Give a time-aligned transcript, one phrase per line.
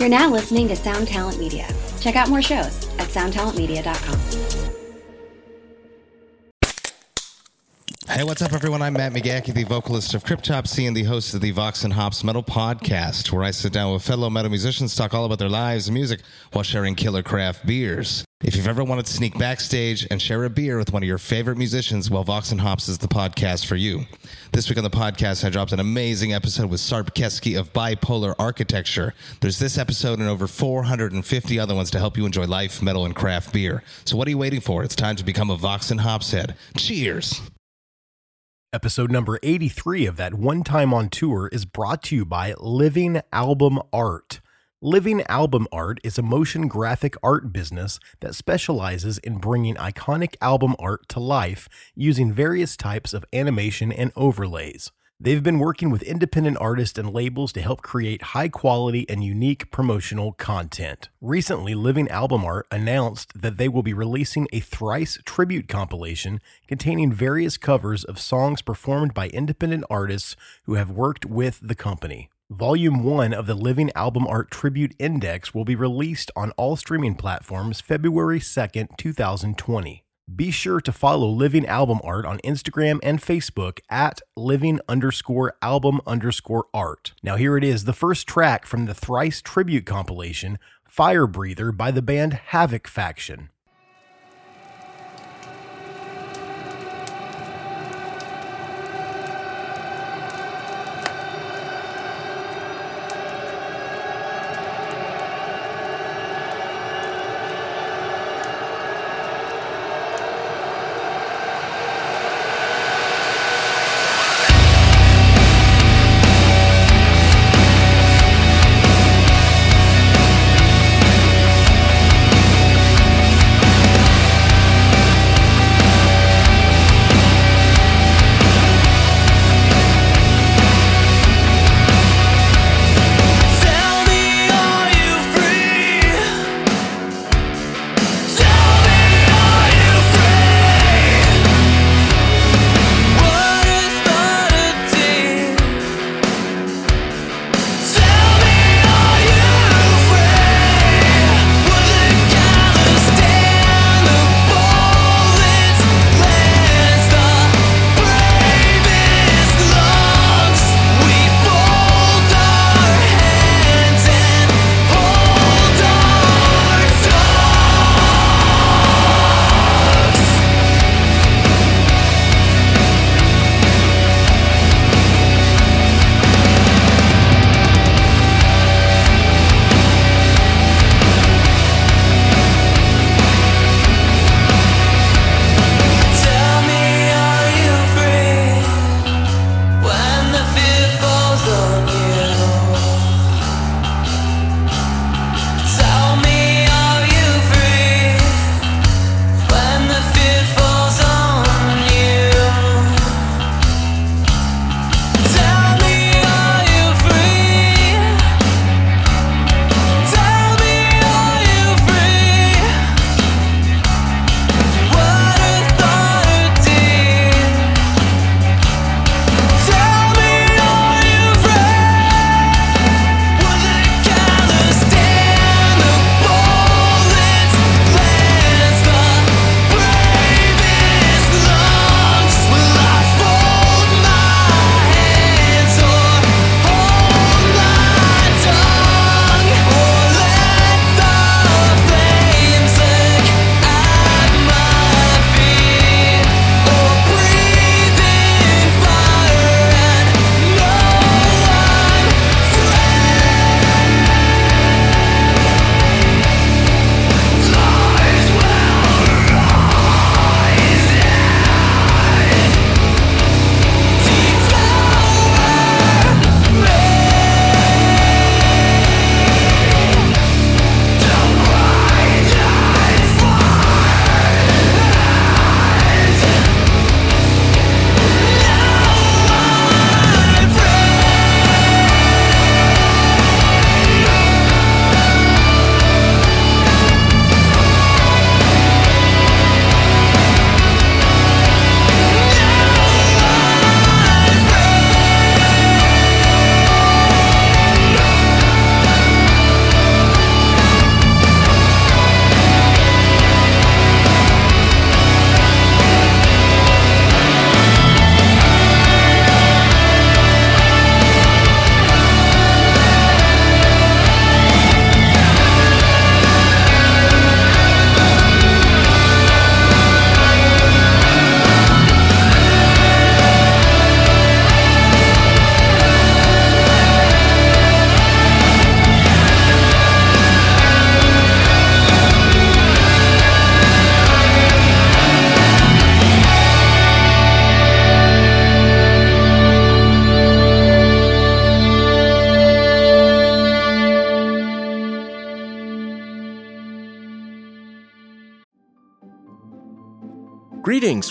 [0.00, 1.68] You're now listening to Sound Talent Media.
[2.00, 4.18] Check out more shows at soundtalentmedia.com.
[8.08, 8.80] Hey, what's up, everyone?
[8.80, 12.24] I'm Matt McGachy, the vocalist of Cryptopsy and the host of the Vox and Hops
[12.24, 15.88] Metal Podcast, where I sit down with fellow metal musicians, talk all about their lives
[15.88, 16.22] and music
[16.54, 18.24] while sharing killer craft beers.
[18.42, 21.18] If you've ever wanted to sneak backstage and share a beer with one of your
[21.18, 24.06] favorite musicians, well, Vox and Hops is the podcast for you.
[24.52, 28.34] This week on the podcast, I dropped an amazing episode with Sarp Keski of Bipolar
[28.38, 29.12] Architecture.
[29.42, 33.14] There's this episode and over 450 other ones to help you enjoy life, metal, and
[33.14, 33.82] craft beer.
[34.06, 34.82] So what are you waiting for?
[34.84, 36.56] It's time to become a Vox and Hops head.
[36.78, 37.42] Cheers!
[38.72, 43.20] Episode number 83 of that one time on tour is brought to you by Living
[43.34, 44.40] Album Art.
[44.82, 50.74] Living Album Art is a motion graphic art business that specializes in bringing iconic album
[50.78, 54.90] art to life using various types of animation and overlays.
[55.20, 59.70] They've been working with independent artists and labels to help create high quality and unique
[59.70, 61.10] promotional content.
[61.20, 67.12] Recently, Living Album Art announced that they will be releasing a thrice tribute compilation containing
[67.12, 72.30] various covers of songs performed by independent artists who have worked with the company.
[72.50, 77.14] Volume 1 of the Living Album Art Tribute Index will be released on all streaming
[77.14, 80.02] platforms February 2nd, 2020.
[80.34, 86.00] Be sure to follow Living Album Art on Instagram and Facebook at living underscore album
[86.08, 87.12] underscore art.
[87.22, 91.92] Now, here it is the first track from the thrice tribute compilation, Fire Breather by
[91.92, 93.50] the band Havoc Faction.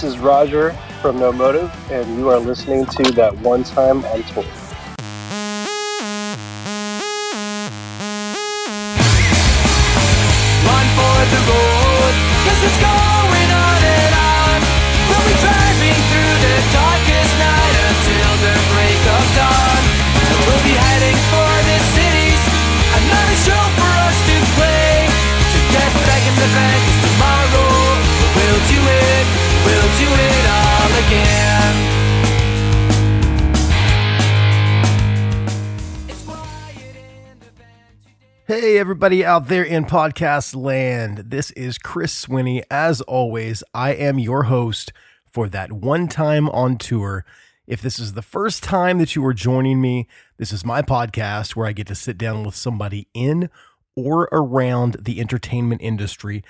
[0.00, 4.22] This is Roger from No Motive, and you are listening to that one time on
[4.22, 4.59] tour.
[38.50, 41.18] Hey, everybody out there in podcast land.
[41.26, 42.64] This is Chris Swinney.
[42.68, 44.92] As always, I am your host
[45.24, 47.24] for that one time on tour.
[47.68, 51.54] If this is the first time that you are joining me, this is my podcast
[51.54, 53.50] where I get to sit down with somebody in
[53.94, 56.42] or around the entertainment industry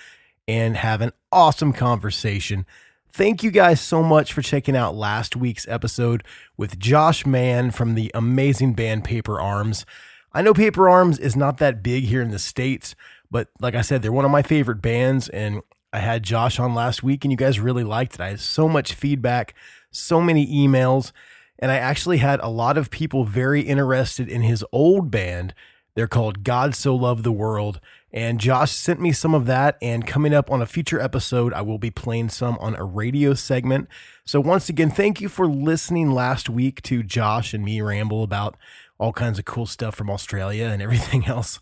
[0.49, 2.65] and have an awesome conversation.
[3.13, 6.23] Thank you guys so much for checking out last week's episode
[6.57, 9.85] with Josh Mann from the amazing band Paper Arms.
[10.33, 12.95] I know Paper Arms is not that big here in the States,
[13.29, 15.29] but like I said, they're one of my favorite bands.
[15.29, 15.63] And
[15.93, 18.21] I had Josh on last week, and you guys really liked it.
[18.21, 19.55] I had so much feedback,
[19.91, 21.11] so many emails,
[21.59, 25.53] and I actually had a lot of people very interested in his old band.
[25.97, 27.81] They're called God So Loved the World.
[28.13, 29.77] And Josh sent me some of that.
[29.81, 33.35] And coming up on a future episode, I will be playing some on a radio
[33.35, 33.89] segment.
[34.25, 38.57] So, once again, thank you for listening last week to Josh and me ramble about
[38.99, 41.61] all kinds of cool stuff from Australia and everything else.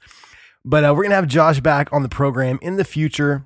[0.64, 3.44] But uh, we're going to have Josh back on the program in the future.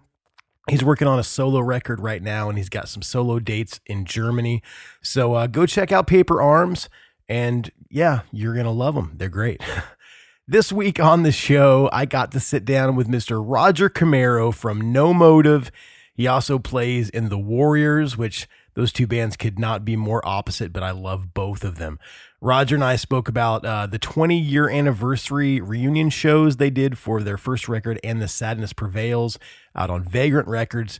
[0.70, 4.04] He's working on a solo record right now, and he's got some solo dates in
[4.04, 4.62] Germany.
[5.02, 6.88] So uh, go check out Paper Arms,
[7.28, 9.12] and yeah, you're going to love them.
[9.16, 9.60] They're great.
[10.48, 13.40] This week on the show, I got to sit down with Mr.
[13.40, 15.70] Roger Camero from No Motive.
[16.14, 20.72] He also plays in The Warriors, which those two bands could not be more opposite,
[20.72, 22.00] but I love both of them.
[22.40, 27.22] Roger and I spoke about uh, the 20 year anniversary reunion shows they did for
[27.22, 29.38] their first record, And the Sadness Prevails,
[29.76, 30.98] out on Vagrant Records.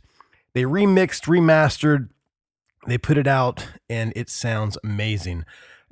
[0.53, 2.07] They remixed, remastered,
[2.87, 5.43] they put it out, and it sounds amazing.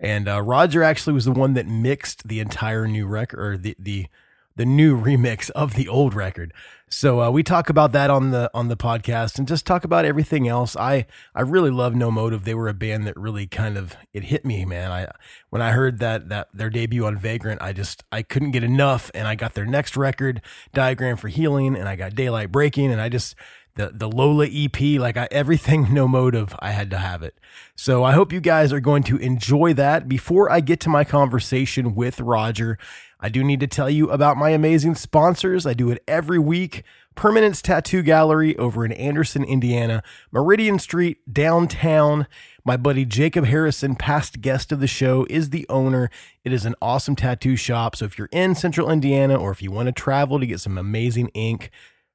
[0.02, 3.76] And uh, Roger actually was the one that mixed the entire new record, or the
[3.78, 4.08] the
[4.56, 6.54] the new remix of the old record.
[6.90, 10.04] So uh, we talk about that on the on the podcast, and just talk about
[10.04, 10.76] everything else.
[10.76, 12.44] I I really love No Motive.
[12.44, 14.92] They were a band that really kind of it hit me, man.
[14.92, 15.08] I
[15.52, 19.10] when I heard that that their debut on Vagrant, I just I couldn't get enough,
[19.14, 20.42] and I got their next record,
[20.74, 23.36] Diagram for Healing, and I got Daylight Breaking, and I just
[23.76, 27.38] the the Lola EP, like I, everything no motive, I had to have it.
[27.76, 30.08] So I hope you guys are going to enjoy that.
[30.08, 32.78] Before I get to my conversation with Roger,
[33.20, 35.66] I do need to tell you about my amazing sponsors.
[35.66, 36.84] I do it every week.
[37.14, 40.02] Permanence Tattoo Gallery over in Anderson, Indiana,
[40.32, 42.26] Meridian Street, downtown.
[42.64, 46.10] My buddy Jacob Harrison, past guest of the show, is the owner.
[46.44, 47.96] It is an awesome tattoo shop.
[47.96, 50.78] So if you're in central Indiana or if you want to travel to get some
[50.78, 51.70] amazing ink,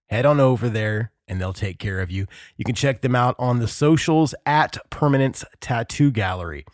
[0.07, 2.27] head on over there and they'll take care of you.
[2.57, 6.65] You can check them out on the socials at Permanence Tattoo Gallery.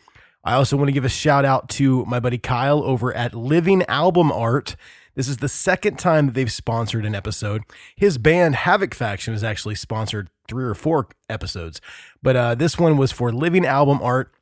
[0.44, 3.85] I also want to give a shout out to my buddy Kyle over at Living
[3.85, 4.75] Album Art.
[5.14, 7.62] This is the second time that they've sponsored an episode.
[7.94, 11.80] His band Havoc Faction has actually sponsored three or four episodes,
[12.23, 14.32] but uh, this one was for Living Album Art.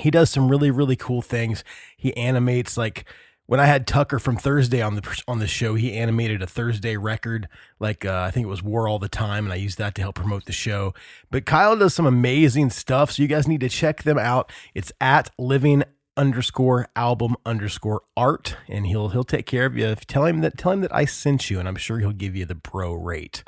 [0.00, 1.62] He does some really really cool things.
[1.96, 3.04] He animates like
[3.50, 6.96] when I had Tucker from Thursday on the on the show, he animated a Thursday
[6.96, 7.48] record,
[7.80, 10.02] like uh, I think it was War All the Time, and I used that to
[10.02, 10.94] help promote the show.
[11.32, 14.52] But Kyle does some amazing stuff, so you guys need to check them out.
[14.72, 15.82] It's at Living
[16.16, 19.96] underscore album underscore art, and he'll he'll take care of you.
[19.96, 22.44] Tell him that tell him that I sent you, and I'm sure he'll give you
[22.44, 23.42] the pro rate.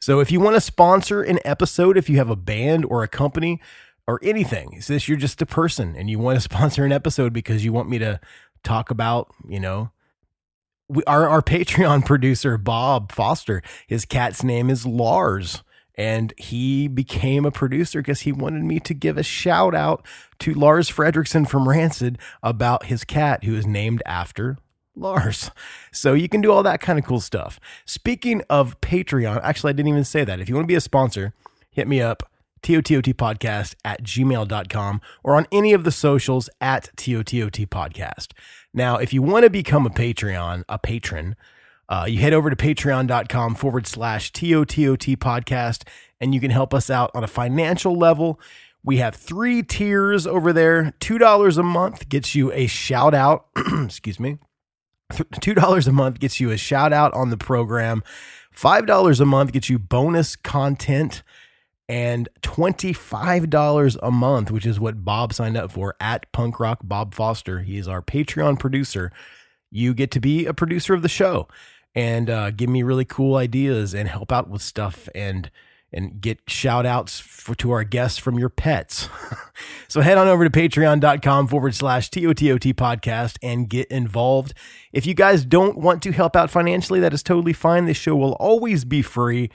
[0.00, 3.08] So if you want to sponsor an episode, if you have a band or a
[3.08, 3.60] company
[4.06, 7.32] or anything, is this you're just a person and you want to sponsor an episode
[7.32, 8.20] because you want me to
[8.62, 9.90] talk about, you know,
[10.88, 15.62] we, our our Patreon producer Bob Foster, his cat's name is Lars,
[15.94, 20.06] and he became a producer because he wanted me to give a shout out
[20.40, 24.58] to Lars Frederiksen from Rancid about his cat who is named after
[24.94, 25.50] Lars.
[25.94, 27.60] So you can do all that kind of cool stuff.
[27.84, 30.40] Speaking of Patreon, actually, I didn't even say that.
[30.40, 31.34] If you want to be a sponsor,
[31.70, 32.31] hit me up,
[32.62, 38.28] TOTOT podcast at gmail.com or on any of the socials at TOTOT podcast.
[38.72, 41.36] Now, if you want to become a Patreon, a patron,
[41.88, 45.86] uh, you head over to patreon.com forward slash TOTOT podcast
[46.20, 48.40] and you can help us out on a financial level.
[48.84, 50.94] We have three tiers over there.
[51.00, 53.46] $2 a month gets you a shout out.
[53.84, 54.38] Excuse me.
[55.12, 58.02] $2 a month gets you a shout out on the program.
[58.56, 61.22] $5 a month gets you bonus content.
[61.88, 67.12] And $25 a month, which is what Bob signed up for at Punk Rock Bob
[67.14, 67.60] Foster.
[67.60, 69.10] He is our Patreon producer.
[69.70, 71.48] You get to be a producer of the show
[71.94, 75.50] and uh, give me really cool ideas and help out with stuff and
[75.92, 79.08] and get shout outs for, to our guests from your pets.
[79.88, 84.54] so head on over to patreon.com forward slash TOTOT podcast and get involved.
[84.92, 87.84] If you guys don't want to help out financially, that is totally fine.
[87.84, 89.50] This show will always be free.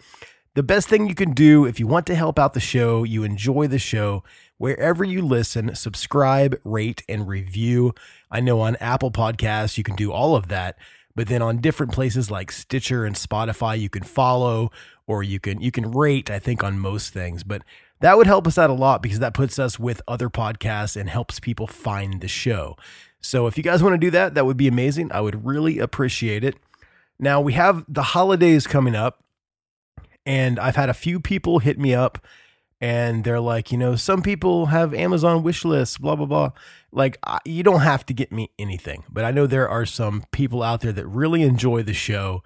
[0.57, 3.23] The best thing you can do if you want to help out the show, you
[3.23, 4.23] enjoy the show,
[4.57, 7.93] wherever you listen, subscribe, rate, and review.
[8.31, 10.75] I know on Apple Podcasts, you can do all of that.
[11.15, 14.71] But then on different places like Stitcher and Spotify, you can follow
[15.05, 17.43] or you can you can rate, I think, on most things.
[17.43, 17.61] But
[17.99, 21.07] that would help us out a lot because that puts us with other podcasts and
[21.07, 22.75] helps people find the show.
[23.21, 25.11] So if you guys want to do that, that would be amazing.
[25.11, 26.55] I would really appreciate it.
[27.19, 29.23] Now we have the holidays coming up,
[30.27, 32.19] and I've had a few people hit me up
[32.81, 36.51] and they're like, you know, some people have Amazon wish lists, blah, blah, blah.
[36.91, 40.25] Like, I, you don't have to get me anything, but I know there are some
[40.31, 42.43] people out there that really enjoy the show.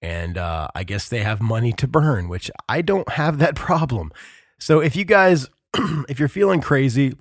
[0.00, 4.12] And uh, I guess they have money to burn, which I don't have that problem.
[4.58, 5.50] So if you guys,
[6.08, 7.16] if you're feeling crazy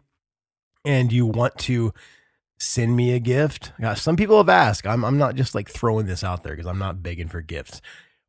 [0.85, 1.93] and you want to
[2.59, 4.85] send me a gift, uh, some people have asked.
[4.85, 7.81] I'm, I'm not just like throwing this out there because I'm not begging for gifts.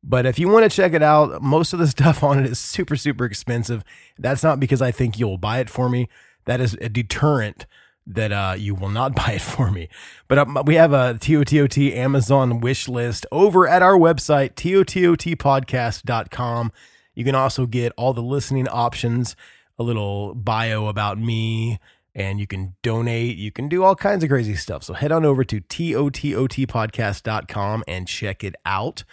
[0.03, 2.59] But if you want to check it out, most of the stuff on it is
[2.59, 3.83] super, super expensive.
[4.17, 6.07] That's not because I think you'll buy it for me.
[6.45, 7.65] That is a deterrent
[8.07, 9.89] that uh, you will not buy it for me.
[10.27, 16.71] But um, we have a TOTOT Amazon wish list over at our website, TOTOTpodcast.com.
[17.13, 19.35] You can also get all the listening options,
[19.77, 21.79] a little bio about me,
[22.13, 23.35] and you can donate.
[23.37, 24.83] You can do all kinds of crazy stuff.
[24.83, 29.03] So head on over to TOTOTpodcast.com and check it out.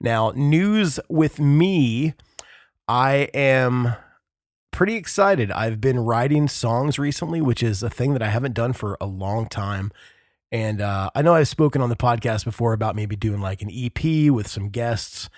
[0.00, 2.14] Now, news with me,
[2.86, 3.94] I am
[4.70, 5.50] pretty excited.
[5.50, 9.06] I've been writing songs recently, which is a thing that I haven't done for a
[9.06, 9.90] long time.
[10.52, 13.70] And uh, I know I've spoken on the podcast before about maybe doing like an
[13.70, 15.28] EP with some guests.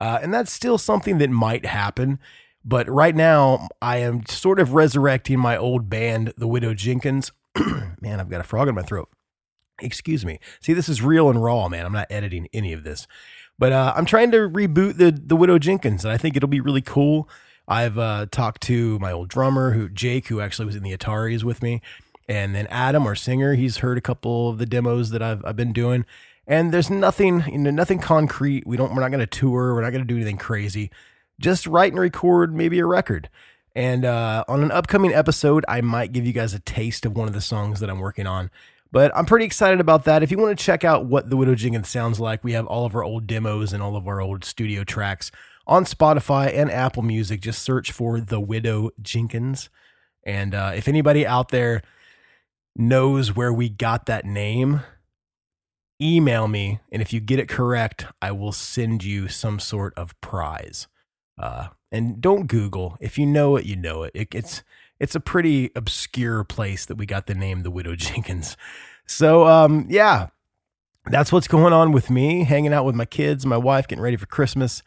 [0.00, 2.18] Uh, and that's still something that might happen.
[2.64, 7.32] But right now, I am sort of resurrecting my old band, The Widow Jenkins.
[8.00, 9.08] man, I've got a frog in my throat.
[9.80, 10.38] Excuse me.
[10.60, 11.86] See, this is real and raw, man.
[11.86, 13.06] I'm not editing any of this.
[13.60, 16.60] But uh, I'm trying to reboot the the Widow Jenkins, and I think it'll be
[16.60, 17.28] really cool.
[17.68, 21.44] I've uh, talked to my old drummer, who Jake, who actually was in the Ataris
[21.44, 21.82] with me,
[22.26, 23.54] and then Adam, our singer.
[23.54, 26.06] He's heard a couple of the demos that I've I've been doing,
[26.46, 28.66] and there's nothing, you know, nothing concrete.
[28.66, 29.74] We don't, we're not going to tour.
[29.74, 30.90] We're not going to do anything crazy.
[31.38, 33.28] Just write and record maybe a record.
[33.74, 37.28] And uh, on an upcoming episode, I might give you guys a taste of one
[37.28, 38.50] of the songs that I'm working on.
[38.92, 40.22] But I'm pretty excited about that.
[40.22, 42.86] If you want to check out what the Widow Jenkins sounds like, we have all
[42.86, 45.30] of our old demos and all of our old studio tracks
[45.66, 47.40] on Spotify and Apple Music.
[47.40, 49.70] Just search for The Widow Jenkins.
[50.24, 51.82] And uh, if anybody out there
[52.74, 54.80] knows where we got that name,
[56.02, 56.80] email me.
[56.90, 60.88] And if you get it correct, I will send you some sort of prize.
[61.38, 62.96] Uh, and don't Google.
[63.00, 64.12] If you know it, you know it.
[64.14, 64.62] it it's
[65.00, 68.56] it's a pretty obscure place that we got the name the Widow Jenkins.
[69.06, 70.28] So um, yeah,
[71.06, 74.16] that's what's going on with me, hanging out with my kids, my wife, getting ready
[74.16, 74.82] for Christmas,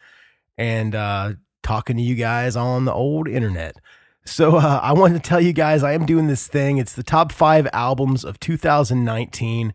[0.56, 3.76] and uh, talking to you guys on the old internet.
[4.24, 6.78] So uh, I wanted to tell you guys I am doing this thing.
[6.78, 9.74] It's the top five albums of 2019.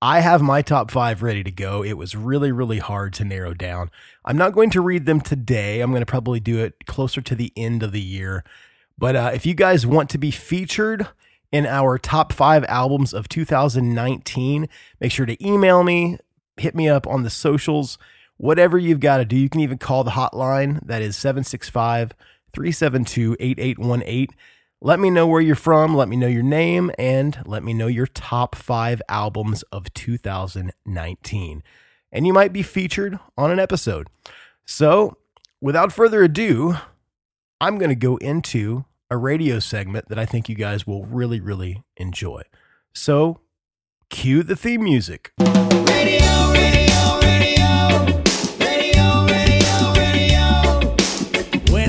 [0.00, 1.84] I have my top five ready to go.
[1.84, 3.88] It was really, really hard to narrow down.
[4.24, 5.80] I'm not going to read them today.
[5.80, 8.42] I'm going to probably do it closer to the end of the year.
[9.02, 11.08] But uh, if you guys want to be featured
[11.50, 14.68] in our top five albums of 2019,
[15.00, 16.18] make sure to email me,
[16.56, 17.98] hit me up on the socials,
[18.36, 19.34] whatever you've got to do.
[19.34, 22.12] You can even call the hotline that is 765
[22.54, 24.28] 372 8818.
[24.80, 27.88] Let me know where you're from, let me know your name, and let me know
[27.88, 31.64] your top five albums of 2019.
[32.12, 34.06] And you might be featured on an episode.
[34.64, 35.16] So,
[35.60, 36.76] without further ado,
[37.60, 41.38] I'm going to go into a radio segment that I think you guys will really,
[41.38, 42.44] really enjoy.
[42.94, 43.40] So,
[44.08, 45.32] cue the theme music.
[45.36, 45.54] When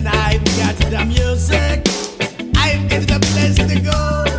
[0.06, 1.88] I've got the music,
[2.58, 4.33] I've got the place to go.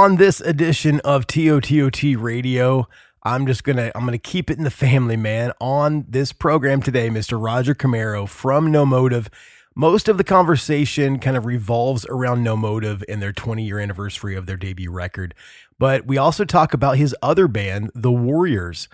[0.00, 2.88] On this edition of TOTOT Radio.
[3.22, 5.52] I'm just gonna I'm gonna keep it in the family, man.
[5.60, 7.38] On this program today, Mr.
[7.38, 9.28] Roger Camero from No Motive.
[9.74, 14.34] Most of the conversation kind of revolves around No Motive and their 20 year anniversary
[14.34, 15.34] of their debut record.
[15.78, 18.88] But we also talk about his other band, The Warriors.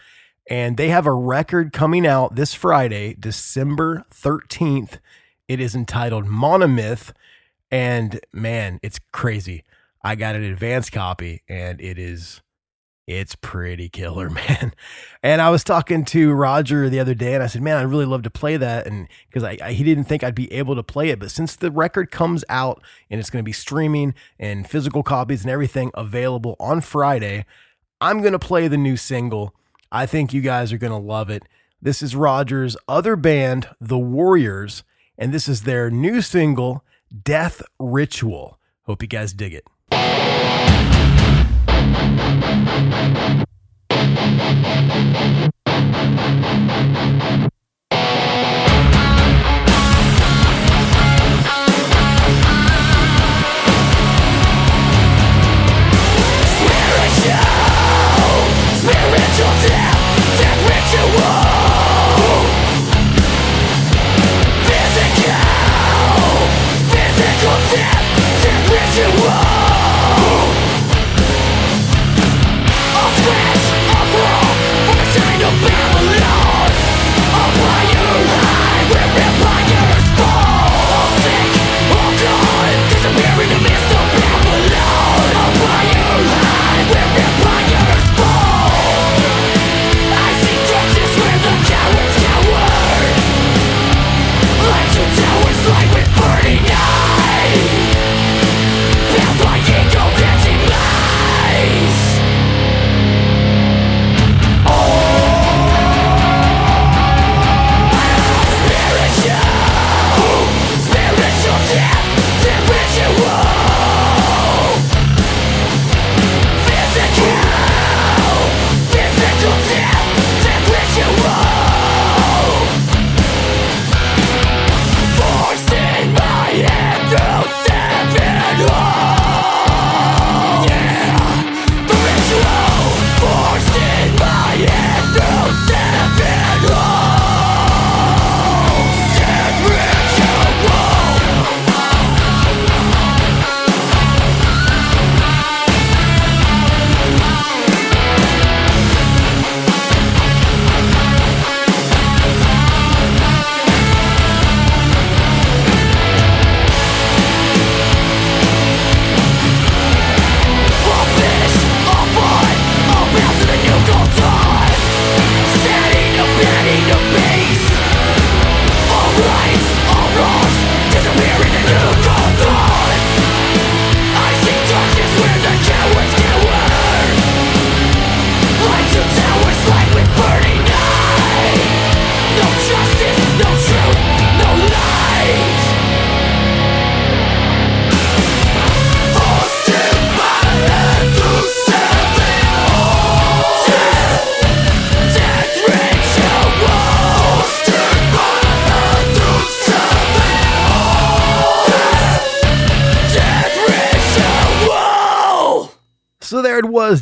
[0.50, 4.98] And they have a record coming out this Friday, December 13th.
[5.46, 7.12] It is entitled Monomyth.
[7.70, 9.62] And man, it's crazy.
[10.06, 12.40] I got an advance copy and it is
[13.08, 14.72] it's pretty killer, man.
[15.20, 18.04] And I was talking to Roger the other day and I said, "Man, I'd really
[18.04, 20.84] love to play that." And cuz I, I he didn't think I'd be able to
[20.84, 24.70] play it, but since the record comes out and it's going to be streaming and
[24.70, 27.44] physical copies and everything available on Friday,
[28.00, 29.56] I'm going to play the new single.
[29.90, 31.42] I think you guys are going to love it.
[31.82, 34.84] This is Roger's other band, The Warriors,
[35.18, 36.84] and this is their new single,
[37.24, 38.60] Death Ritual.
[38.82, 39.66] Hope you guys dig it.
[42.26, 43.45] Thank you.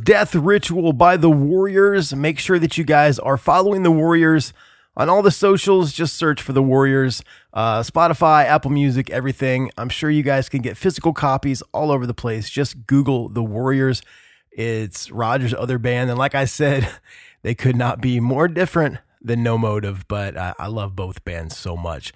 [0.04, 2.14] Death Ritual by the Warriors.
[2.14, 4.52] Make sure that you guys are following the Warriors
[4.98, 5.94] on all the socials.
[5.94, 7.22] Just search for the Warriors,
[7.54, 9.70] uh, Spotify, Apple Music, everything.
[9.78, 12.50] I'm sure you guys can get physical copies all over the place.
[12.50, 14.02] Just Google the Warriors.
[14.50, 16.88] It's Roger's other band, and like I said,
[17.42, 21.56] they could not be more different than No Motive, but I, I love both bands
[21.56, 22.12] so much.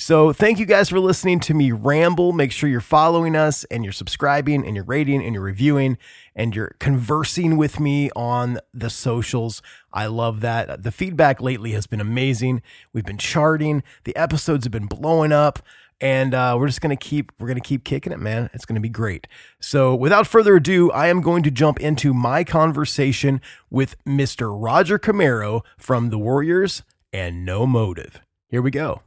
[0.00, 2.32] So thank you guys for listening to me ramble.
[2.32, 5.98] Make sure you're following us and you're subscribing and you're rating and you're reviewing
[6.34, 9.60] and you're conversing with me on the socials.
[9.92, 10.84] I love that.
[10.84, 12.62] The feedback lately has been amazing.
[12.94, 13.82] We've been charting.
[14.04, 15.58] The episodes have been blowing up
[16.00, 18.48] and uh, we're just gonna keep we're gonna keep kicking it, man.
[18.54, 19.26] It's gonna be great.
[19.60, 24.50] So, without further ado, I am going to jump into my conversation with Mr.
[24.50, 28.22] Roger Camero from the Warriors and No Motive.
[28.48, 29.02] Here we go.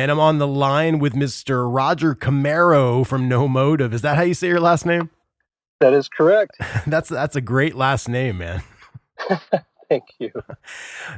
[0.00, 1.70] And I'm on the line with Mr.
[1.70, 3.92] Roger Camero from No Motive.
[3.92, 5.10] Is that how you say your last name?
[5.80, 6.56] That is correct.
[6.86, 8.62] That's that's a great last name, man.
[9.90, 10.30] Thank you.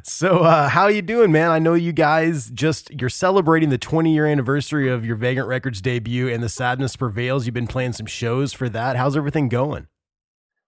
[0.03, 1.51] So, uh, how you doing, man?
[1.51, 5.81] I know you guys just you're celebrating the 20 year anniversary of your Vagrant Records
[5.81, 7.47] debut, and the sadness prevails.
[7.47, 8.97] You've been playing some shows for that.
[8.97, 9.87] How's everything going?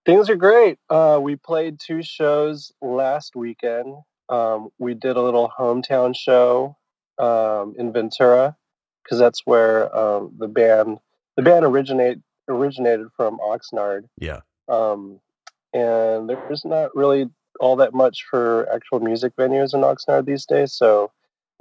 [0.07, 0.79] Things are great.
[0.88, 3.96] Uh, we played two shows last weekend.
[4.29, 6.77] Um, we did a little hometown show
[7.18, 8.57] um, in Ventura
[9.03, 10.98] because that's where um, the band
[11.37, 14.05] the band originate originated from Oxnard.
[14.18, 14.40] Yeah.
[14.68, 15.20] Um,
[15.72, 17.29] and there's not really
[17.61, 20.72] all that much for actual music venues in Oxnard these days.
[20.72, 21.11] So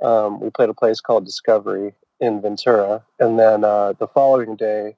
[0.01, 4.95] um, we played a place called Discovery in Ventura, and then uh, the following day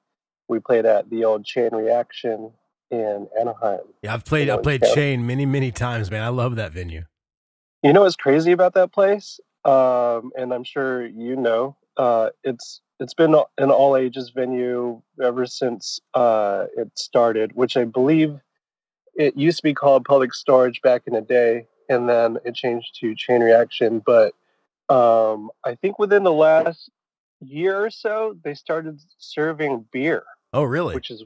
[0.48, 2.52] we played at the old Chain Reaction
[2.90, 3.80] in Anaheim.
[4.02, 6.22] Yeah, I've played I've played Chain many many times, man.
[6.22, 7.04] I love that venue.
[7.82, 9.40] You know what's crazy about that place?
[9.66, 15.44] Um, and I'm sure you know, uh, it's it's been an all ages venue ever
[15.46, 18.38] since uh, it started, which I believe
[19.16, 22.96] it used to be called Public Storage back in the day, and then it changed
[23.00, 24.02] to Chain Reaction.
[24.04, 24.32] But
[24.88, 26.90] um, I think within the last
[27.40, 30.94] year or so, they started serving beer, Oh, really?
[30.94, 31.24] which is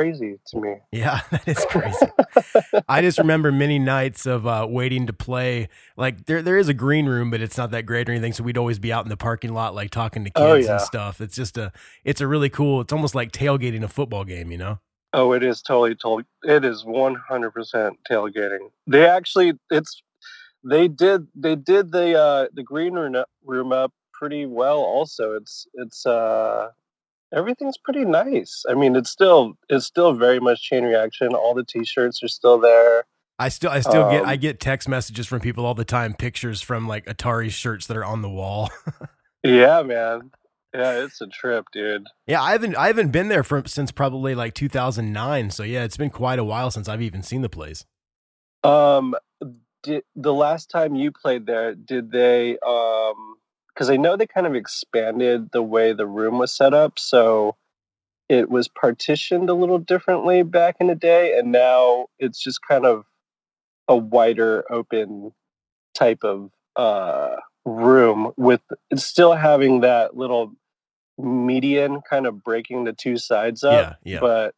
[0.00, 0.74] crazy to me.
[0.92, 2.06] Yeah, that is crazy.
[2.88, 5.68] I just remember many nights of uh, waiting to play.
[5.96, 8.32] Like there, there is a green room, but it's not that great or anything.
[8.32, 10.72] So we'd always be out in the parking lot, like talking to kids Oh, yeah.
[10.72, 11.20] and stuff.
[11.20, 11.72] It's just a,
[12.04, 12.80] it's a really cool.
[12.80, 14.78] It's almost like tailgating a football game, you know?
[15.12, 16.24] Oh, it is totally totally.
[16.44, 18.70] It is one hundred percent tailgating.
[18.86, 20.02] They actually, it's
[20.64, 24.78] they did they did the uh, the green room up- room up pretty well.
[24.78, 26.68] Also, it's it's uh
[27.32, 28.64] everything's pretty nice.
[28.68, 31.34] I mean, it's still it's still very much chain reaction.
[31.34, 33.04] All the T-shirts are still there.
[33.38, 36.12] I still, I still get, Um, I get text messages from people all the time,
[36.12, 38.70] pictures from like Atari shirts that are on the wall.
[39.42, 40.30] Yeah, man.
[40.74, 42.06] Yeah, it's a trip, dude.
[42.26, 45.50] yeah, I haven't, I haven't been there for since probably like 2009.
[45.50, 47.86] So yeah, it's been quite a while since I've even seen the place.
[48.62, 49.14] Um,
[49.82, 52.58] did the last time you played there, did they?
[52.58, 53.29] Um,
[53.74, 57.56] because I know they kind of expanded the way the room was set up, so
[58.28, 62.86] it was partitioned a little differently back in the day, and now it's just kind
[62.86, 63.04] of
[63.88, 65.32] a wider open
[65.94, 70.54] type of uh room with it's still having that little
[71.18, 74.20] median kind of breaking the two sides up Yeah, yeah.
[74.20, 74.54] but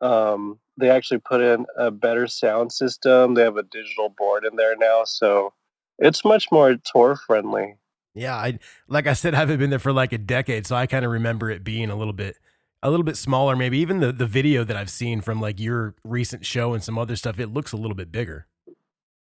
[0.00, 3.34] um, they actually put in a better sound system.
[3.34, 5.52] They have a digital board in there now, so
[5.98, 7.76] it's much more tour friendly.
[8.14, 10.86] Yeah, I like I said, I haven't been there for like a decade, so I
[10.86, 12.38] kind of remember it being a little bit,
[12.82, 13.56] a little bit smaller.
[13.56, 16.96] Maybe even the the video that I've seen from like your recent show and some
[16.96, 18.46] other stuff, it looks a little bit bigger.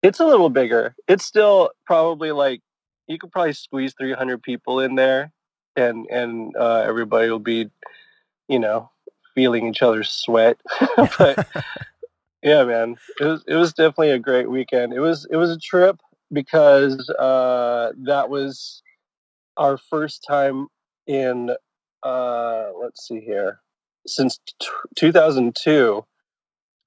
[0.02, 0.94] It's a little bigger.
[1.08, 2.60] It's still probably like
[3.06, 5.32] you could probably squeeze 300 people in there,
[5.76, 7.70] and and uh, everybody will be,
[8.48, 8.90] you know,
[9.34, 10.58] feeling each other's sweat.
[11.18, 11.48] but
[12.42, 14.92] yeah, man, it was it was definitely a great weekend.
[14.92, 15.98] It was it was a trip
[16.32, 18.82] because uh, that was
[19.56, 20.68] our first time
[21.06, 21.50] in
[22.02, 23.60] uh, let's see here
[24.06, 26.04] since t- 2002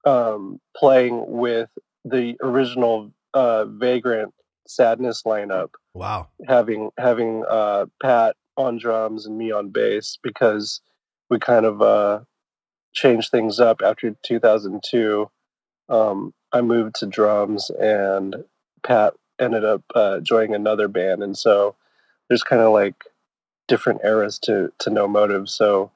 [0.04, 1.70] um, playing with
[2.04, 4.32] the original uh, Vagrant
[4.66, 6.28] Sadness lineup Wow.
[6.46, 10.80] having having uh, Pat on drums and me on bass because
[11.30, 12.20] we kind of uh,
[12.92, 15.30] changed things up after 2002.
[15.88, 18.36] Um, I moved to drums and
[18.82, 21.74] Pat ended up uh, joining another band, and so
[22.28, 23.04] there's kind of like
[23.66, 25.48] different eras to to No Motive.
[25.48, 25.90] So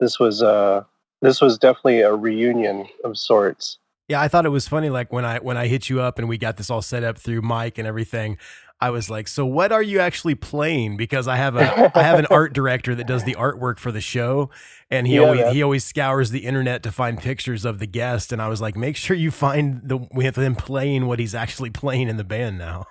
[0.00, 0.84] this was uh,
[1.20, 3.78] this was definitely a reunion of sorts.
[4.08, 4.90] Yeah, I thought it was funny.
[4.90, 7.16] Like when I when I hit you up and we got this all set up
[7.16, 8.36] through Mike and everything,
[8.82, 12.18] I was like, "So what are you actually playing?" Because I have a I have
[12.18, 14.50] an art director that does the artwork for the show,
[14.90, 15.52] and he Yeah, always man.
[15.52, 18.32] he always scours the internet to find pictures of the guest.
[18.32, 21.70] And I was like, "Make sure you find the with him playing what he's actually
[21.70, 22.86] playing in the band now."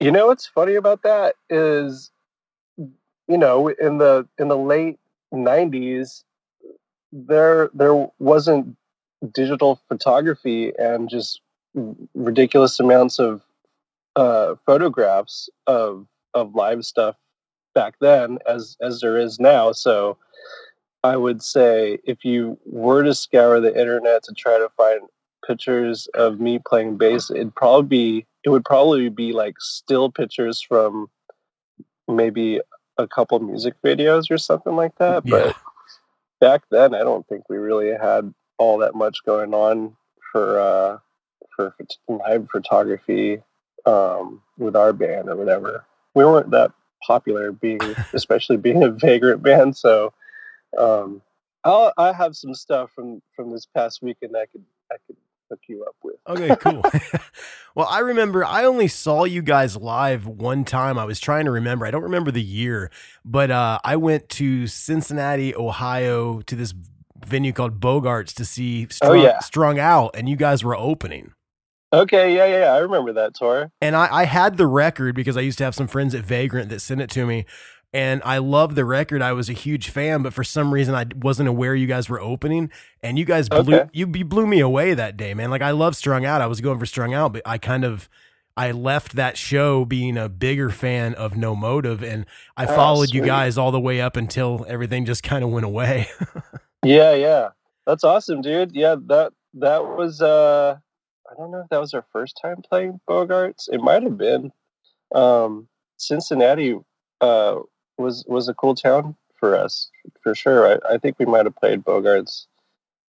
[0.00, 2.10] You know what's funny about that is,
[2.78, 4.98] you know, in the in the late
[5.32, 6.24] '90s,
[7.12, 8.76] there there wasn't
[9.34, 11.42] digital photography and just
[12.14, 13.42] ridiculous amounts of
[14.18, 17.14] uh, photographs of of live stuff
[17.74, 19.70] back then as as there is now.
[19.70, 20.18] So
[21.04, 25.02] I would say if you were to scour the internet to try to find
[25.46, 30.60] pictures of me playing bass, it'd probably be it would probably be like still pictures
[30.60, 31.08] from
[32.08, 32.60] maybe
[32.96, 35.22] a couple music videos or something like that.
[35.24, 35.30] Yeah.
[35.30, 35.56] But
[36.40, 39.96] back then, I don't think we really had all that much going on
[40.32, 40.98] for uh,
[41.54, 41.76] for
[42.08, 43.42] live photography
[43.88, 45.84] um, with our band or whatever.
[46.14, 46.72] We weren't that
[47.06, 47.80] popular, being
[48.12, 49.76] especially being a vagrant band.
[49.76, 50.12] So
[50.76, 51.22] um,
[51.64, 55.16] I'll, I have some stuff from from this past weekend I could I could
[55.50, 56.16] hook you up with.
[56.28, 56.84] Okay, cool.
[57.74, 60.98] well, I remember I only saw you guys live one time.
[60.98, 61.86] I was trying to remember.
[61.86, 62.90] I don't remember the year,
[63.24, 66.74] but uh, I went to Cincinnati, Ohio, to this
[67.24, 69.38] venue called Bogarts to see Strung, Oh, yeah.
[69.40, 71.32] Strung Out, and you guys were opening.
[71.92, 73.70] Okay, yeah, yeah, yeah, I remember that tour.
[73.80, 76.68] And I, I had the record because I used to have some friends at Vagrant
[76.68, 77.46] that sent it to me.
[77.94, 79.22] And I loved the record.
[79.22, 82.20] I was a huge fan, but for some reason I wasn't aware you guys were
[82.20, 82.70] opening.
[83.02, 83.88] And you guys blew Okay.
[83.94, 85.50] you, you blew me away that day, man.
[85.50, 86.42] Like I love Strung Out.
[86.42, 88.10] I was going for Strung Out, but I kind of
[88.58, 92.26] I left that show being a bigger fan of No Motive, and
[92.58, 95.64] I Oh, followed you guys all the way up until everything just kind of went
[95.64, 96.08] away.
[96.84, 97.48] Yeah, yeah.
[97.86, 98.72] That's awesome, dude.
[98.74, 100.76] Yeah, that that was uh
[101.30, 103.68] I don't know if that was our first time playing Bogarts.
[103.70, 104.52] It might have been.
[105.14, 106.78] Um Cincinnati
[107.20, 107.56] uh
[107.96, 109.90] was was a cool town for us
[110.22, 110.66] for sure.
[110.72, 112.46] I, I think we might have played Bogarts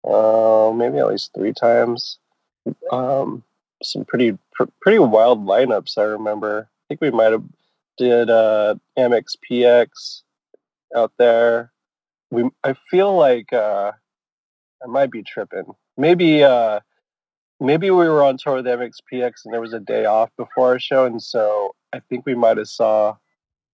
[0.03, 2.17] uh maybe at least three times.
[2.91, 3.43] Um
[3.83, 6.69] some pretty pr- pretty wild lineups I remember.
[6.69, 7.43] I think we might have
[7.97, 10.21] did uh Amex PX
[10.95, 11.71] out there
[12.31, 13.91] we I feel like uh
[14.83, 15.75] I might be tripping.
[15.97, 16.79] Maybe uh
[17.61, 20.79] maybe we were on tour with MXPX and there was a day off before our
[20.79, 23.15] show and so I think we might have saw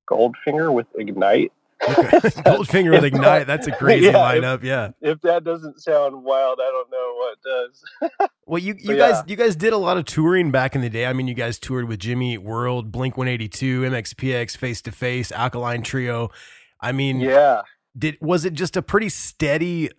[0.10, 1.52] Goldfinger with Ignite.
[1.82, 3.46] Goldfinger with Ignite.
[3.48, 4.64] That's a crazy Yeah, if- lineup.
[4.64, 4.90] Yeah.
[5.02, 8.30] If that doesn't sound wild, I don't know what does.
[8.50, 9.24] Well, you you But guys yeah.
[9.28, 11.06] you guys did a lot of touring back in the day.
[11.06, 14.82] I mean, you guys toured with Jimmy Eat World, Blink One Eighty Two, MXPX, Face
[14.84, 16.30] to Face, Alkaline Trio.
[16.80, 17.64] I mean, yeah.
[17.98, 19.90] did was it just a pretty steady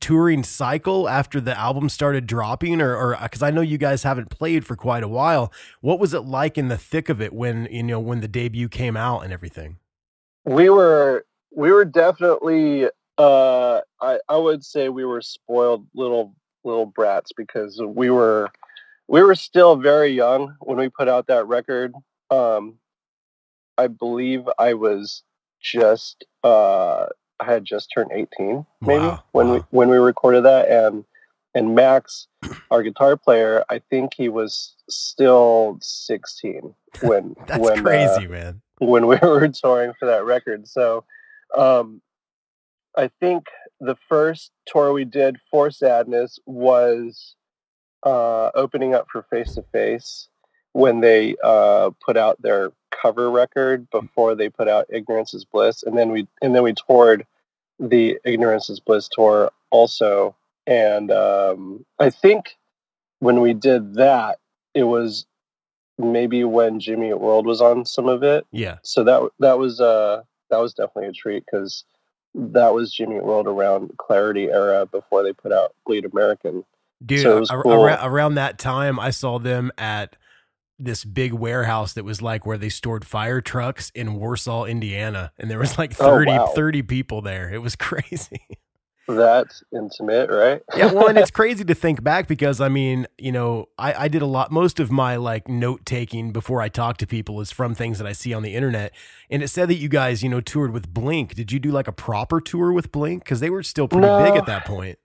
[0.00, 4.30] touring cycle after the album started dropping, or or because I know you guys haven't
[4.30, 5.52] played for quite a while.
[5.80, 8.68] What was it like in the thick of it when you know when the debut
[8.68, 9.78] came out and everything?
[10.44, 11.24] we were
[11.54, 12.86] we were definitely
[13.18, 18.48] uh I, I would say we were spoiled little little brats because we were
[19.08, 21.92] we were still very young when we put out that record
[22.30, 22.74] um
[23.78, 25.22] i believe i was
[25.60, 27.06] just uh
[27.42, 31.04] i had just turned 18 maybe Wow, when we when we recorded that and
[31.54, 32.26] and max
[32.70, 38.60] our guitar player i think he was still 16 when That's when uh, crazy, man.
[38.78, 40.68] when we were touring for that record.
[40.68, 41.04] So
[41.56, 42.02] um,
[42.96, 43.46] I think
[43.80, 47.34] the first tour we did for Sadness was
[48.04, 50.28] uh, opening up for Face to Face
[50.72, 55.82] when they uh, put out their cover record before they put out Ignorance is Bliss,
[55.82, 57.26] and then we and then we toured
[57.82, 60.34] the Ignorance is Bliss tour also.
[60.66, 62.56] And um, I think
[63.18, 64.38] when we did that,
[64.74, 65.26] it was
[65.98, 68.78] maybe when Jimmy World was on some of it Yeah.
[68.82, 71.84] so that that was uh that was definitely a treat because
[72.34, 76.64] that was Jimmy World around Clarity era before they put out Bleed American.
[77.04, 77.72] Dude, So it was ar- cool.
[77.72, 80.16] ar- around that time, I saw them at
[80.84, 85.32] this big warehouse that was like where they stored fire trucks in Warsaw, Indiana.
[85.38, 86.46] And there was like Oh, 30, wow.
[86.54, 87.50] 30 people there.
[87.52, 88.40] It was crazy.
[89.08, 90.62] That's intimate, right?
[90.76, 90.92] yeah.
[90.92, 94.22] Well, and it's crazy to think back because I mean, you know, I, I did
[94.22, 97.74] a lot, most of my like note taking before I talk to people is from
[97.74, 98.92] things that I see on the internet.
[99.28, 101.34] And it said that you guys, you know, toured with Blink.
[101.34, 103.24] Did you do like a proper tour with Blink?
[103.24, 104.98] Because they were still pretty big at that point.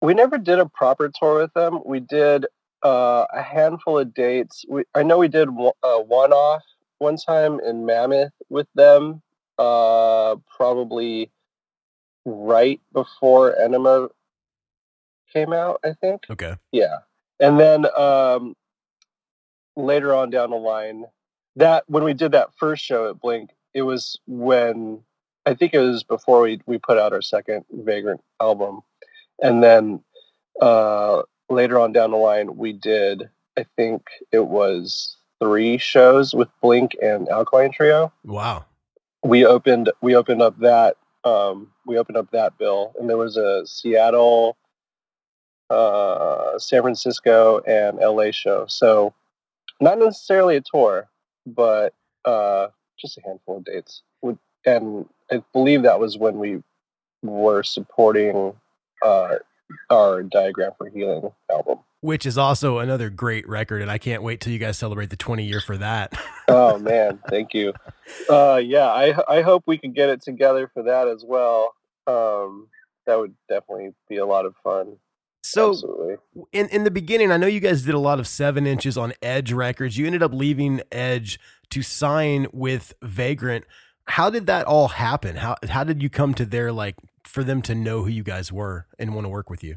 [0.00, 1.80] we never did a proper tour with them.
[1.84, 2.46] We did
[2.84, 4.64] uh, a handful of dates.
[4.68, 6.62] We, I know we did one- a one off
[6.98, 9.22] one time in Mammoth with them,
[9.58, 11.30] uh, probably
[12.24, 14.08] right before Enema
[15.32, 16.22] came out, I think.
[16.30, 16.56] Okay.
[16.72, 16.98] Yeah.
[17.40, 18.54] And then um,
[19.76, 21.04] later on down the line,
[21.56, 25.00] that when we did that first show at Blink, it was when
[25.46, 28.80] I think it was before we, we put out our second Vagrant album.
[29.42, 30.00] And then
[30.60, 33.28] uh, later on down the line, we did,
[33.58, 34.02] I think
[34.32, 38.12] it was three shows with Blink and Alkaline Trio.
[38.24, 38.64] Wow.
[39.22, 43.36] We opened we opened up that um, we opened up that bill, and there was
[43.38, 44.56] a Seattle,
[45.70, 48.66] uh, San Francisco, and LA show.
[48.68, 49.14] So
[49.80, 51.08] not necessarily a tour,
[51.46, 54.02] but uh, just a handful of dates.
[54.66, 56.62] And I believe that was when we
[57.22, 58.54] were supporting
[59.04, 59.36] uh,
[59.90, 61.78] our Diagram for Healing album.
[62.00, 65.16] Which is also another great record, and I can't wait till you guys celebrate the
[65.16, 66.12] 20 year for that.
[66.48, 67.72] oh man, thank you.
[68.28, 71.74] Uh, yeah, I I hope we can get it together for that as well.
[72.06, 72.68] Um,
[73.06, 74.96] that would definitely be a lot of fun.
[75.42, 76.16] So, Absolutely.
[76.52, 79.12] in in the beginning, I know you guys did a lot of seven inches on
[79.22, 79.96] Edge Records.
[79.96, 81.38] You ended up leaving Edge
[81.70, 83.64] to sign with Vagrant.
[84.06, 85.36] How did that all happen?
[85.36, 88.52] How how did you come to their like for them to know who you guys
[88.52, 89.76] were and want to work with you?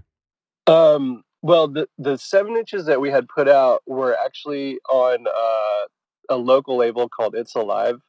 [0.68, 5.88] Um, well, the the seven inches that we had put out were actually on uh,
[6.30, 8.00] a local label called It's Alive.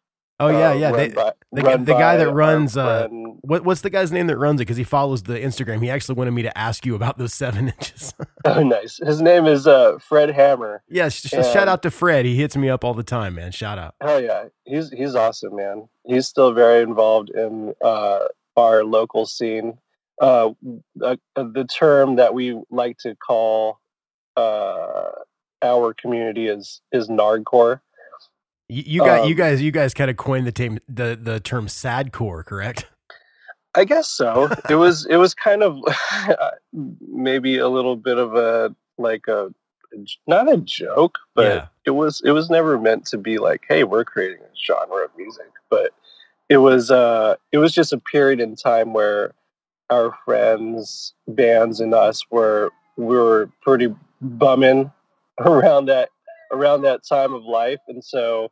[0.41, 0.91] Oh yeah, uh, yeah.
[0.91, 3.09] run They, by- the, the guy that runs uh,
[3.41, 4.67] what what's the guy's name that runs it?
[4.67, 5.83] Because he follows the Instagram.
[5.83, 8.15] He actually wanted me to ask you about those seven inches.
[8.45, 8.99] oh, nice.
[9.05, 10.83] His name is uh, Fred Hammer.
[10.89, 12.25] yeah, sh- And- shout out to Fred.
[12.25, 13.51] He hits me up all the time, man.
[13.51, 13.95] Shout out.
[14.01, 15.89] Hell yeah, he's he's awesome, man.
[16.07, 18.21] He's still very involved in uh,
[18.59, 19.79] our local scene.
[20.21, 20.51] Uh,
[21.03, 23.79] uh, the term that we like to call
[24.37, 25.11] uh,
[25.63, 27.81] our community is is nardcore.
[28.69, 31.41] You, you got you Um, guys you guys kind of coined the term the the
[31.41, 32.87] term sadcore, correct?
[33.75, 34.51] I guess so.
[34.69, 35.79] it was it was kind of
[36.73, 39.53] maybe a little bit of a like a
[40.27, 41.67] not a joke, but Yeah.
[41.87, 45.11] it was it was never meant to be like, hey, we're creating a genre of
[45.17, 45.51] music.
[45.71, 45.93] But
[46.49, 49.33] it was uh it was just a period in time where
[49.91, 54.93] our friends, bands, and us were we were pretty bumming
[55.41, 56.11] around that
[56.53, 58.51] around that time of life, and so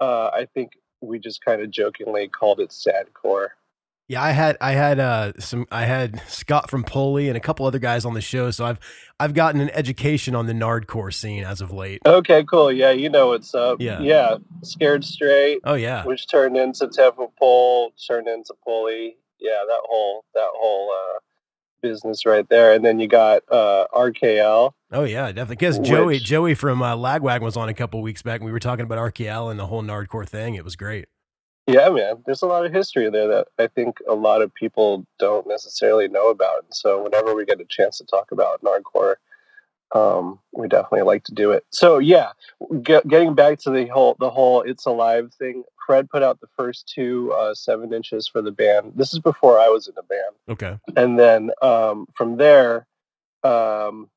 [0.00, 3.48] uh, I think we just kind of jokingly called it sadcore.
[4.06, 7.64] Yeah, I had I had uh some I had Scott from Pulley and a couple
[7.64, 8.78] other guys on the show, so I've
[9.18, 12.02] I've gotten an education on the nardcore scene as of late.
[12.04, 12.70] Okay, cool.
[12.70, 13.80] Yeah, you know what's up.
[13.80, 14.00] Yeah.
[14.00, 14.36] Yeah.
[14.62, 19.16] Scared Straight, Oh yeah, which turned into Ten Foot Pole, turned into Pulley.
[19.40, 21.18] Yeah, that whole that whole uh
[21.80, 22.74] business right there.
[22.74, 24.72] And then you got uh RKL.
[24.92, 25.56] oh yeah, definitely.
[25.56, 28.40] Because Joey Joey from uh, Lagwag was on a couple weeks back.
[28.40, 30.56] and We were talking about RKL and the whole nardcore thing.
[30.56, 31.06] It was great.
[31.66, 32.22] Yeah, man.
[32.26, 36.08] There's a lot of history there that I think a lot of people don't necessarily
[36.08, 36.64] know about.
[36.64, 39.14] And so whenever we get a chance to talk about Nardcore,
[39.94, 41.64] um, we definitely like to do it.
[41.70, 42.30] So yeah,
[42.82, 45.62] get, getting back to the whole the whole It's Alive thing.
[45.86, 48.92] Fred put out the first two uh, seven inches for the band.
[48.96, 50.78] This is before I was in the band, Okay.
[50.96, 52.86] and then um, from there,
[53.42, 54.08] um,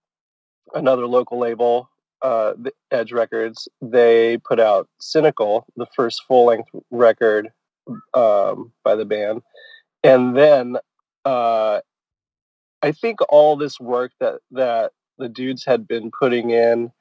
[0.74, 1.90] another local label,
[2.22, 7.50] uh, the Edge Records, they put out Cynical, the first full length record
[8.14, 9.42] um, by the band,
[10.04, 10.78] and then
[11.26, 11.82] uh,
[12.82, 16.92] I think all this work that that the dudes had been putting in,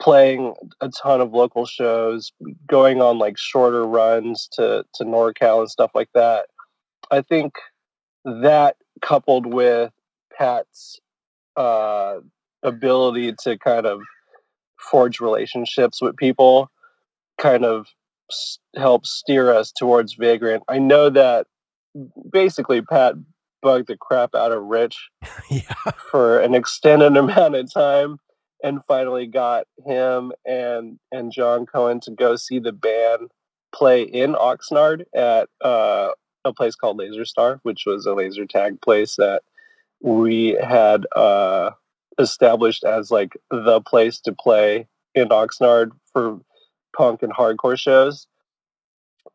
[0.00, 2.32] playing a ton of local shows,
[2.66, 6.46] going on like shorter runs to to NorCal and stuff like that.
[7.10, 7.54] I think
[8.24, 9.92] that coupled with
[10.36, 11.00] Pat's
[11.56, 12.18] uh,
[12.62, 14.00] ability to kind of
[14.78, 16.70] forge relationships with people
[17.38, 17.88] kind of
[18.30, 20.62] s- help steer us towards Vagrant.
[20.68, 21.46] I know that
[22.30, 23.14] basically Pat
[23.62, 24.96] bugged the crap out of Rich
[25.50, 25.74] yeah.
[26.10, 28.18] for an extended amount of time
[28.62, 33.30] and finally got him and and Jon Cohen to go see the band
[33.72, 36.10] play in Oxnard at uh,
[36.44, 39.42] a place called Laser Star, which was a laser tag place that
[40.00, 41.70] we had uh,
[42.18, 46.40] established as like the place to play in Oxnard for
[46.96, 48.26] punk and hardcore shows.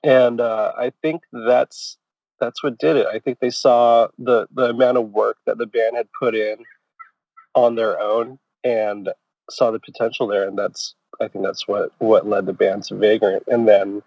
[0.04, 1.98] And uh, I think that's
[2.40, 3.08] that's what did it.
[3.08, 6.58] I think they saw the the amount of work that the band had put in
[7.56, 9.10] on their own and
[9.50, 12.96] saw the potential there, and that's I think that's what what led the band to
[12.96, 13.44] Vagrant.
[13.48, 14.02] And then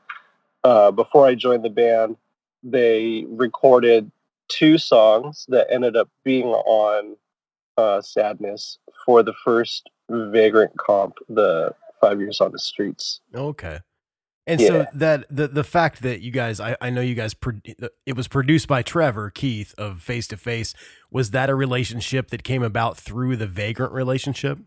[0.64, 2.16] uh, before I joined the band,
[2.62, 4.11] they recorded
[4.49, 7.16] two songs that ended up being on
[7.77, 13.20] uh, Sadness for the first Vagrant comp, the Five Years on the Streets.
[13.35, 13.81] Okay.
[14.49, 17.61] And so that the the fact that you guys, I, I know you guys, pro-
[18.07, 20.72] it was produced by Trevor Keith of Face to Face.
[21.11, 24.59] Was that a relationship that came about through the Vagrant relationship?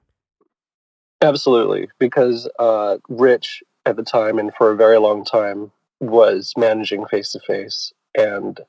[1.22, 7.05] Absolutely, because uh, Rich at the time and for a very long time was managing
[7.05, 8.60] face to face, and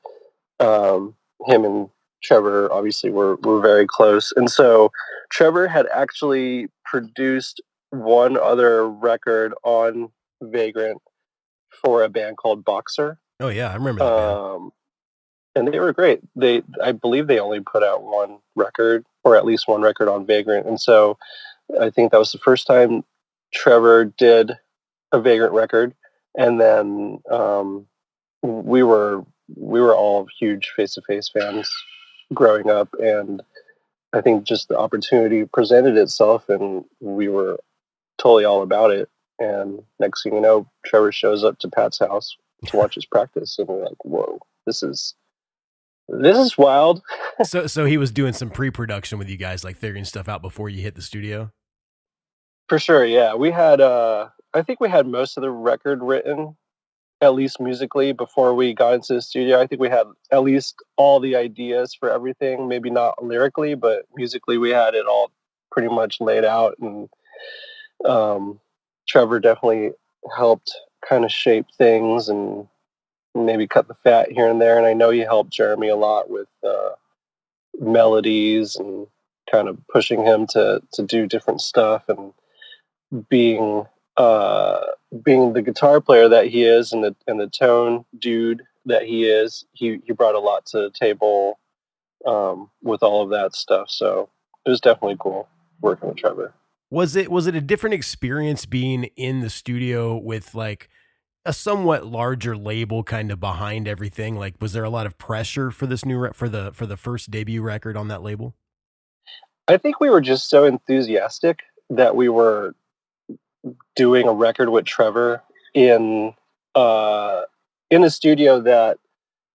[0.61, 1.15] um,
[1.45, 1.89] him and
[2.23, 4.91] Trevor obviously were were very close, and so
[5.29, 10.09] Trevor had actually produced one other record on
[10.41, 11.01] Vagrant
[11.83, 14.37] for a band called Boxer, Oh yeah, I remember that.
[14.37, 14.71] um,
[15.55, 16.21] and they were great.
[16.35, 20.25] They, I believe, they only put out one record, or at least one record on
[20.25, 21.17] Vagrant, and so
[21.79, 23.03] I think that was the first time
[23.53, 24.51] Trevor did
[25.11, 25.93] a Vagrant record,
[26.37, 27.87] and then um,
[28.43, 31.69] we were we were all huge Face to Face fans
[32.33, 33.41] growing up, and
[34.13, 37.59] I think just the opportunity presented itself, and we were
[38.17, 39.09] totally all about it.
[39.39, 42.35] And next thing you know, Trevor shows up to Pat's house
[42.67, 45.15] to watch his practice, and we're like, "Whoa, this is
[46.07, 47.01] this is wild."
[47.43, 50.69] so so he was doing some pre-production with you guys, like figuring stuff out before
[50.69, 51.51] you hit the studio.
[52.69, 53.33] For sure, yeah.
[53.33, 56.55] We had uh I think we had most of the record written,
[57.21, 59.59] at least musically, before we got into the studio.
[59.61, 64.05] I think we had at least all the ideas for everything, maybe not lyrically, but
[64.15, 65.31] musically we had it all
[65.71, 67.07] pretty much laid out and
[68.05, 68.59] um
[69.07, 69.91] Trevor definitely
[70.35, 70.73] helped
[71.07, 72.67] kind of shape things and
[73.33, 74.77] maybe cut the fat here and there.
[74.77, 76.91] And I know he helped Jeremy a lot with uh
[77.79, 79.07] melodies and
[79.51, 82.33] kind of pushing him to to do different stuff and
[83.29, 83.85] being
[84.17, 84.79] uh
[85.23, 89.25] being the guitar player that he is and the and the tone dude that he
[89.25, 91.59] is he he brought a lot to the table
[92.25, 94.29] um with all of that stuff so
[94.65, 95.47] it was definitely cool
[95.81, 96.53] working with Trevor
[96.89, 100.89] Was it was it a different experience being in the studio with like
[101.45, 104.35] a somewhat larger label kind of behind everything?
[104.35, 106.97] Like, was there a lot of pressure for this new re- for the for the
[106.97, 108.55] first debut record on that label?
[109.67, 112.75] I think we were just so enthusiastic that we were
[113.95, 115.43] doing a record with Trevor
[115.73, 116.33] in
[116.75, 117.41] uh
[117.89, 118.97] in a studio that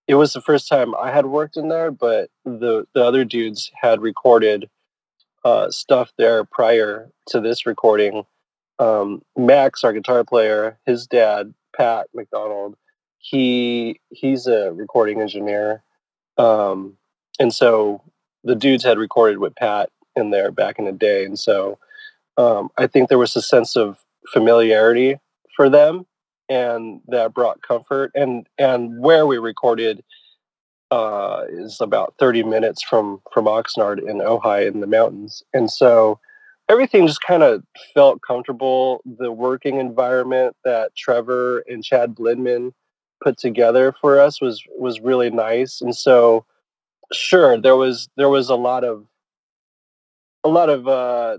[0.07, 3.71] it was the first time I had worked in there, but the the other dudes
[3.81, 4.69] had recorded
[5.45, 8.25] uh stuff there prior to this recording.
[8.79, 12.77] Um Max, our guitar player, his dad, Pat McDonald,
[13.19, 15.83] he he's a recording engineer.
[16.39, 16.97] Um
[17.41, 18.03] and so
[18.45, 21.25] the dudes had recorded with Pat in there back in the day.
[21.25, 21.79] And so
[22.37, 23.99] um, I think there was a sense of
[24.33, 25.17] familiarity
[25.57, 26.07] for them
[26.49, 28.13] and that brought comfort.
[28.15, 30.03] And and where we recorded
[30.91, 35.43] uh, is about 30 minutes from from Oxnard in Ojai in the mountains.
[35.53, 36.21] And so
[36.69, 37.63] everything just kind of
[37.95, 39.03] felt comfortable.
[39.05, 42.73] The working environment that Trevor and Chad Blinman
[43.23, 45.81] put together for us was was really nice.
[45.81, 46.45] And so
[47.13, 49.07] sure there was there was a lot of
[50.45, 51.39] a lot of uh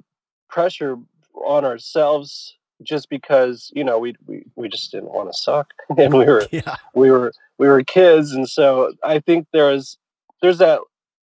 [0.50, 0.98] pressure
[1.34, 6.14] on ourselves just because you know we we, we just didn't want to suck and
[6.14, 6.76] we were Yeah.
[6.94, 9.98] we were we were kids and so i think there's
[10.42, 10.80] there's that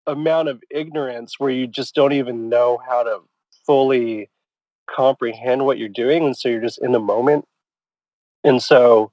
[0.07, 3.19] amount of ignorance where you just don't even know how to
[3.67, 4.31] fully
[4.89, 7.45] comprehend what you're doing and so you're just in the moment
[8.45, 9.13] and so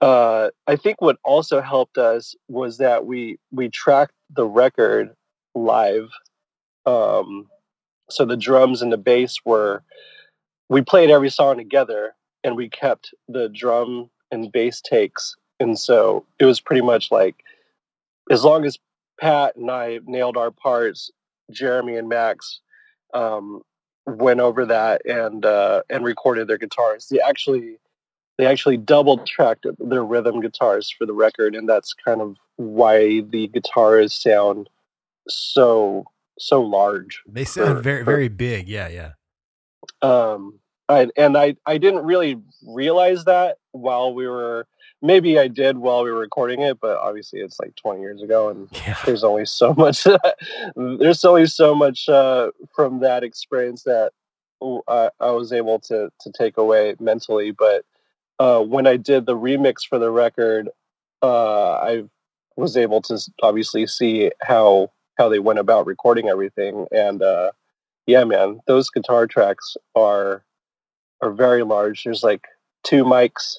[0.00, 5.14] uh, I think what also helped us was that we we tracked the record
[5.54, 6.10] live.
[6.84, 7.46] Um,
[8.10, 9.82] so the drums and the bass were
[10.68, 15.36] we played every song together, and we kept the drum and bass takes.
[15.60, 17.36] And so it was pretty much like
[18.30, 18.78] as long as
[19.20, 21.10] Pat and I nailed our parts,
[21.50, 22.60] Jeremy and Max
[23.12, 23.62] um,
[24.06, 27.08] went over that and uh, and recorded their guitars.
[27.08, 27.76] They actually
[28.38, 33.20] they actually double tracked their rhythm guitars for the record, and that's kind of why
[33.20, 34.68] the guitars sound
[35.28, 36.04] so
[36.38, 37.22] so large.
[37.26, 38.68] They sound for- very for- very big.
[38.68, 39.12] Yeah, yeah.
[40.02, 44.66] um I, and I, I didn't really realize that while we were
[45.00, 48.50] maybe I did while we were recording it, but obviously it's like 20 years ago
[48.50, 48.98] and Yeah.
[49.06, 50.06] there's only so much
[50.76, 54.12] there's only so much uh, from that experience that
[54.88, 57.50] I, I was able to to take away mentally.
[57.50, 57.84] But
[58.38, 60.68] uh, when I did the remix for the record,
[61.22, 62.04] uh, I
[62.56, 67.50] was able to obviously see how how they went about recording everything, and uh,
[68.06, 70.44] yeah, man, those guitar tracks are
[71.22, 72.04] are very large.
[72.04, 72.46] There's like
[72.82, 73.56] two mics.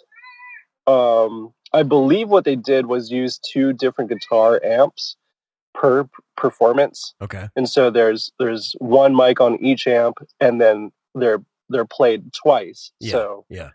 [0.87, 5.15] Um, I believe what they did was use two different guitar amps
[5.73, 7.49] per performance, Okay.
[7.55, 12.91] and so there's there's one mic on each amp, and then they're they're played twice.
[12.99, 13.69] Yeah, So yeah.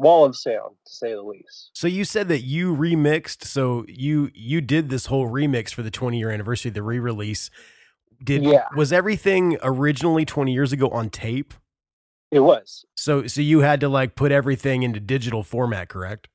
[0.00, 1.70] Wall of sound, to say the least.
[1.74, 3.44] So you said that you remixed.
[3.44, 7.50] So you you did this whole remix for the 20 year anniversary, the re release.
[8.22, 8.66] Did Yeah.
[8.76, 11.54] was everything originally 20 years ago on tape?
[12.30, 16.28] It was So so you had to like put everything into digital format, correct?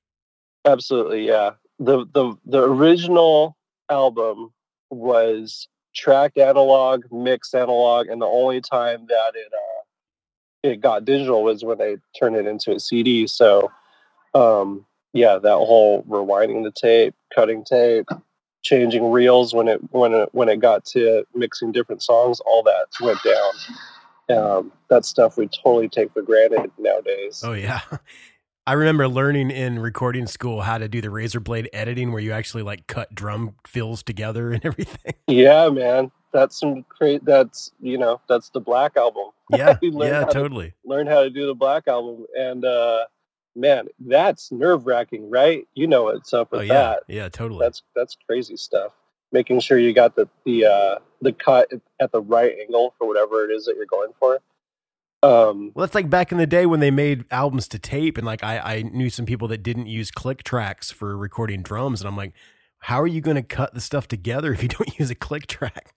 [0.66, 1.52] absolutely yeah.
[1.80, 3.56] the the The original
[3.90, 4.52] album
[4.90, 9.75] was track analog, mix analog, and the only time that it uh,
[10.66, 13.28] it got digital was when they turned it into a CD.
[13.28, 13.72] So,
[14.34, 18.08] um, yeah, that whole rewinding the tape, cutting tape,
[18.64, 22.88] changing reels when it when it when it got to mixing different songs, all that
[23.00, 23.52] went down
[24.38, 27.44] Um, that stuff we totally take for granted nowadays.
[27.46, 27.82] Oh yeah.
[28.68, 32.32] I remember learning in recording school how to do the razor blade editing where you
[32.32, 35.14] actually like cut drum fills together and everything.
[35.28, 37.24] Yeah, man, that's some great.
[37.26, 39.30] That's you know, that's the Black album.
[39.56, 39.78] Yeah.
[39.82, 40.74] Yeah, how to- totally.
[40.86, 43.06] Learn how to do the Black album, and uh,
[43.56, 45.68] man, that's nerve wracking, right?
[45.76, 46.74] You know what's up Oh with yeah.
[46.74, 47.04] that.
[47.08, 47.60] Yeah, totally.
[47.66, 48.92] That's that's crazy stuff.
[49.32, 51.70] Making sure you got the the uh, the cut
[52.00, 54.40] at the right angle for whatever it is that you're going for.
[55.24, 58.26] Um, Well, that's like back in the day when they made albums to tape, and
[58.26, 62.08] like I, I knew some people that didn't use click tracks for recording drums, and
[62.08, 62.34] I'm like,
[62.80, 65.48] how are you going to cut the stuff together if you don't use a click
[65.48, 65.94] track?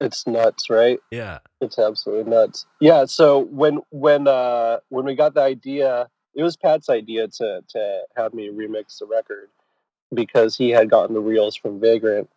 [0.00, 0.98] It's nuts, right?
[1.10, 1.38] Yeah.
[1.60, 2.66] It's absolutely nuts.
[2.80, 3.04] Yeah.
[3.04, 8.02] So when when uh when we got the idea, it was Pat's idea to to
[8.16, 9.48] have me remix the record
[10.12, 12.28] because he had gotten the reels from Vagrant,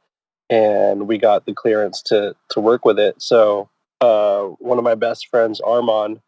[0.49, 3.22] and we got the clearance to to work with it.
[3.22, 3.70] So
[4.01, 6.20] uh, one of my best friends, Armand,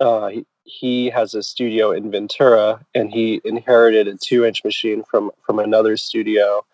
[0.00, 5.04] uh, he, he has a studio in Ventura, and he inherited a two inch machine
[5.08, 6.64] from from another studio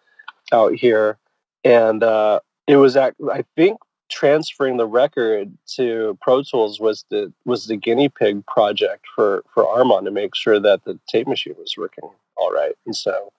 [0.53, 1.19] out here,
[1.65, 3.79] and uh, it was at, I think
[4.11, 9.67] transferring the record to Pro Tools was the was the guinea pig project for for
[9.67, 12.75] Armand to make sure that the tape machine was working all right.
[12.87, 13.33] And so,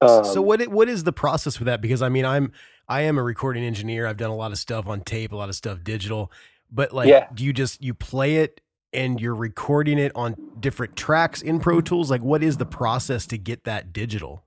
[0.00, 1.80] um, so what what is the process with that?
[1.80, 2.52] Because I mean, I'm
[2.88, 4.06] I am a recording engineer.
[4.06, 6.32] I've done a lot of stuff on tape, a lot of stuff digital.
[6.70, 7.26] But like, Yeah.
[7.34, 8.60] do you just you play it
[8.92, 12.10] and you're recording it on different tracks in Pro Tools?
[12.10, 14.44] Like, what is the process to get that digital?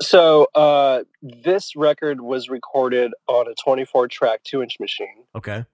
[0.00, 5.64] So uh, this record was recorded on a 24 track two inch machine, Okay.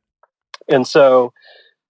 [0.69, 1.33] and so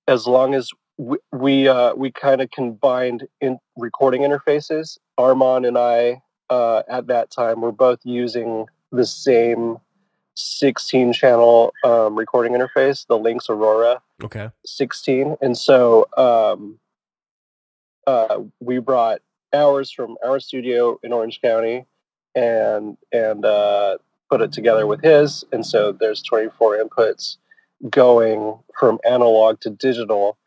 [0.09, 5.78] as long as we we, uh, we kind of combined in recording interfaces, Armand and
[5.78, 9.78] I uh, at that time were both using the same
[10.37, 14.03] 16 channel um, recording interface, the Lynx Aurora.
[14.22, 14.51] Okay.
[14.64, 16.78] 16 and so um
[18.07, 19.20] uh we brought
[19.53, 21.85] ours from our studio in orange county
[22.35, 23.99] and and uh
[24.30, 25.45] put it together with his.
[25.53, 27.37] And so there's 24 inputs
[27.91, 30.39] going from analog to digital.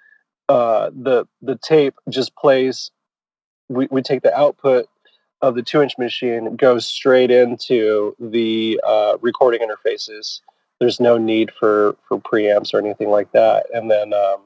[0.49, 2.91] Uh the the tape just plays
[3.69, 4.87] we, we take the output
[5.41, 10.41] of the two inch machine goes straight into the uh, recording interfaces.
[10.79, 13.65] There's no need for for preamps or anything like that.
[13.73, 14.41] And then um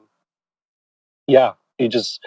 [1.26, 2.20] yeah you just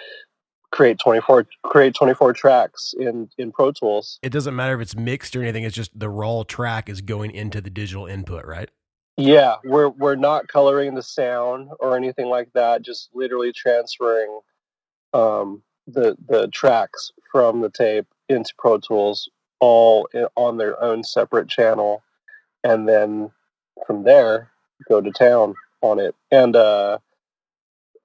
[0.76, 5.36] create 24 create 24 tracks in in pro tools It doesn't matter if it's mixed
[5.36, 5.64] or anything.
[5.64, 8.70] It's just the raw track is going into the digital input, right?
[9.18, 14.40] yeah we're we're not coloring the sound or anything like that just literally transferring
[15.14, 21.04] um the the tracks from the tape into pro tools all i- on their own
[21.04, 22.02] separate channel
[22.64, 23.30] and then
[23.86, 24.50] from there
[24.88, 26.98] go to town on it and uh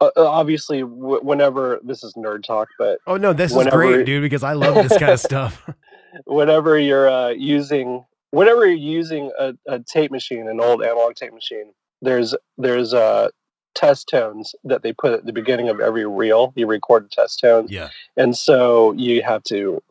[0.01, 4.05] uh, uh, obviously w- whenever this is nerd talk but Oh no, this is great,
[4.05, 5.69] dude, because I love this kind of stuff.
[6.25, 11.33] whenever you're uh, using whenever you're using a, a tape machine an old analog tape
[11.33, 11.71] machine
[12.01, 13.29] there's there's uh
[13.73, 17.39] test tones that they put at the beginning of every reel you record a test
[17.39, 17.89] tones yeah.
[18.17, 19.81] and so you have to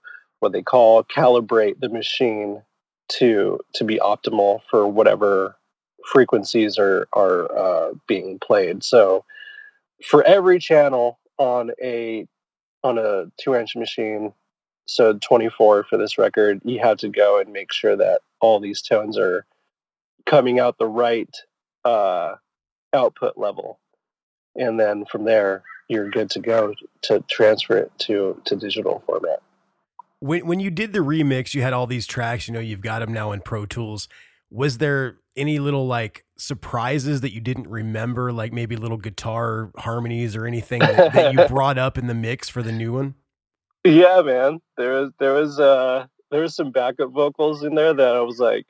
[0.41, 2.63] what they call calibrate the machine
[3.09, 5.57] to to be optimal for whatever
[6.13, 9.25] frequencies are are uh, being played so
[10.05, 12.27] for every channel on a
[12.83, 14.33] on a two inch machine
[14.87, 18.83] so 24 for this record you have to go and make sure that all these
[18.83, 19.45] tones are
[20.27, 21.35] coming out the right
[21.85, 22.35] uh,
[22.93, 23.79] output level
[24.57, 29.41] and then from there you're good to go to transfer it to to digital format
[30.21, 32.47] When when you did the remix, you had all these tracks.
[32.47, 34.09] You know, you've got them now in Pro Tools.
[34.51, 40.37] Was there any little like surprises that you didn't remember, like maybe little guitar harmonies
[40.37, 43.15] or anything that, that you brought up in the mix for the new one?
[43.85, 48.15] yeah man there was there was uh there was some backup vocals in there that
[48.15, 48.67] i was like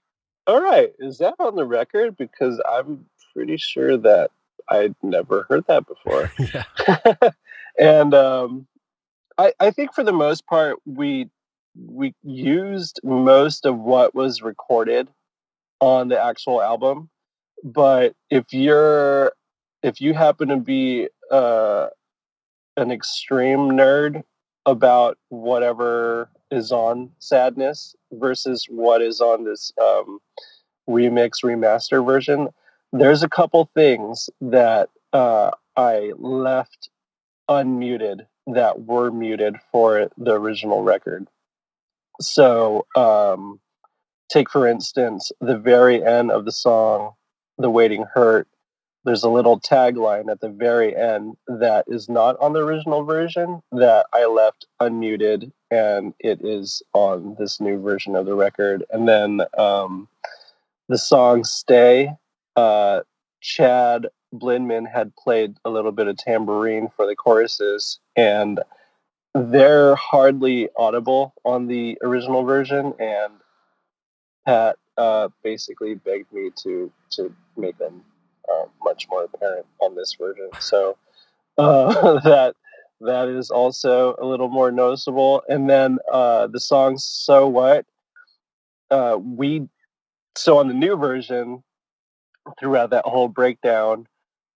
[0.47, 3.05] all right is that on the record because i'm
[3.35, 4.31] pretty sure that
[4.69, 7.31] i'd never heard that before yeah.
[7.79, 8.67] and um,
[9.39, 11.29] I, I think for the most part we
[11.87, 15.09] we used most of what was recorded
[15.81, 17.09] on the actual album
[17.65, 19.33] but if you're
[19.83, 21.89] if you happen to be uh,
[22.77, 24.23] an extreme nerd
[24.67, 30.19] about whatever is on sadness versus what is on this um,
[30.89, 32.49] remix remaster version
[32.93, 36.91] there's a couple things that uh, i left
[37.49, 41.27] unmuted that were muted for the original record.
[42.21, 43.61] So, um,
[44.31, 47.15] take for instance the very end of the song,
[47.59, 48.49] "The Waiting Hurt."
[49.05, 53.63] there's a little tagline at the very end that is not on the original version
[53.73, 58.85] that I left unmuted, and it is on this new version of the record.
[58.91, 60.09] And then um,
[60.89, 62.13] the song "Stay,"
[62.57, 63.01] uh,
[63.41, 68.61] Chad Blinman had played a little bit of tambourine for the choruses, and
[69.35, 72.93] they're hardly audible on the original version.
[72.99, 73.33] And
[74.51, 78.03] Pat uh, basically begged me to to make them
[78.51, 80.49] uh, much more apparent on this version.
[80.59, 80.97] So
[81.57, 82.57] uh, that
[83.01, 85.45] that is also a little more noticeable.
[85.49, 87.87] And then uh, the song "So What."
[88.91, 89.69] Uh, we
[90.37, 91.63] so on the new version,
[92.59, 94.09] throughout that whole breakdown,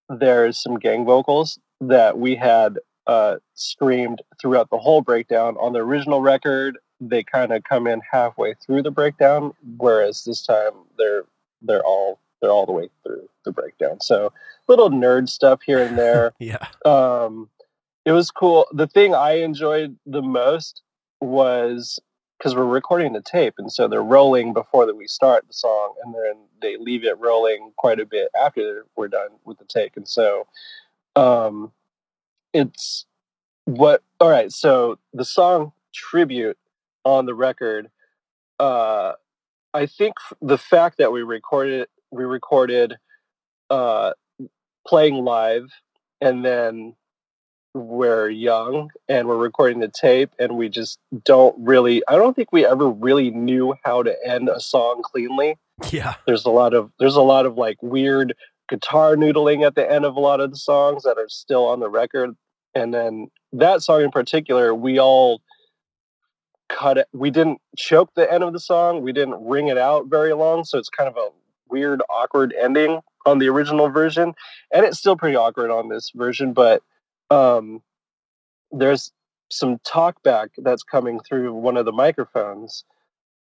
[0.09, 5.57] there's some gang vocals that we had uh, screamed throughout the whole breakdown.
[5.61, 6.79] On the original record,
[7.09, 11.25] they kind of come in halfway through the breakdown, whereas this time they're
[11.63, 14.01] they're all they're all the way through the breakdown.
[14.01, 14.33] So
[14.69, 16.33] little nerd stuff here and there.
[16.41, 16.67] Yeah.
[16.85, 17.49] um,
[18.05, 18.67] it was cool.
[18.73, 20.83] The thing I enjoyed the most
[21.21, 21.99] was
[22.39, 25.95] because we're recording the tape, and so they're rolling before that we start the song,
[26.05, 29.97] and then they leave it rolling quite a bit after we're done with the take,
[29.97, 30.47] and so
[31.17, 31.73] um,
[32.53, 33.07] it's
[33.65, 34.03] what.
[34.21, 36.59] All right, so the song "Tribute"
[37.05, 37.89] on the record.
[38.59, 39.13] Uh,
[39.73, 42.97] I think the fact that we recorded we recorded
[43.71, 44.13] uh,
[44.87, 45.67] playing live,
[46.21, 46.95] and then
[47.77, 52.53] we're young and we're recording the tape and we just don't really i don't think
[52.53, 55.57] we ever really knew how to end a song cleanly
[55.91, 56.15] Yeah.
[56.25, 58.37] there's a lot of there's a lot of like weird
[58.69, 61.81] guitar noodling at the end of a lot of the songs that are still on
[61.81, 62.37] the record
[62.77, 65.43] and then that song in particular we all
[66.69, 70.07] cut it we didn't choke the end of the song we didn't ring it out
[70.07, 71.29] very long so it's kind of a
[71.69, 74.35] weird awkward ending on the original version
[74.73, 76.83] and it's still pretty awkward on this version but
[77.31, 77.83] um
[78.73, 79.13] there's
[79.51, 82.85] some talkback that's coming through one of the microphones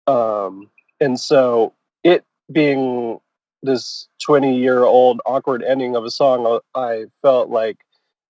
[0.06, 0.68] um
[1.00, 3.18] and so it being
[3.62, 7.78] this 20 year old awkward ending of a song uh, i felt like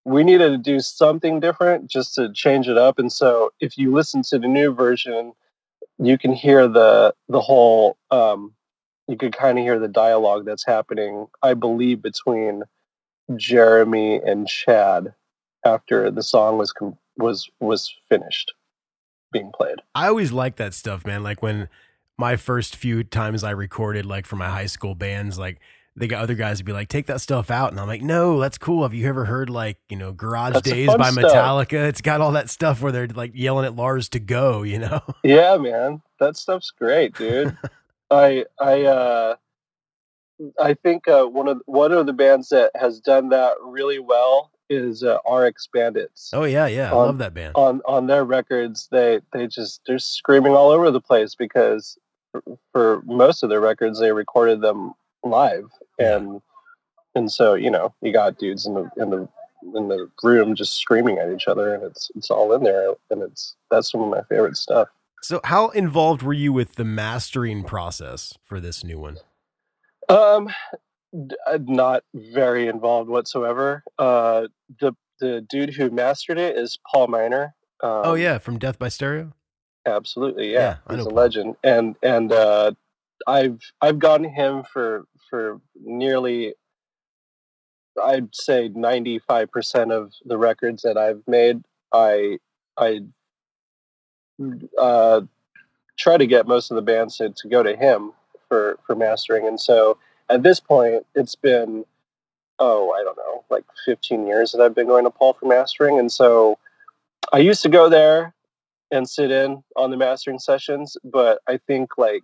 [0.04, 3.92] we needed to do something different just to change it up and so if you
[3.92, 5.32] listen to the new version
[5.98, 8.52] you can hear the the whole um
[9.08, 12.62] you could kind of hear the dialogue that's happening i believe between
[13.36, 15.14] jeremy and chad
[15.64, 18.52] after the song was com- was was finished
[19.32, 21.22] being played I always like that stuff, man.
[21.22, 21.68] Like when
[22.18, 25.60] my first few times I recorded, like for my high school bands, like
[25.96, 27.70] they got other guys would be like, take that stuff out.
[27.70, 28.82] And I'm like, no, that's cool.
[28.82, 31.32] Have you ever heard like, you know, Garage That's Days by stuff.
[31.32, 31.88] Metallica?
[31.88, 35.02] It's got all that stuff where they're like yelling at Lars to go, you know?
[35.22, 37.56] Yeah, man, that stuff's great, dude.
[38.10, 39.36] I I uh,
[40.60, 44.50] I think uh, one of one of the bands that has done that really well
[44.68, 46.30] is uh, RX Bandits.
[46.32, 46.90] Oh, yeah, yeah.
[46.90, 47.52] I love that band.
[47.54, 51.96] On on their records, they they just they're screaming all over the place because
[52.72, 54.92] for most of their records they recorded them
[55.24, 55.64] live
[55.98, 56.40] and
[57.14, 59.28] and so you know you got dudes in the in the
[59.76, 63.22] in the room just screaming at each other and it's it's all in there and
[63.22, 64.88] it's that's some of my favorite stuff.
[65.22, 69.18] So, how involved were you with the mastering process for this new one?
[70.08, 70.48] Um,
[71.12, 73.84] d- uh, not very involved whatsoever.
[73.98, 74.48] Uh,
[74.80, 77.54] the the dude who mastered it is Paul Miner.
[77.84, 79.32] Um, oh, yeah, from Death by Stereo?
[79.86, 80.52] absolutely.
[80.52, 82.72] Yeah, Yeah, he's a legend, and and uh,
[83.26, 86.54] I've I've gotten him for for nearly.
[88.02, 91.62] I'd say ninety five percent of the records that I've made.
[91.92, 92.38] I
[92.76, 93.00] I
[94.78, 95.22] uh,
[95.98, 98.12] try to get most of the bands to, to go to him
[98.48, 101.84] for for mastering, and so at this point, it's been
[102.58, 105.98] oh I don't know like fifteen years that I've been going to Paul for mastering,
[105.98, 106.58] and so
[107.32, 108.34] I used to go there
[108.90, 112.22] and sit in on the mastering sessions, but I think like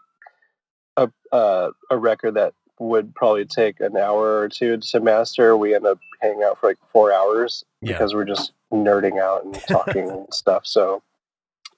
[0.96, 5.74] a uh, a record that would probably take an hour or two to master, we
[5.74, 7.92] end up hanging out for like four hours Yeah.
[7.92, 10.66] because we're just nerding out and talking and stuff.
[10.66, 11.02] So,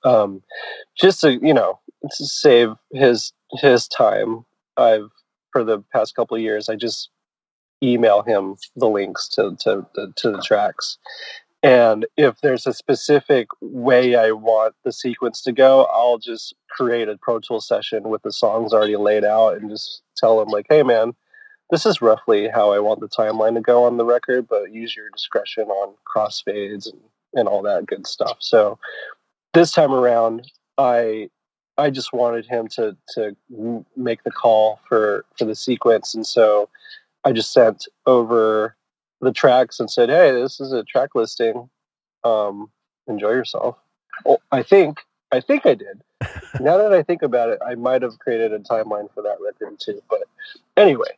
[0.04, 0.42] um,
[1.00, 4.44] just to you know, to save his his time,
[4.76, 5.10] I've
[5.52, 7.10] for the past couple of years, I just
[7.82, 9.86] email him the links to to
[10.16, 10.98] to the tracks.
[11.62, 17.08] And if there's a specific way I want the sequence to go, I'll just create
[17.08, 20.66] a Pro Tool session with the songs already laid out and just tell him like,
[20.70, 21.14] "Hey, man,
[21.70, 24.96] this is roughly how I want the timeline to go on the record, but use
[24.96, 27.00] your discretion on crossfades and,
[27.34, 28.78] and all that good stuff." So
[29.54, 31.30] this time around, I
[31.76, 33.36] I just wanted him to to
[33.96, 36.70] make the call for for the sequence, and so
[37.24, 38.76] I just sent over
[39.20, 41.68] the tracks and said, "Hey, this is a track listing.
[42.24, 42.70] Um,
[43.06, 43.76] enjoy yourself."
[44.26, 45.00] Oh, I think
[45.32, 46.02] I think I did.
[46.60, 49.78] now that I think about it, I might have created a timeline for that record
[49.78, 50.02] too.
[50.10, 50.24] But
[50.76, 51.16] anyway,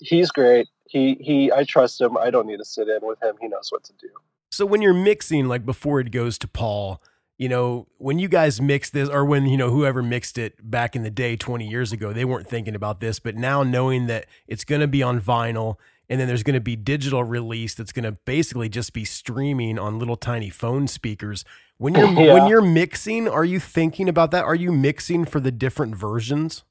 [0.00, 0.68] he's great.
[0.88, 1.52] He he.
[1.52, 2.16] I trust him.
[2.16, 3.36] I don't need to sit in with him.
[3.40, 4.08] He knows what to do.
[4.50, 7.00] So when you're mixing, like before it goes to Paul,
[7.38, 10.94] you know, when you guys mix this, or when you know whoever mixed it back
[10.94, 14.26] in the day, 20 years ago, they weren't thinking about this, but now knowing that
[14.46, 15.76] it's going to be on vinyl.
[16.08, 19.78] And then there's going to be digital release that's going to basically just be streaming
[19.78, 21.44] on little tiny phone speakers.
[21.78, 22.34] When you're Yeah.
[22.34, 24.44] when you're mixing, are you thinking about that?
[24.44, 26.64] Are you mixing for the different versions?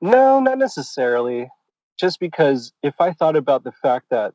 [0.00, 1.48] No, not necessarily.
[1.98, 4.32] Just because if I thought about the fact that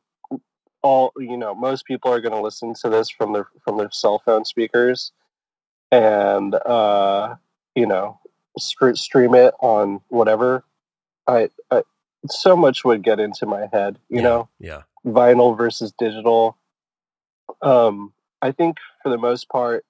[0.82, 3.90] all you know, most people are going to listen to this from their from their
[3.90, 5.10] cell phone speakers,
[5.90, 7.34] and uh,
[7.74, 8.20] you know,
[8.58, 10.64] stream it on whatever.
[11.26, 11.82] I, I
[12.30, 14.22] so much would get into my head, you Yeah.
[14.22, 14.82] know, Yeah.
[15.04, 16.56] vinyl versus digital.
[17.62, 18.12] Um,
[18.42, 19.84] I think for the most part,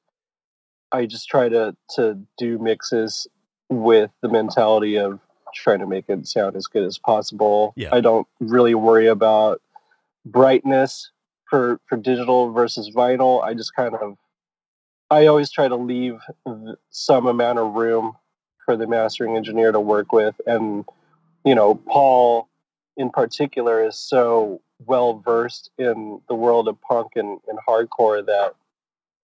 [0.93, 3.27] I just try to to do mixes
[3.69, 5.19] with the mentality of
[5.55, 7.73] trying to make it sound as good as possible.
[7.77, 7.89] Yeah.
[7.93, 9.61] I don't really worry about
[10.25, 11.11] brightness
[11.49, 13.43] for for digital versus vinyl.
[13.43, 14.17] I just kind of
[15.11, 16.21] I always try to leave
[16.91, 18.17] some amount of room
[18.65, 20.85] for the mastering engineer to work with and
[21.47, 22.49] you know, Paul
[22.97, 28.55] in particular is so well versed in the world of punk and, and hardcore that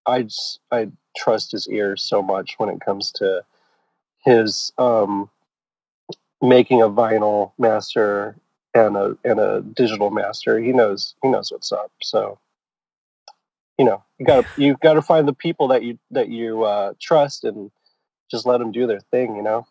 [0.05, 3.43] I just I trust his ears so much when it comes to
[4.23, 5.29] his um,
[6.41, 8.37] making a vinyl master
[8.73, 10.59] and a and a digital master.
[10.59, 11.91] He knows he knows what's up.
[12.01, 12.39] So
[13.77, 16.63] you know you got to you got to find the people that you that you
[16.63, 17.69] uh, trust and
[18.31, 19.35] just let them do their thing.
[19.35, 19.67] You know.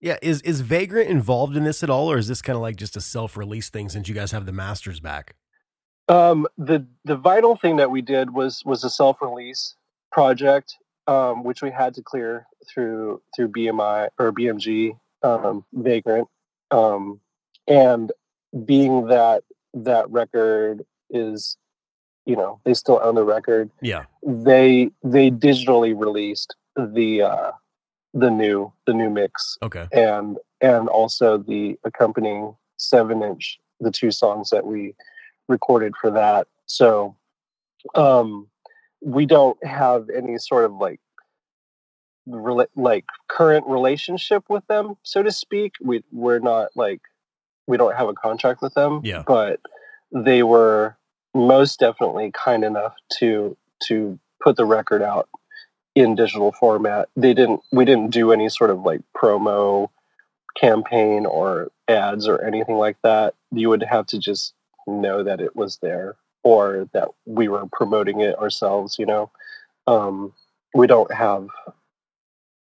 [0.00, 0.16] Yeah.
[0.22, 2.96] Is is Vagrant involved in this at all, or is this kind of like just
[2.96, 5.36] a self release thing since you guys have the masters back?
[6.08, 9.74] Um, the the vinyl thing that we did was was a self release
[10.12, 10.76] project,
[11.06, 16.28] um, which we had to clear through through BMI or BMG um, Vagrant,
[16.70, 17.20] um,
[17.66, 18.12] and
[18.64, 19.42] being that
[19.74, 21.56] that record is,
[22.24, 23.70] you know, they still own the record.
[23.82, 24.04] Yeah.
[24.24, 27.52] They they digitally released the uh,
[28.18, 29.86] the new the new mix Okay.
[29.92, 34.94] and and also the accompanying seven inch the two songs that we
[35.48, 37.14] recorded for that so
[37.94, 38.48] um
[39.02, 40.98] we don't have any sort of like
[42.28, 47.00] rela- like current relationship with them so to speak we we're not like
[47.66, 49.22] we don't have a contract with them Yeah.
[49.26, 49.60] but
[50.12, 50.96] they were
[51.34, 53.56] most definitely kind enough to
[53.88, 55.28] to put the record out
[55.96, 57.08] in digital format.
[57.16, 59.90] They didn't we didn't do any sort of like promo
[60.56, 63.34] campaign or ads or anything like that.
[63.52, 64.54] You would have to just
[64.86, 69.30] know that it was there or that we were promoting it ourselves, you know.
[69.86, 70.32] Um,
[70.74, 71.48] we don't have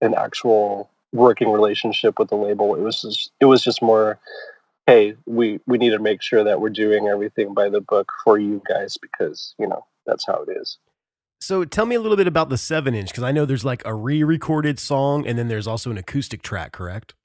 [0.01, 2.75] an actual working relationship with the label.
[2.75, 4.19] It was just it was just more
[4.87, 8.39] hey, we we need to make sure that we're doing everything by the book for
[8.39, 10.77] you guys because, you know, that's how it is.
[11.41, 13.81] So tell me a little bit about the seven inch because I know there's like
[13.83, 17.15] a re-recorded song and then there's also an acoustic track, correct?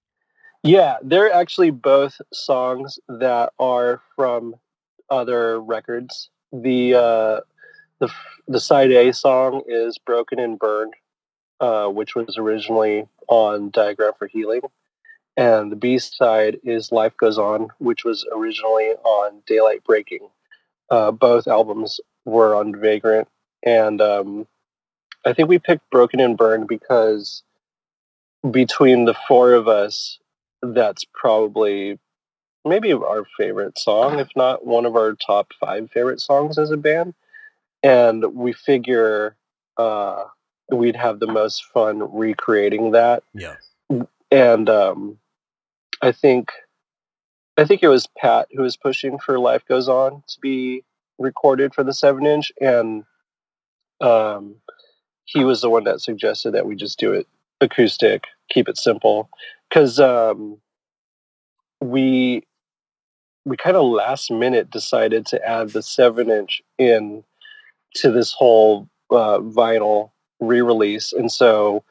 [0.63, 4.57] Yeah, they're actually both songs that are from
[5.11, 6.31] other records.
[6.51, 7.41] The uh,
[7.99, 8.11] the
[8.49, 10.95] the side A song is "Broken and Burned,"
[11.61, 14.63] uh, which was originally on Diagram for Healing,
[15.37, 20.31] and the B side is "Life Goes On," which was originally on Daylight Breaking.
[20.91, 23.29] Uh, both albums were on Vagrant,
[23.63, 24.47] and um,
[25.25, 27.43] I think we picked "Broken and Burned" because
[28.51, 30.19] between the four of us,
[30.63, 31.99] that's probably
[32.65, 36.77] maybe our favorite song, if not one of our top five favorite songs as a
[36.77, 37.15] band.
[37.83, 39.37] And we figure
[39.77, 40.25] uh,
[40.71, 43.23] we'd have the most fun recreating that.
[43.35, 43.57] Yeah.
[44.31, 45.19] And um,
[46.03, 46.51] I think
[47.57, 50.85] I think it was Pat who was pushing for "Life Goes On" to be
[51.19, 53.05] recorded for the seven inch, and
[54.01, 54.57] um,
[55.25, 57.27] he was the one that suggested that we just do it
[57.61, 59.29] acoustic, keep it simple,
[59.69, 60.59] because um,
[61.81, 62.45] we
[63.45, 67.23] we kind of last minute decided to add the seven inch in
[67.95, 71.83] to this whole uh, vinyl re-release, and so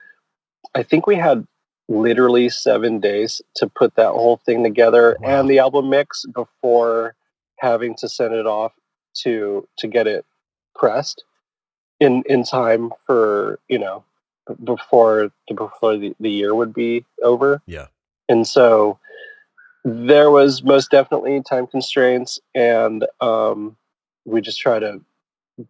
[0.75, 1.47] I think we had
[1.87, 5.41] literally seven days to put that whole thing together Wow.
[5.41, 7.15] and the album mix before
[7.59, 8.73] having to send it off
[9.23, 10.25] to to get it
[10.75, 11.23] pressed
[11.99, 14.03] in in time for you know
[14.63, 17.87] before before the, the year would be over Yeah.
[18.29, 18.99] and so
[19.83, 23.77] there was most definitely time constraints, and um,
[24.25, 24.99] we just try to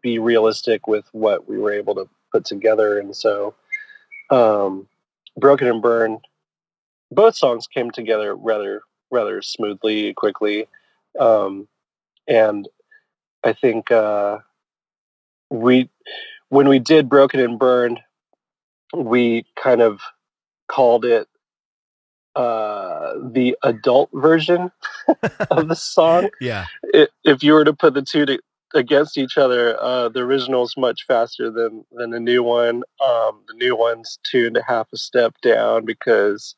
[0.01, 2.97] be realistic with what we were able to put together.
[2.97, 3.55] And so,
[4.30, 4.88] um,
[5.38, 6.19] Broken and burned.
[7.11, 10.67] both songs came together rather rather smoothly, quickly,
[11.19, 11.67] um,
[12.26, 12.69] and
[13.43, 14.38] I think uh,
[15.49, 15.89] we
[16.49, 17.99] when we did Broken and Burned,
[18.95, 19.99] we kind of
[20.67, 21.27] called it
[22.35, 24.71] uh, the adult version
[25.49, 26.29] of the song.
[26.41, 26.65] Yeah.
[26.93, 28.39] I if you were to put the two to,
[28.73, 32.83] against each other, uh, the original is much faster than than the new one.
[33.03, 36.55] Um, the new one's two and a half a step down because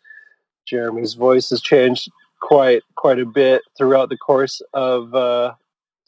[0.67, 2.09] Jeremy's voice has changed
[2.41, 5.53] quite quite a bit throughout the course of uh,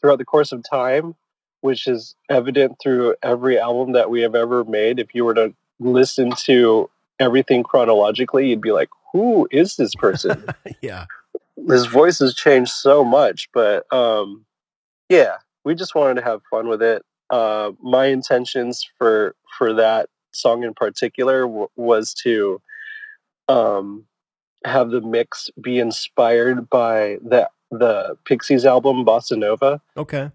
[0.00, 1.14] throughout the course of time,
[1.60, 4.98] which is evident through every album that we have ever made.
[4.98, 6.88] If you were to listen to
[7.18, 10.44] everything chronologically, you'd be like, "Who is this person?"
[10.80, 11.06] yeah.
[11.68, 14.46] his voice has changed so much but um
[15.10, 20.08] yeah we just wanted to have fun with it uh my intentions for for that
[20.32, 22.60] song in particular w- was to
[23.48, 24.06] um
[24.64, 30.30] have the mix be inspired by the the pixies album bossa nova Okay.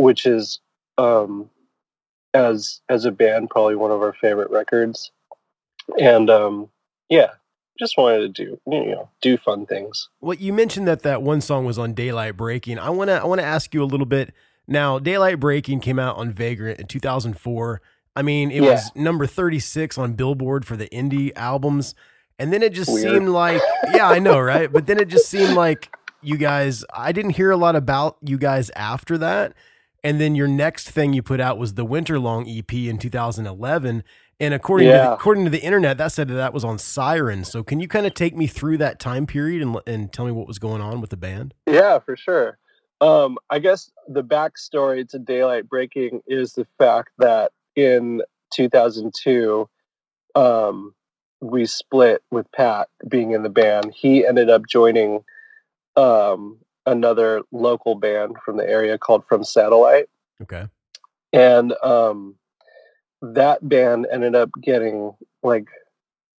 [0.00, 0.58] Which is
[0.98, 1.48] um
[2.34, 5.10] as as a band probably one of our favorite records
[5.98, 6.68] and um
[7.08, 7.30] yeah
[7.78, 11.40] just wanted to do you know do fun things Well, you mentioned that that one
[11.40, 12.78] song was on Daylight Breaking.
[12.78, 14.34] I want to I want to ask you a little bit.
[14.68, 17.80] Now, Daylight Breaking came out on Vagrant in 2004.
[18.14, 18.72] I mean, it Yeah.
[18.72, 21.94] was number 36 on Billboard for the indie albums.
[22.38, 23.10] And then it just Weird.
[23.10, 23.62] seemed like
[23.94, 24.70] yeah, I know, right?
[24.70, 25.90] But then it just seemed like
[26.22, 29.54] you guys I didn't hear a lot about you guys after that.
[30.02, 34.02] And then your next thing you put out was the Winter Long EP in 2011.
[34.40, 37.44] And according to the, according to the internet, that said that that was on Siren.
[37.44, 40.32] So can you kind of take me through that time period and and tell me
[40.32, 41.52] what was going on with the band?
[41.66, 42.58] Yeah, for sure.
[43.02, 48.22] Um, I guess the backstory to Daylight Breaking is the fact that in
[48.52, 49.68] 2002,
[50.34, 50.94] um,
[51.40, 53.92] we split with Pat being in the band.
[53.94, 55.24] He ended up joining
[55.96, 56.58] um,
[56.90, 60.08] another local band from the area called From Satellite.
[60.42, 60.64] Okay.
[61.32, 62.34] and um,
[63.22, 65.12] that band ended up getting
[65.42, 65.66] like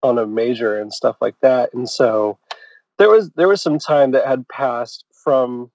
[0.04, 2.38] on a major and stuff like that and so
[2.98, 5.70] there was there was some time that had passed from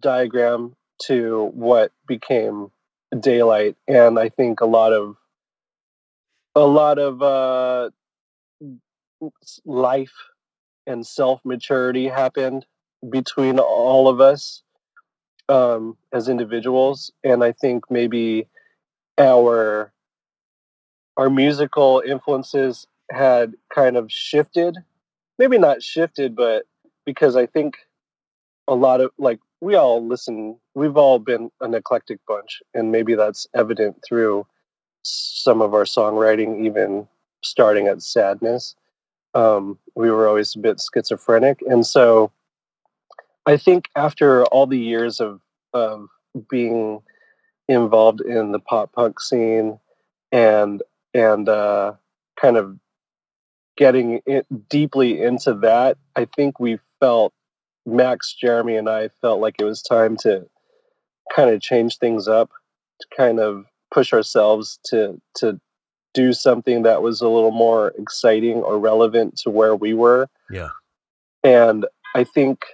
[0.00, 2.70] diagram to what became
[3.20, 5.16] daylight and i think a lot of
[6.54, 7.90] a lot of uh
[9.66, 10.14] life
[10.86, 12.64] and self maturity happened
[13.10, 14.62] between all of us
[15.48, 18.48] um, as individuals, and I think maybe
[19.18, 19.92] our
[21.16, 24.76] our musical influences had kind of shifted.
[25.38, 26.64] Maybe not shifted, but
[27.04, 27.76] because I think
[28.66, 30.56] a lot of like we all listen.
[30.74, 34.46] We've all been an eclectic bunch, and maybe that's evident through
[35.02, 37.06] some of our songwriting, even
[37.42, 38.74] starting at sadness.
[39.34, 42.32] Um, we were always a bit schizophrenic, and so
[43.46, 45.40] I think after all the years of
[45.72, 46.08] of
[46.48, 47.00] being
[47.68, 49.78] involved in the pop punk scene
[50.32, 50.82] and
[51.12, 51.92] and uh,
[52.40, 52.76] kind of
[53.76, 54.20] getting
[54.68, 57.32] deeply into that, I think we felt
[57.86, 60.46] Max, Jeremy, and I felt like it was time to
[61.34, 62.50] kind of change things up,
[63.00, 65.60] to kind of push ourselves to to
[66.14, 70.28] do something that was a little more exciting or relevant to where we were.
[70.48, 70.68] Yeah.
[71.42, 72.64] And I think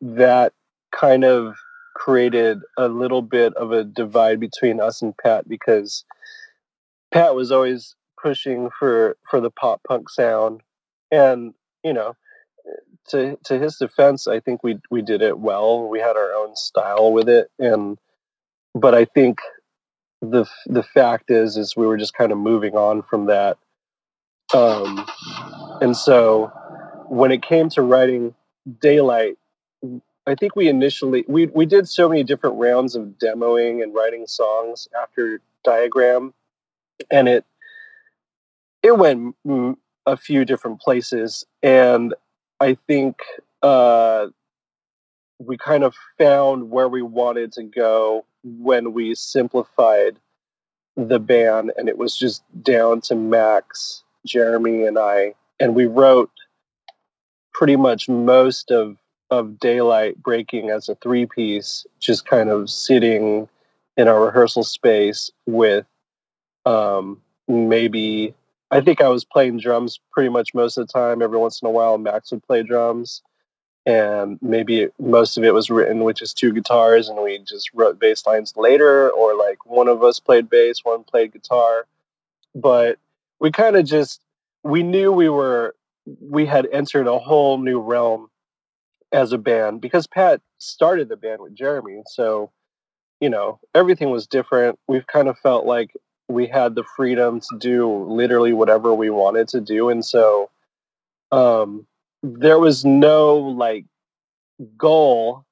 [0.00, 0.52] that
[0.92, 1.56] kind of
[1.94, 6.04] created a little bit of a divide between us and Pat because
[7.12, 10.62] Pat was always pushing for for the pop punk sound.
[11.10, 11.54] And
[11.84, 12.14] you know
[13.08, 15.88] to to his defense I think we we did it well.
[15.88, 17.48] We had our own style with it.
[17.58, 17.98] And
[18.74, 19.40] but I think
[20.20, 23.58] the the fact is is we were just kind of moving on from that.
[24.54, 25.06] Um
[25.80, 26.50] and so
[27.08, 28.34] when it came to writing
[28.80, 29.36] daylight
[30.26, 34.26] I think we initially we we did so many different rounds of demoing and writing
[34.26, 36.32] songs after Diagram,
[37.10, 37.44] and it
[38.82, 39.36] it went
[40.06, 42.14] a few different places, and
[42.60, 43.20] I think
[43.62, 44.26] uh,
[45.38, 50.16] we kind of found where we wanted to go when we simplified
[50.96, 56.30] the band, and it was just down to Max, Jeremy, and I, and we wrote
[57.52, 58.96] pretty much most of
[59.32, 63.48] of daylight breaking as a three piece, just kind of sitting
[63.96, 65.86] in our rehearsal space with
[66.66, 68.34] um, maybe
[68.70, 71.22] I think I was playing drums pretty much most of the time.
[71.22, 73.22] Every once in a while, Max would play drums.
[73.84, 77.98] and maybe most of it was written with just two guitars, and we just wrote
[77.98, 81.86] bass lines later, or like one of us played bass, one played guitar.
[82.54, 82.98] But
[83.40, 84.20] we kind of just
[84.62, 85.74] we knew we were
[86.20, 88.28] we had entered a whole new realm
[89.12, 92.50] as a band because Pat started the band with Jeremy, so
[93.20, 94.78] you know everything was different.
[94.88, 95.92] We've kind of felt like
[96.28, 100.50] we had the freedom to do literally whatever we wanted to do, and so
[101.32, 101.86] um,
[102.22, 103.84] there was no like
[104.76, 105.44] goal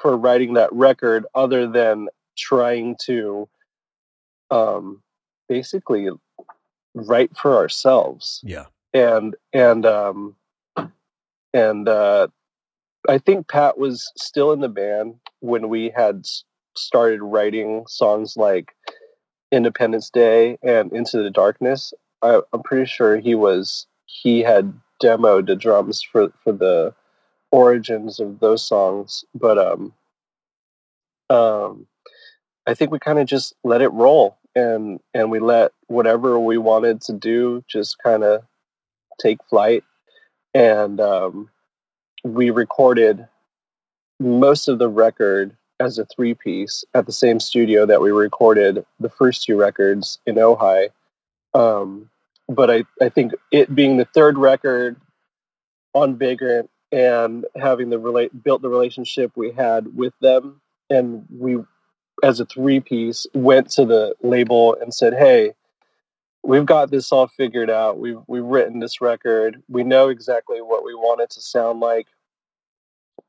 [0.00, 3.48] for writing that record other than trying to
[4.50, 5.02] um,
[5.48, 6.08] basically
[6.94, 8.66] write for ourselves Yeah.
[8.92, 10.34] and and um
[11.54, 12.28] and uh
[13.08, 16.24] i think pat was still in the band when we had
[16.76, 18.74] started writing songs like
[19.50, 21.92] independence day and into the darkness.
[22.22, 26.94] I, i'm pretty sure he was he had demoed the drums for for the
[27.50, 29.94] origins of those songs but um
[31.30, 31.86] um
[32.66, 36.58] i think we kind of just let it roll and and we let whatever we
[36.58, 38.42] wanted to do just kind of
[39.20, 39.84] take flight
[40.54, 41.50] and um,
[42.24, 43.26] we recorded
[44.20, 48.84] most of the record as a three piece at the same studio that we recorded
[48.98, 50.88] the first two records in Ojai.
[51.54, 52.10] Um,
[52.48, 54.96] but I, I think it being the third record
[55.94, 60.60] on Vagrant and having the relate built the relationship we had with them
[60.90, 61.58] and we
[62.24, 65.52] as a three piece went to the label and said, Hey,
[66.42, 67.98] we've got this all figured out.
[67.98, 69.62] We've we've written this record.
[69.68, 72.08] We know exactly what we want it to sound like.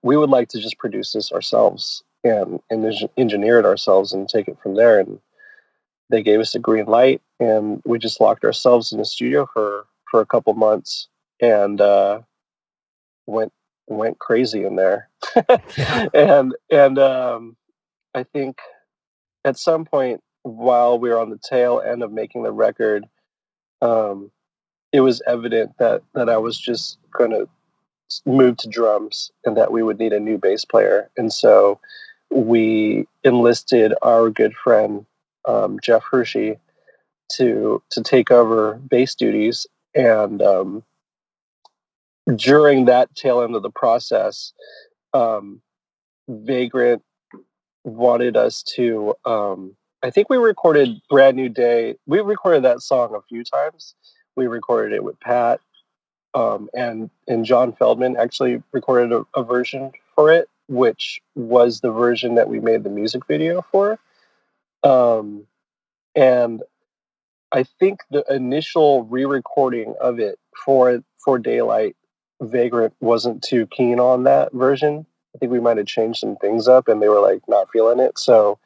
[0.01, 4.47] We would like to just produce this ourselves and and engineer it ourselves and take
[4.47, 4.99] it from there.
[4.99, 5.19] And
[6.09, 9.85] they gave us a green light, and we just locked ourselves in the studio for
[10.09, 11.07] for a couple months
[11.41, 12.21] and uh,
[13.25, 13.53] went
[13.87, 15.09] went crazy in there.
[16.13, 17.57] and and um,
[18.13, 18.59] I think
[19.45, 23.05] at some point while we were on the tail end of making the record,
[23.81, 24.31] um,
[24.91, 27.47] it was evident that that I was just going to
[28.25, 31.09] move to drums and that we would need a new bass player.
[31.15, 31.79] And so
[32.31, 35.05] we enlisted our good friend
[35.47, 36.57] um, Jeff Hershey
[37.33, 39.67] to to take over bass duties.
[39.95, 40.83] And um,
[42.35, 44.53] during that tail end of the process,
[45.13, 45.61] um,
[46.27, 47.01] Vagrant
[47.83, 51.95] wanted us to um, I think we recorded Brand New Day.
[52.05, 53.95] We recorded that song a few times.
[54.35, 55.59] We recorded it with Pat,
[56.33, 61.91] um, and and John Feldmann actually recorded a, a version for it, which was the
[61.91, 63.99] version that we made the music video for.
[64.83, 65.45] Um,
[66.15, 66.63] and
[67.51, 71.97] I think the initial re-recording of it for for Daylight,
[72.41, 75.05] Vagrant wasn't too keen on that version.
[75.35, 77.99] I think we might have changed some things up, and they were like not feeling
[77.99, 78.17] it.
[78.17, 78.59] So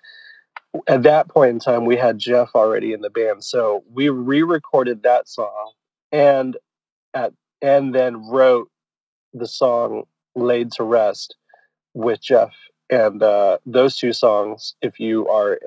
[0.87, 5.03] at that point in time, we had Jeff already in the band, so we re-recorded
[5.03, 5.73] that song,
[6.11, 6.57] and
[7.13, 8.69] at and then wrote
[9.33, 10.03] the song
[10.35, 11.35] "Laid to Rest"
[11.93, 12.53] with Jeff.
[12.89, 15.59] And uh, those two songs, if you are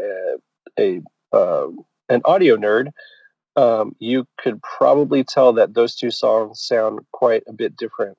[0.79, 1.03] a,
[1.33, 2.91] a um, an audio nerd,
[3.57, 8.17] um, you could probably tell that those two songs sound quite a bit different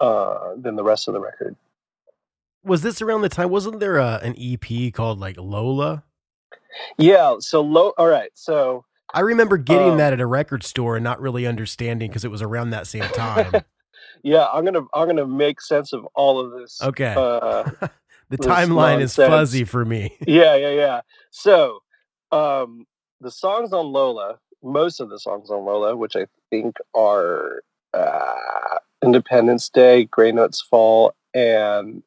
[0.00, 1.56] uh, than the rest of the record.
[2.64, 3.50] Was this around the time?
[3.50, 6.04] Wasn't there a, an EP called like Lola?
[6.98, 7.36] Yeah.
[7.40, 7.92] So low.
[7.98, 8.30] All right.
[8.34, 12.24] So I remember getting Um, that at a record store and not really understanding because
[12.24, 13.52] it was around that same time.
[14.22, 16.80] yeah, I'm gonna I'm gonna make sense of all of this.
[16.82, 17.14] Okay.
[17.16, 17.64] Uh,
[18.28, 20.16] the timeline is fuzzy for me.
[20.26, 21.00] yeah, yeah, yeah.
[21.30, 21.80] So,
[22.30, 22.86] um,
[23.20, 28.78] the songs on Lola, most of the songs on Lola, which I think are uh,
[29.02, 32.02] Independence Day, Grey Notes Fall, and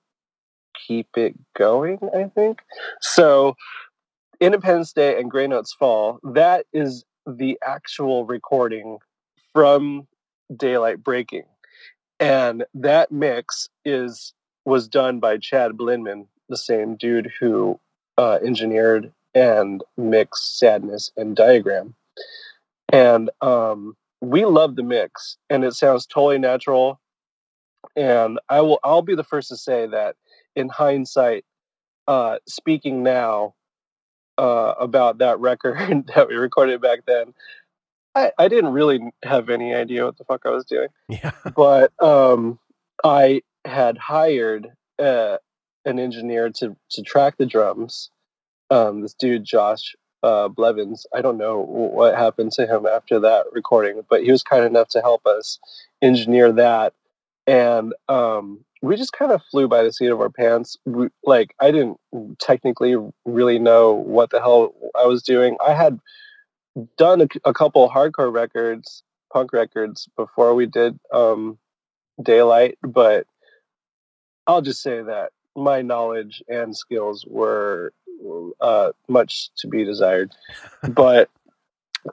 [0.88, 2.62] Keep It Going, I think.
[3.02, 3.56] So,
[4.40, 8.98] Independence Day and Grey Notes Fall, that is the actual recording
[9.54, 10.08] from
[10.56, 11.46] Daylight Breaking.
[12.20, 14.34] And that mix is
[14.66, 17.80] was done by Chad Blinman, the same dude who
[18.18, 21.96] uh, engineered and mixed Sadness and Diagram.
[22.92, 27.00] And um, we love the mix, and it sounds totally natural.
[27.96, 30.16] And I will I'll be the first to say that
[30.56, 31.46] in hindsight,
[32.08, 33.56] uh, speaking now
[34.38, 37.34] uh, about that record that we recorded back then,
[38.16, 41.32] I, I didn't really have any idea what the fuck I was doing Yeah.
[41.56, 42.60] but um,
[43.04, 45.38] I had hired uh,
[45.86, 48.10] an engineer to to track the drums.
[48.70, 51.06] Um, this dude Josh uh, Blevins.
[51.14, 54.88] I don't know what happened to him after that recording, but he was kind enough
[54.90, 55.60] to help us
[56.02, 56.94] engineer that.
[57.46, 60.78] And um, we just kind of flew by the seat of our pants.
[60.86, 61.98] We, like I didn't
[62.40, 65.58] technically really know what the hell I was doing.
[65.66, 66.00] I had
[66.98, 71.58] done a, a couple hardcore records, punk records before we did um,
[72.22, 73.26] Daylight, but
[74.48, 77.94] I'll just say that my knowledge and skills were
[78.62, 80.32] uh, much to be desired.
[80.90, 81.30] but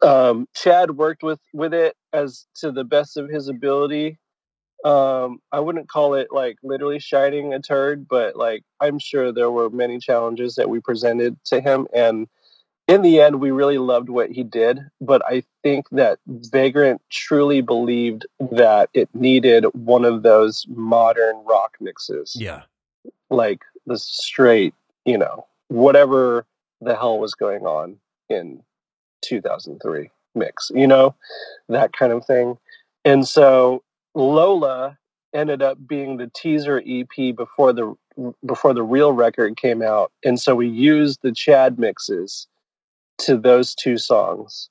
[0.03, 4.19] um, Chad worked with with it as to the best of his ability.
[4.85, 9.51] Um, I wouldn't call it like literally shining a turd, but like I'm sure there
[9.51, 12.29] were many challenges that we presented to him, and
[12.89, 14.81] in the end, we really loved what he did.
[15.01, 21.77] But I think that Vagrant truly believed that it needed one of those modern rock
[21.81, 22.63] mixes Yeah.
[23.29, 24.75] like the straight,
[25.05, 26.47] you know, whatever
[26.81, 28.63] the hell was going on in
[29.23, 31.15] 2003 mix, you know,
[31.69, 32.59] that kind of thing.
[33.05, 33.83] And so
[34.15, 34.99] Lola
[35.33, 37.95] ended up being the teaser EP before the
[38.45, 40.13] before the real record came out.
[40.25, 42.49] And so we used the Chad mixes
[43.19, 44.69] to those two songs.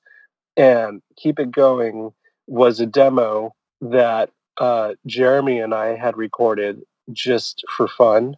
[0.56, 2.12] And Keep It Going
[2.46, 6.82] was a demo that uh, Jeremy and I had recorded
[7.12, 8.36] just for fun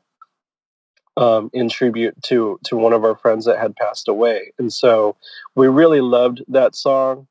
[1.16, 4.52] um, in tribute to to one of our friends that had passed away.
[4.58, 5.16] And so
[5.54, 7.26] we really loved that song,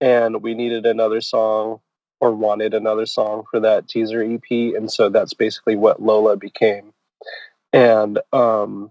[0.00, 1.80] and we needed another song
[2.20, 4.50] or wanted another song for that teaser EP.
[4.50, 6.92] And so that's basically what Lola became.
[7.72, 8.90] And um,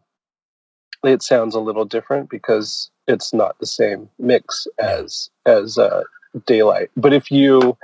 [1.03, 6.03] it sounds a little different because it's not the same mix as as uh,
[6.45, 6.89] Daylight.
[6.95, 7.77] But if you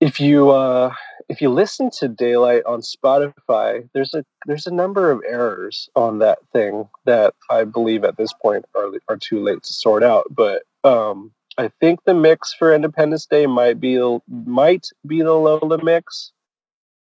[0.00, 0.92] if you uh,
[1.28, 6.18] if you listen to Daylight on Spotify, there's a there's a number of errors on
[6.20, 10.26] that thing that I believe at this point are are too late to sort out.
[10.30, 13.98] But um, I think the mix for Independence Day might be
[14.28, 16.32] might be the Lola mix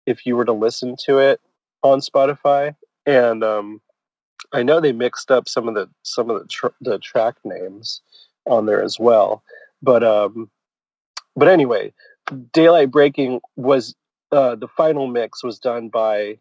[0.07, 1.40] if you were to listen to it
[1.82, 2.74] on Spotify.
[3.07, 3.80] And um,
[4.53, 8.01] I know they mixed up some of the some of the tr- the track names
[8.47, 9.43] on there as well.
[9.80, 10.51] But um,
[11.36, 11.93] but anyway,
[12.53, 13.95] Daylight Breaking was
[14.32, 16.38] uh, the final mix was done by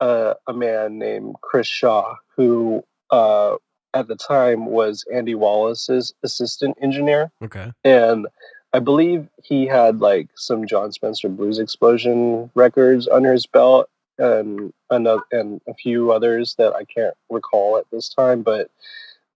[0.00, 3.56] uh, a man named Chris Shaw, who uh,
[3.94, 7.72] at the time was Andy Wallace's assistant engineer, Okay.
[7.84, 8.26] and
[8.72, 13.88] I believe he had like some Jon Spencer Blues Explosion records under his belt,
[14.18, 18.70] and another and a few others that I can't recall at this time, but.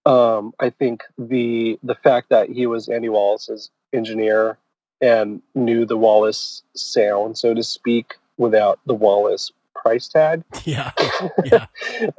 [0.06, 4.56] Um, I think the the fact that he was Andy Wallace's engineer
[5.02, 10.44] and knew the Wallace sound, so to speak, without the Wallace price tag.
[10.64, 10.92] Yeah.
[11.44, 11.66] Yeah.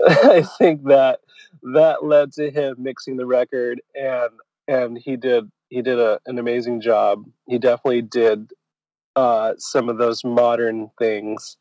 [0.08, 1.22] I think that
[1.62, 4.32] that led to him mixing the record, and
[4.68, 7.26] and he did he did a, an amazing job.
[7.48, 8.52] He definitely did
[9.16, 11.58] uh, some of those modern things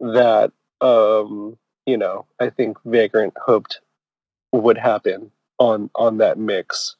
[0.00, 1.56] that um,
[1.86, 3.80] you know I think Vagrant hoped
[4.52, 6.96] would happen on on that mix,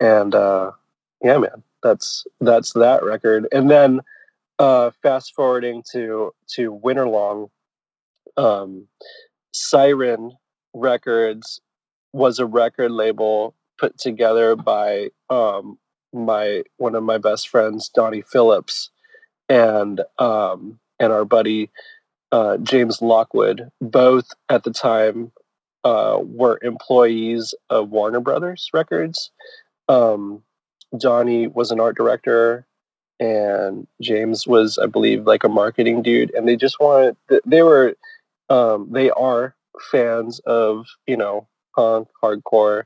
[0.00, 0.72] and uh,
[1.22, 3.46] yeah, man, that's that's that record.
[3.52, 4.00] And then
[4.58, 7.50] uh, fast forwarding to to Winterlong,
[8.36, 8.86] um,
[9.52, 10.32] Siren
[10.72, 11.60] Records
[12.12, 15.78] was a record label put together by um,
[16.12, 18.90] my one of my best friends, Donnie Phillips,
[19.48, 21.70] and um, and our buddy
[22.32, 23.70] uh, James Lockwood.
[23.80, 25.32] Both at the time
[25.84, 29.30] uh, were employees of Warner Brothers Records.
[29.88, 30.42] Um,
[30.96, 32.66] Donnie was an art director,
[33.18, 36.34] and James was, I believe, like a marketing dude.
[36.34, 37.16] And they just wanted,
[37.46, 37.94] they were,
[38.48, 39.54] um, they are
[39.90, 42.84] fans of, you know, punk, hardcore,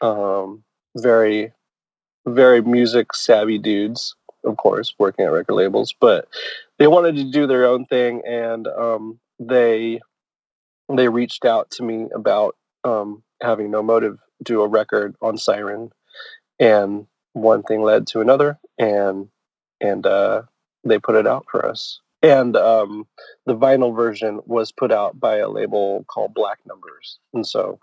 [0.00, 0.64] um,
[0.96, 1.52] very,
[2.26, 4.14] very music savvy dudes,
[4.44, 5.94] of course, working at record labels.
[5.98, 6.28] But
[6.78, 10.00] they wanted to do their own thing, and um, they
[10.88, 15.90] they reached out to me about um, having no motive do a record on Siren,
[16.58, 19.28] and one thing led to another, and
[19.80, 20.42] and uh,
[20.84, 22.00] they put it out for us.
[22.22, 23.06] And um,
[23.46, 27.78] the vinyl version was put out by a label called Black Numbers, and so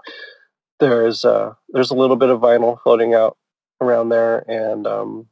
[0.79, 3.37] there's uh, there's a little bit of vinyl floating out
[3.79, 5.27] around there, and um,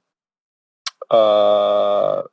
[1.11, 2.23] uh,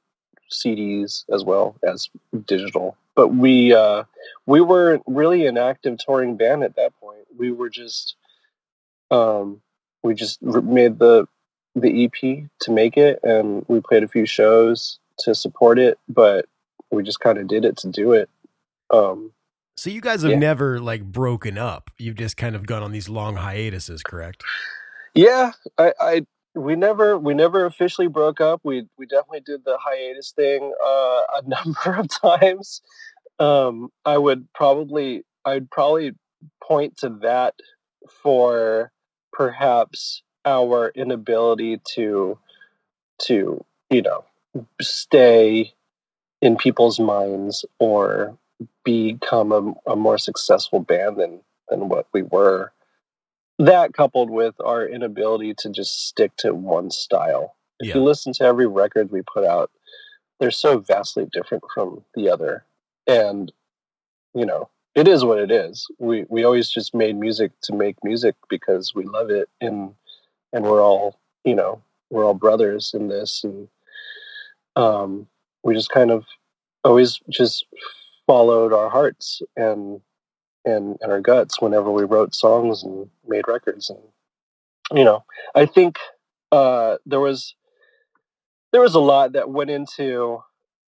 [0.50, 2.08] CDs as well as
[2.46, 2.96] digital.
[3.14, 4.04] But we uh,
[4.46, 7.26] we weren't really an active touring band at that point.
[7.36, 8.14] We were just
[9.10, 9.60] um,
[10.02, 11.26] we just made the
[11.74, 15.98] the EP to make it, and we played a few shows to support it.
[16.08, 16.46] But
[16.90, 18.28] we just kind of did it to do it.
[18.90, 19.32] Um,
[19.76, 20.38] So you guys have Yeah.
[20.38, 21.90] never like broken up.
[21.98, 24.42] You've just kind of gone on these long hiatuses, correct?
[25.14, 28.60] Yeah, I, I we never we never officially broke up.
[28.64, 30.86] We we definitely did the hiatus thing uh,
[31.38, 32.82] a number of times.
[33.38, 36.12] um, I would probably I'd probably
[36.62, 37.54] point to that
[38.22, 38.92] for
[39.32, 42.38] perhaps our inability to
[43.22, 44.24] to you know
[44.80, 45.72] stay
[46.42, 48.36] in people's minds or
[48.84, 52.72] become a, a more successful band than than what we were.
[53.58, 57.56] That coupled with our inability to just stick to one style.
[57.78, 57.96] If Yeah.
[57.96, 59.70] you listen to every record we put out,
[60.40, 62.64] they're so vastly different from the other.
[63.06, 63.52] And
[64.34, 65.86] you know, it is what it is.
[65.98, 69.94] We we always just made music to make music because we love it and
[70.52, 73.68] and we're all, you know, we're all brothers in this and
[74.76, 75.26] um
[75.64, 76.24] we just kind of
[76.84, 77.66] always just
[78.26, 80.00] followed our hearts and
[80.64, 83.90] and and our guts whenever we wrote songs and made records.
[83.90, 84.00] And
[84.92, 85.24] you know
[85.54, 85.98] i think
[86.52, 87.54] uh there was
[88.72, 90.42] there was a lot that went into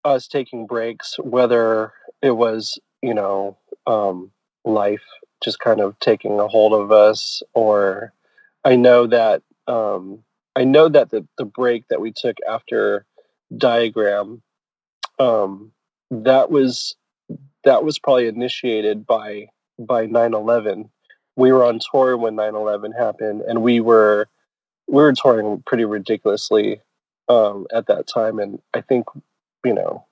[0.04, 4.30] us taking breaks whether it was you know um
[4.64, 5.02] life
[5.42, 8.12] just kind of taking a hold of us or
[8.64, 10.22] i know that um
[10.56, 13.06] i know that the the break that we took after
[13.56, 14.42] diagram
[15.18, 15.72] um
[16.10, 16.96] that was
[17.64, 19.48] that was probably initiated by
[19.78, 20.88] by 9-11
[21.36, 24.28] we were on tour when 9-11 happened and we were
[24.88, 26.80] we were touring pretty ridiculously
[27.28, 29.06] um at that time and i think
[29.64, 30.04] you know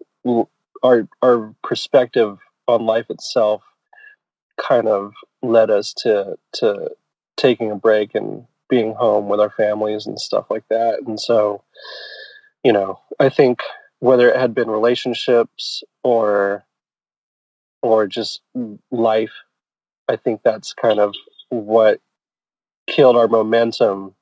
[0.83, 3.63] our our perspective on life itself
[4.61, 6.91] kind of led us to to
[7.37, 11.63] taking a break and being home with our families and stuff like that and so
[12.63, 13.61] you know i think
[14.01, 16.65] whether it had been relationships or
[17.83, 18.41] or just
[18.91, 19.33] life
[20.09, 21.15] i think that's kind of
[21.51, 22.01] what
[22.87, 24.15] killed our momentum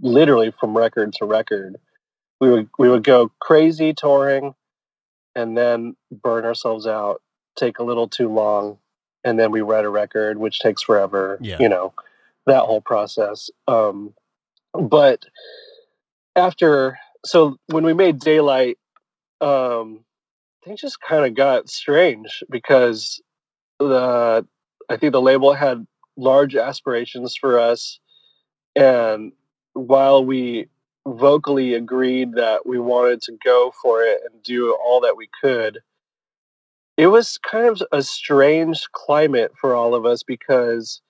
[0.00, 1.76] literally from record to record
[2.40, 4.54] we would we would go crazy touring
[5.34, 7.22] and then burn ourselves out
[7.56, 8.78] take a little too long
[9.24, 11.58] and then we write a record which takes forever Yeah.
[11.60, 11.92] you know
[12.46, 14.14] that whole process um
[14.72, 15.24] but
[16.36, 18.78] after so when we made daylight
[19.40, 20.04] um
[20.64, 23.20] things just kind of got strange because
[23.78, 24.46] the
[24.88, 25.86] I think the label had
[26.16, 28.00] large aspirations for us,
[28.74, 29.32] and
[29.72, 30.66] while we
[31.06, 35.78] vocally agreed that we wanted to go for it and do all that we could,
[36.96, 41.00] it was kind of a strange climate for all of us because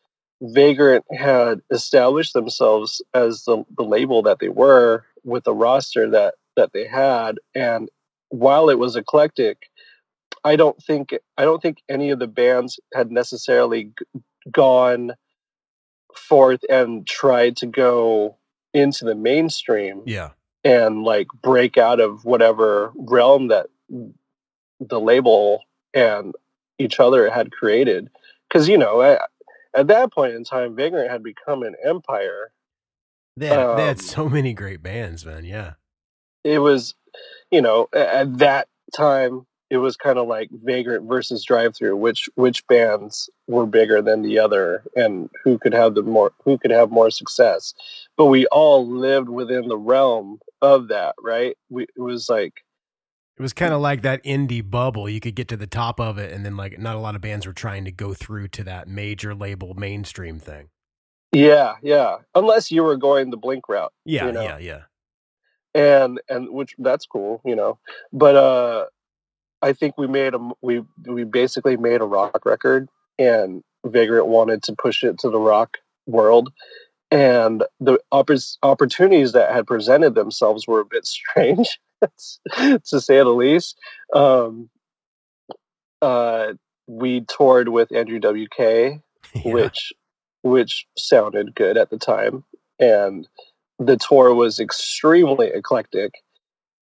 [0.43, 6.35] Vagrant had established themselves as the, the label that they were with the roster that
[6.57, 7.89] that they had and
[8.31, 9.69] while it was eclectic
[10.45, 14.21] i don't think i don't think any of the bands had necessarily g-
[14.51, 15.13] gone
[16.15, 18.37] forth and tried to go
[18.75, 20.31] into the mainstream Yeah.
[20.65, 23.67] and like break out of whatever realm that
[24.81, 25.63] the label
[25.95, 26.35] and
[26.79, 28.09] each other had created
[28.49, 29.21] because you know at,
[29.75, 32.51] at that point in time vagrant had become an empire
[33.37, 35.45] They had, they had Um, so many great bands, man.
[35.45, 35.75] Yeah.
[36.45, 36.95] it was
[37.51, 42.29] you know at that time it was kind of like vagrant versus drive through which
[42.35, 46.71] which bands were bigger than the other and who could have the more who could
[46.71, 47.75] have more success
[48.17, 52.65] but we all lived within the realm of that right we it was like
[53.39, 55.09] It was kind of like that indie bubble.
[55.09, 57.23] You could get to the top of it, and then like not a lot of
[57.23, 60.69] bands were trying to go through to that major label mainstream thing.
[61.33, 64.43] Yeah yeah unless you were going the blink route Yeah, you know?
[64.43, 64.81] yeah, yeah.
[65.75, 67.79] and and which that's cool you know
[68.13, 68.87] but uh
[69.63, 72.89] i think we made a we we basically made a rock record
[73.19, 76.51] and vagrant wanted to push it to the rock world
[77.13, 81.81] and the oppor- opportunities that had presented themselves were a bit strange
[82.65, 83.77] to say the least
[84.15, 84.69] um
[86.03, 86.53] uh
[86.87, 89.01] we toured with andrew wk
[89.45, 89.53] Yeah.
[89.53, 89.93] which
[90.43, 92.45] which sounded good at the time
[92.79, 93.29] and
[93.79, 96.13] the tour was extremely eclectic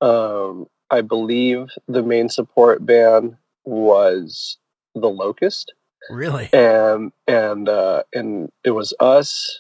[0.02, 4.58] um i believe the main support band was
[4.96, 5.74] the locust
[6.10, 6.50] really?
[6.54, 9.60] and and uh and it was us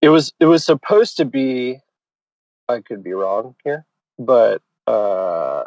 [0.00, 1.78] it was it was supposed to be
[2.68, 3.84] i could be wrong here
[4.18, 5.64] but uh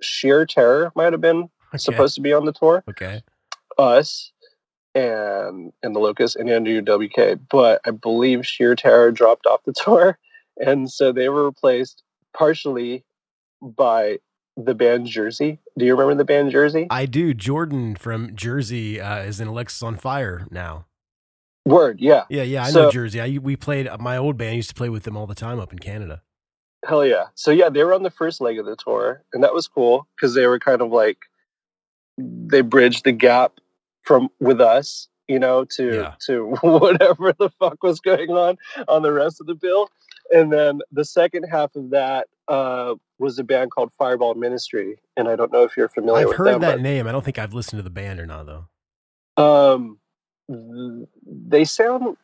[0.00, 1.78] sheer terror might have been Okay.
[1.78, 3.22] supposed to be on the tour Okay.
[3.78, 4.32] us
[4.94, 9.72] and and the Locust and Andrew WK, but I believe Sheer Terror dropped off the
[9.76, 10.18] tour,
[10.58, 12.02] and so they were replaced
[12.34, 13.04] partially
[13.60, 14.18] by
[14.56, 15.58] the band Jersey.
[15.78, 16.86] Do you remember the band Jersey?
[16.90, 17.32] I do.
[17.32, 20.86] Jordan from Jersey uh, is in Alexisonfire now.
[21.64, 22.64] Word, yeah, Yeah, yeah.
[22.64, 23.20] I So- know Jersey.
[23.20, 25.72] I we played my old band used to play with them all the time up
[25.72, 26.20] in Canada.
[26.84, 27.26] hell yeah.
[27.36, 30.08] So yeah, they were on the first leg of the tour, and that was cool
[30.16, 31.18] because they were kind of like
[32.18, 33.52] they bridged the gap
[34.02, 36.14] from with us, you know, to Yeah.
[36.26, 38.56] to whatever the fuck was going on
[38.88, 39.88] on the rest of the bill.
[40.32, 45.28] And then the second half of that uh, was a band called Fireball Ministry, and
[45.28, 46.60] I don't know if you're familiar I've heard them.
[46.62, 47.06] that name.
[47.06, 48.68] I don't think I've listened to the band or not though.
[49.36, 49.98] Um,
[51.26, 52.16] they sound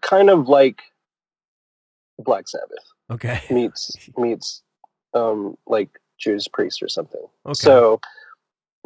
[0.00, 0.82] kind of like
[2.18, 3.40] Black Sabbath Okay.
[3.50, 4.62] meets meets
[5.14, 7.22] um like Judas Priest or something.
[7.46, 7.54] Okay.
[7.54, 8.00] So,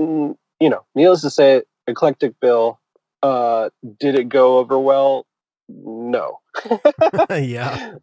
[0.00, 2.80] mm, you know, needless to say, eclectic bill.
[3.22, 5.26] Uh, did it go over well?
[5.68, 6.40] No.
[7.30, 7.94] yeah.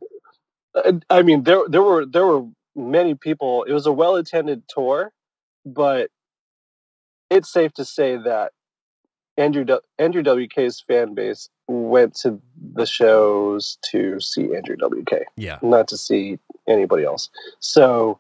[1.09, 2.45] I mean, there there were there were
[2.75, 3.63] many people.
[3.63, 5.11] It was a well attended tour,
[5.65, 6.09] but
[7.29, 8.51] it's safe to say that
[9.37, 9.65] Andrew
[9.97, 12.41] Andrew WK's fan base went to
[12.73, 15.59] the shows to see Andrew WK, Yeah.
[15.61, 17.29] not to see anybody else.
[17.59, 18.19] So,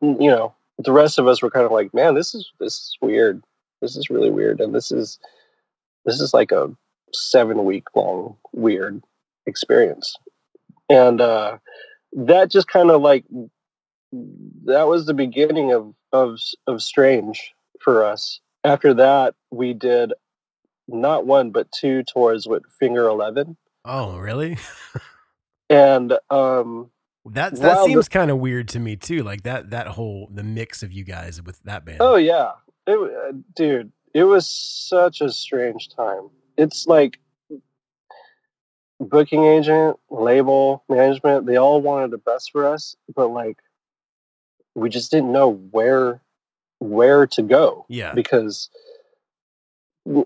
[0.00, 2.96] you know, the rest of us were kind of like, man, this is this is
[3.00, 3.42] weird.
[3.82, 5.18] This is really weird, and this is
[6.04, 6.70] this is like a
[7.12, 9.00] seven week long weird
[9.46, 10.16] experience
[10.90, 11.56] and uh
[12.12, 13.24] that just kind of like
[14.64, 20.12] that was the beginning of of of strange for us after that we did
[20.88, 24.58] not one but two tours with finger 11 Oh, really?
[25.70, 26.90] and um
[27.24, 29.22] That that seems kind of weird to me too.
[29.22, 31.98] Like that that whole the mix of you guys with that band.
[32.00, 32.52] oh yeah
[32.86, 37.20] it, uh, dude it was such a strange time it's like
[38.98, 43.58] booking agent label management they all wanted the best for us but like
[44.74, 46.20] we just didn't know where
[46.78, 48.12] where to go yeah.
[48.14, 48.70] because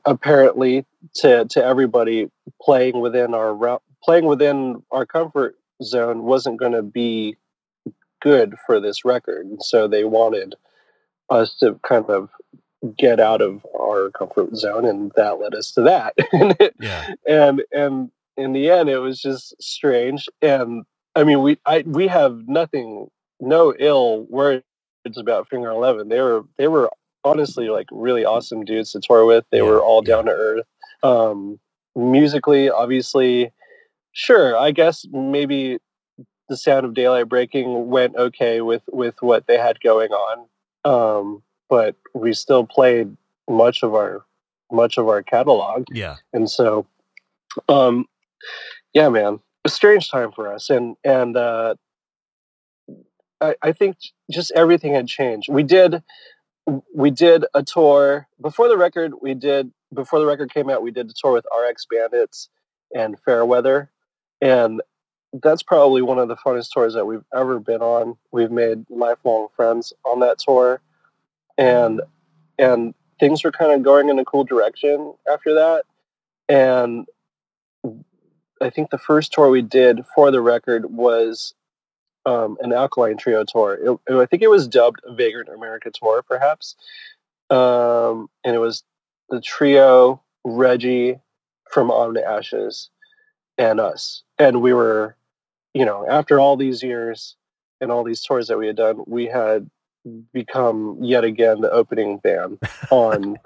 [0.04, 0.84] apparently
[1.14, 2.30] to to everybody
[2.60, 7.36] playing within our playing within our comfort zone wasn't going to be
[8.20, 10.54] good for this record and so they wanted
[11.30, 12.28] us to kind of
[12.96, 16.14] get out of our comfort zone and that led us to that.
[16.80, 17.14] Yeah.
[17.26, 20.28] and and in the end it was just strange.
[20.42, 20.84] And
[21.14, 23.08] i mean we i we have nothing
[23.40, 24.62] no ill words
[25.16, 26.90] about finger 11 they were they were
[27.24, 29.44] honestly like really awesome dudes to tour with.
[29.50, 30.14] They Yeah, were all yeah.
[30.16, 30.66] down to earth.
[31.02, 31.58] Um
[31.96, 33.50] musically obviously
[34.12, 35.78] sure i guess maybe
[36.48, 40.46] the sound of daylight breaking went okay with with what they had going on
[40.84, 43.16] um but we still played
[43.48, 44.24] much of our
[44.72, 45.84] much of our catalog.
[45.90, 46.16] Yeah.
[46.32, 46.86] and so
[47.68, 48.06] um
[48.94, 50.70] yeah man a strange time for us.
[50.70, 51.74] And and uh
[53.40, 53.96] I, I think
[54.30, 55.48] just everything had changed.
[55.48, 56.02] We did
[56.94, 60.90] we did a tour before the record we did before the record came out we
[60.92, 62.48] did a tour with rx bandits
[62.94, 63.90] and fairweather.
[64.40, 64.80] And
[65.32, 69.48] that's probably one of the funnest tours that we've ever been on we've made lifelong
[69.54, 70.80] friends on that tour
[71.56, 72.00] and
[72.58, 75.84] and things were kind of going in a cool direction after that
[76.48, 77.06] and
[78.60, 81.54] I think the first tour we did for the record was
[82.26, 84.00] um, an Alkaline Trio tour.
[84.08, 86.76] It, I think it was dubbed Vagrant America tour, perhaps.
[87.48, 88.84] Um, and it was
[89.30, 91.18] the trio, Reggie
[91.70, 92.90] from Autumn to Ashes,
[93.56, 94.22] and us.
[94.38, 95.16] And we were,
[95.74, 97.36] you know, after all these years
[97.80, 99.68] and all these tours that we had done, we had
[100.32, 102.58] become yet again the opening band
[102.90, 103.36] on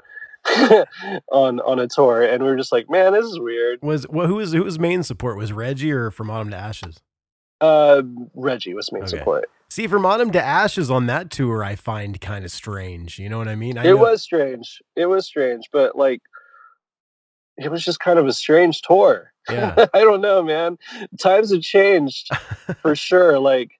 [1.33, 4.27] on on a tour and we were just like man this is weird Was well,
[4.27, 5.37] who was who was main support?
[5.39, 7.01] Was Reggie or From Autumn to Ashes?
[7.61, 8.03] uh
[8.35, 9.19] reggie was main Okay.
[9.19, 13.19] support See, From Autumn to Ashes on that tour, I find kind of strange.
[13.19, 13.77] You know what I mean?
[13.79, 16.21] I it know- was strange it was strange but like
[17.57, 19.87] it was just kind of a strange tour Yeah.
[19.95, 20.79] i don't know man
[21.21, 22.29] times have changed
[22.83, 23.73] for sure like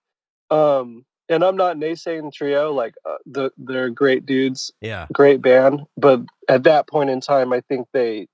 [0.51, 5.07] um and i'm not naysaying trio like uh, the, they're great dudes Yeah.
[5.13, 8.27] great band but at that point in time i think they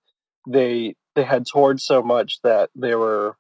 [0.48, 3.36] they they had toured so much that they were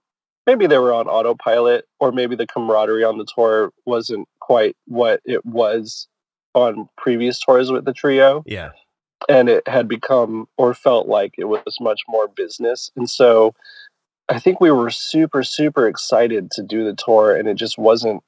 [0.46, 5.20] maybe they were on autopilot or maybe the camaraderie on the tour wasn't quite what
[5.24, 6.08] it was
[6.54, 8.70] on previous tours with the trio Yeah.
[9.30, 12.90] And it had become or felt like it was much more business.
[12.96, 13.54] And so
[14.28, 18.22] i think we were super super excited to do the tour and it just wasn't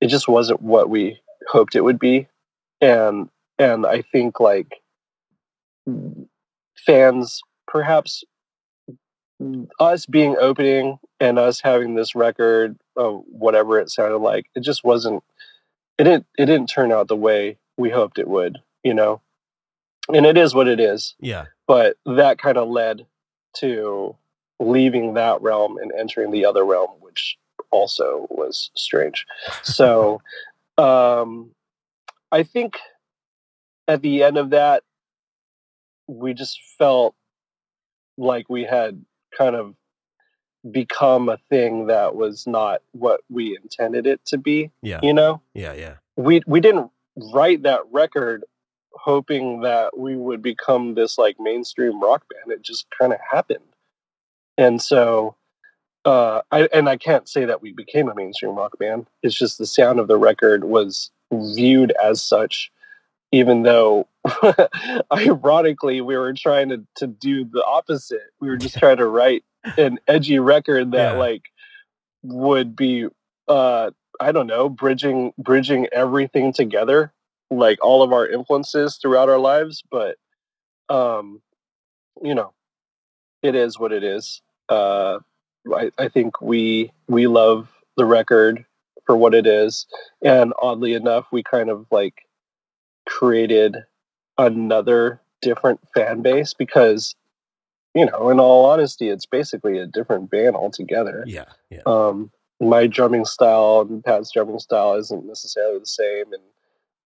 [0.00, 2.28] it just wasn't what we hoped it would be.
[2.80, 3.28] And
[3.58, 4.80] and i think like
[6.86, 8.24] fans perhaps
[9.78, 14.82] us being opening and us having this record of whatever it sounded like it just
[14.84, 15.22] wasn't
[15.98, 19.20] it didn't it didn't turn out the way we hoped it would you know
[20.08, 21.46] and it is what it is Yeah.
[21.66, 23.06] but that kind of led
[23.58, 24.16] to
[24.60, 27.36] leaving that realm and entering the other realm which
[27.70, 29.26] also was strange
[29.62, 30.20] so
[30.78, 31.50] um
[32.32, 32.78] i think
[33.86, 34.82] at the end of that,
[36.08, 37.14] we just felt
[38.18, 39.02] like we had
[39.36, 39.74] kind of
[40.70, 44.70] become a thing that was not what we intended it to be.
[44.82, 45.00] Yeah.
[45.02, 45.72] You know, Yeah.
[45.72, 45.94] Yeah.
[46.16, 46.90] we we didn't
[47.32, 48.44] write that record
[49.00, 52.52] hoping that we would become this like mainstream rock band.
[52.52, 53.64] It just kind of happened,
[54.56, 55.34] and so.
[56.04, 59.06] Uh, I, and I can't say that we became a mainstream rock band.
[59.22, 62.70] It's just the sound of the record was viewed as such,
[63.30, 64.08] even though
[65.12, 68.30] ironically we were trying to, to do the opposite.
[68.40, 69.44] We were just trying to write
[69.76, 71.18] an edgy record that Yeah.
[71.18, 71.42] like
[72.22, 73.08] would be
[73.48, 77.12] uh I don't know, bridging bridging everything together,
[77.50, 80.16] like all of our influences throughout our lives, but
[80.88, 81.40] um
[82.22, 82.52] you know,
[83.42, 84.42] it is what it is.
[84.68, 85.18] Uh
[85.74, 88.64] I, I think we we love the record
[89.06, 89.86] for what it is.
[90.22, 92.26] And oddly enough, we kind of like
[93.06, 93.76] created
[94.36, 97.14] another different fan base because
[97.94, 101.46] you know, in all honesty, it's basically a different band altogether Yeah.
[101.70, 101.80] Yeah.
[101.86, 102.30] um,
[102.60, 106.42] my drumming style and Pat's drumming style isn't necessarily the same, and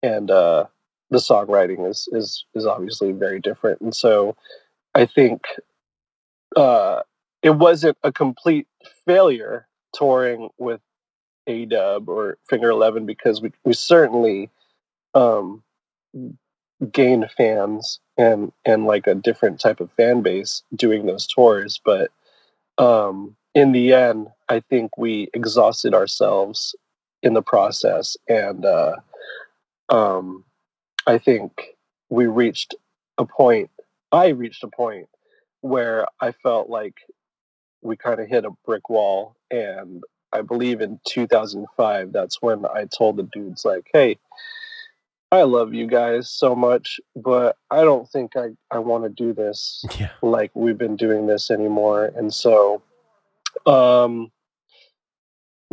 [0.06, 0.66] and uh,
[1.10, 3.82] the songwriting is is is obviously very different.
[3.82, 4.36] And so,
[4.94, 5.42] I think
[6.56, 7.02] uh,
[7.42, 8.68] it wasn't a complete
[9.06, 10.82] failure touring with
[11.48, 14.50] A Dub or Finger Eleven because we we certainly
[15.14, 15.64] um,
[16.92, 22.12] gained fans and and like a different type of fan base doing those tours, but
[22.78, 26.76] um, in the end, I think we exhausted ourselves
[27.24, 28.96] in the process, and uh,
[29.90, 30.44] um,
[31.08, 31.52] I think
[32.10, 32.76] we reached
[33.18, 33.70] a point.
[34.12, 35.08] I reached a point
[35.62, 36.96] where I felt like
[37.82, 40.04] we kind of hit a brick wall, and
[40.34, 44.18] I believe in 2005, that's when I told the dudes like, "Hey."
[45.32, 49.34] I love you guys so much, but I don't think I, I want to do
[49.34, 50.10] this Yeah.
[50.22, 52.06] like we've been doing this anymore.
[52.16, 52.84] And so
[53.66, 54.32] um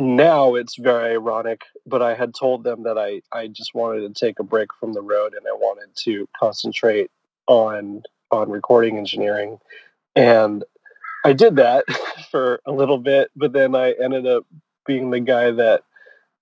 [0.03, 4.27] now it's very ironic, but I had told them that I, I just wanted to
[4.27, 7.11] take a break from the road and I wanted to concentrate
[7.47, 9.59] on on recording engineering.
[10.17, 10.65] And
[11.25, 11.85] I did that
[12.31, 14.47] for a little bit, but then I ended up
[14.87, 15.85] being the guy that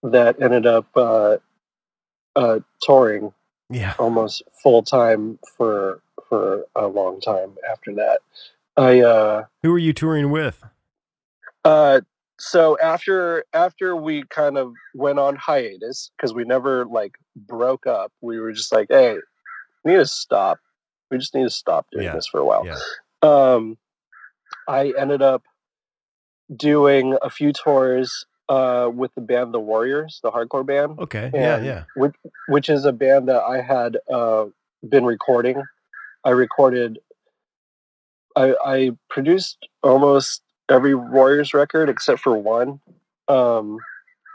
[0.03, 1.37] that ended up uh,
[2.37, 3.33] uh, touring
[3.71, 3.95] Yeah.
[3.99, 8.21] almost full time for for a long time after that.
[8.77, 10.65] I uh Who are you touring with?
[11.65, 12.01] uh
[12.43, 18.11] so after after we kind of went on hiatus because we never like broke up,
[18.23, 19.17] we were just like, hey,
[19.85, 20.59] we need to stop.
[21.11, 22.15] We just need to stop doing Yeah.
[22.15, 22.65] this for a while.
[22.67, 22.79] Yeah.
[23.23, 23.77] Um
[24.67, 25.43] I ended up
[26.55, 31.31] doing a few tours uh with the band The Warriors, the hardcore band Okay.
[31.35, 31.61] Yeah.
[31.63, 31.85] Yeah.
[31.95, 32.15] which,
[32.49, 34.47] which is a band that I had uh,
[34.89, 35.63] been recording.
[36.25, 36.99] I recorded,
[38.37, 42.81] I, I produced almost every Warriors record except for one,
[43.29, 43.79] um,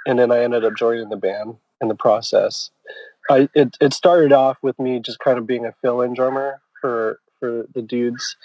[0.05, 2.69] and then I ended up joining the band in the process.
[3.29, 7.19] I it, it started off with me just kind of being a fill-in drummer for
[7.39, 8.35] for the dudes,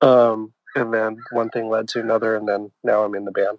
[0.00, 3.58] um, and then one thing led to another, and then now I'm in the band.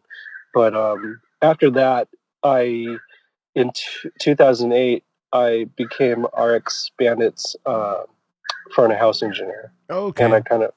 [0.53, 2.07] But um, after that,
[2.43, 2.97] I
[3.55, 8.03] in t- 2008 I became RX Bandit's uh,
[8.73, 10.23] front of house engineer, Okay.
[10.25, 10.73] and I kind of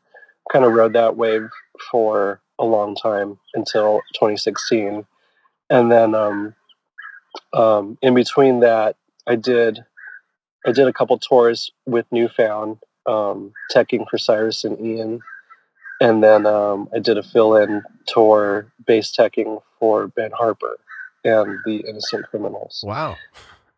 [0.53, 1.49] kind of rode that wave
[1.91, 5.07] for a long time until 2016,
[5.71, 6.55] and then um,
[7.53, 8.97] um, in between that,
[9.27, 9.85] I did
[10.67, 15.21] I did a couple tours with Newfound, um, teching for Cyrus and Ian,
[16.01, 20.79] and then um, I did a fill-in tour bass teching for Ben Harper
[21.25, 23.17] and the Innocent Criminals, wow.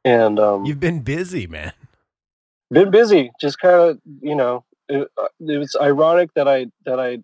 [0.04, 1.72] and um, You've been busy, man.
[2.70, 7.00] been busy just kind of you know it, uh, it was ironic that i that
[7.00, 7.18] i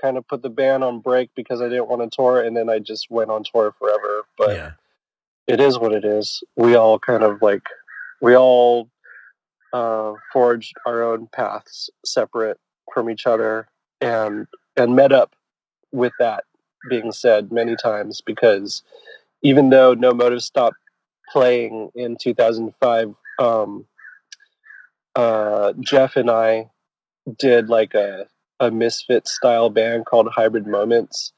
[0.00, 2.68] kind of put the band on break because i didn't want to tour and then
[2.68, 4.70] i just went on tour forever but yeah.
[5.46, 7.62] it is what it is we all kind of like
[8.20, 8.88] we all
[9.72, 12.58] uh, forged our own paths separate
[12.92, 13.68] from each other
[14.00, 14.46] and
[14.76, 15.34] and met up
[15.92, 16.44] with that
[16.88, 18.82] being said many times because
[19.42, 20.76] even though no motive stopped
[21.30, 23.84] playing in 2005 um,
[25.14, 26.68] uh, jeff and i
[27.36, 28.26] did like a,
[28.60, 31.32] a misfit style band called hybrid moments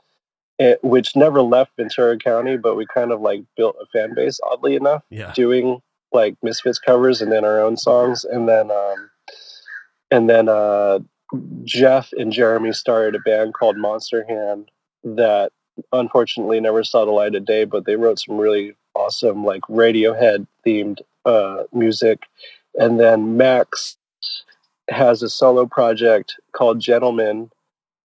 [0.59, 4.39] it, which never left ventura county but we kind of like built a fan base
[4.51, 5.33] oddly enough Yeah.
[5.35, 5.81] doing
[6.13, 9.11] like Misfits covers and then our own songs, and then um,
[10.11, 10.99] and then uh,
[11.63, 14.71] Jeff and Jeremy started a band called Monster Hand
[15.05, 15.53] that
[15.93, 20.49] unfortunately never saw the light of day, but they wrote some really awesome like Radiohead
[20.67, 22.25] themed uh, music,
[22.75, 23.97] and then Max
[24.91, 27.51] has a solo project called Gentleman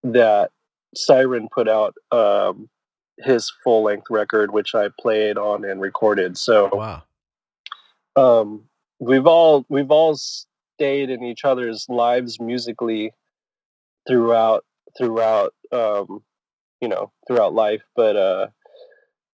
[0.04, 0.52] that
[0.96, 2.70] Siren put out um,
[3.18, 6.38] his full length record, which I played on and recorded.
[6.38, 7.04] So Wow.
[8.16, 8.64] um,
[9.00, 13.12] we've all we've all stayed in each other's lives musically
[14.08, 14.64] throughout
[14.98, 16.24] throughout um,
[16.82, 17.82] you know throughout life.
[17.96, 18.48] But uh,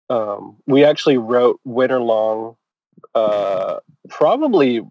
[0.10, 2.56] um, we actually wrote Winter Long
[3.16, 3.78] uh,
[4.10, 4.82] probably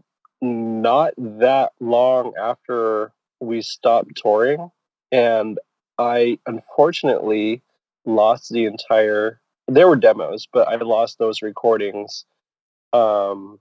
[0.40, 4.70] not that long after we stopped touring,
[5.12, 5.58] and
[5.98, 7.62] I unfortunately
[8.04, 9.40] lost the entire.
[9.68, 12.24] There were demos, but I lost those recordings
[12.92, 13.58] um,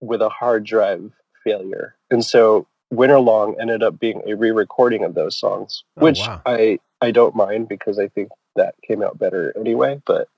[0.00, 1.12] with a hard drive
[1.44, 6.20] failure, and so Winter Long ended up being a re-recording of those songs, Oh, which
[6.20, 6.42] wow.
[6.46, 10.00] I I don't mind because I think that came out better anyway.
[10.06, 10.28] But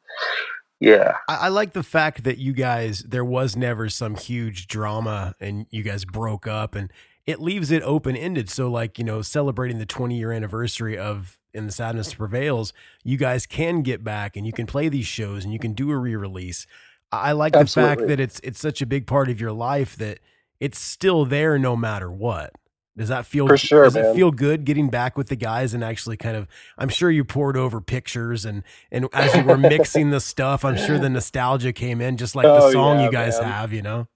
[0.81, 5.35] yeah, I, I like the fact that you guys there was never some huge drama
[5.41, 6.93] and you guys broke up and
[7.27, 8.49] it leaves it open ended.
[8.49, 12.73] So like, you know, celebrating the 20 year anniversary of And the Sadness Prevails,
[13.05, 15.91] you guys can get back and you can play these shows and you can do
[15.91, 16.67] a re-release.
[17.13, 19.97] I I like the fact that it's it's such a big part of your life
[19.97, 20.21] that
[20.61, 22.53] it's still there no matter what.
[22.99, 25.85] Does that feel For sure, Does it feel good getting back with the guys and
[25.85, 26.49] actually kind of?
[26.79, 30.77] I'm sure you poured over pictures and and as you were mixing the stuff, I'm
[30.77, 33.41] sure the nostalgia came in, just like the Oh, song yeah, you guys man.
[33.41, 33.73] have.
[33.75, 34.09] You know,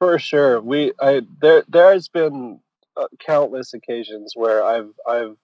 [0.00, 2.60] For sure, we I there there has been
[2.96, 5.36] uh, countless occasions where I've I've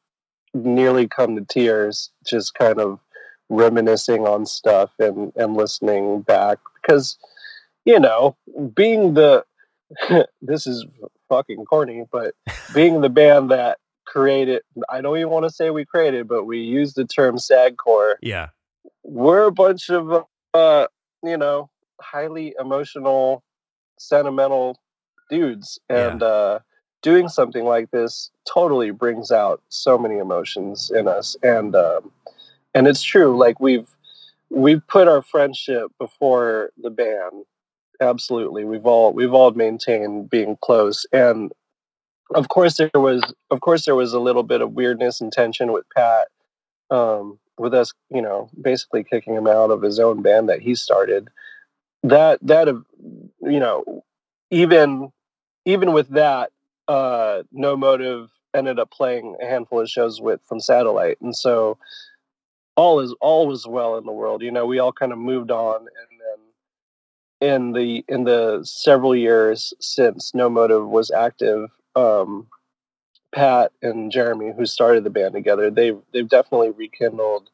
[0.55, 3.01] nearly come to tears, just kind of
[3.51, 7.19] reminiscing on stuff and and listening back because
[7.85, 8.37] you know
[8.75, 9.45] being the
[10.43, 10.87] this is
[11.29, 12.35] fucking corny, but
[12.75, 13.79] being the band that
[14.09, 18.15] created I don't even want to say we created, but we used the term sagcore.
[18.23, 18.49] Yeah,
[19.03, 20.25] we're a bunch of
[20.55, 20.87] uh
[21.23, 23.43] you know highly emotional
[23.99, 24.79] sentimental
[25.29, 25.79] dudes.
[25.91, 26.61] And uh
[27.03, 31.37] doing something like this totally brings out so many emotions in us.
[31.43, 32.11] And um
[32.75, 33.89] and it's true like we've
[34.51, 37.45] we've put our friendship before the band
[38.01, 41.53] absolutely we've all we've all maintained being close and
[42.35, 45.73] of course there was of course there was a little bit of weirdness and tension
[45.73, 46.29] with pat
[46.91, 50.75] um, with us, you know, basically kicking him out of his own band that he
[50.75, 51.29] started.
[52.03, 54.05] That that you know,
[54.51, 55.13] even
[55.65, 56.51] even with that,
[56.87, 61.79] uh, No Motive ended up playing a handful of shows with from Satellite, and so
[62.77, 64.43] all is all was well in the world.
[64.43, 66.08] You know, we all kind of moved on, and
[67.41, 71.71] in the in the several years since No Motive was active.
[71.95, 72.49] Um,
[73.35, 77.51] Pat and Jeremy, who started the band together, they've they've definitely rekindled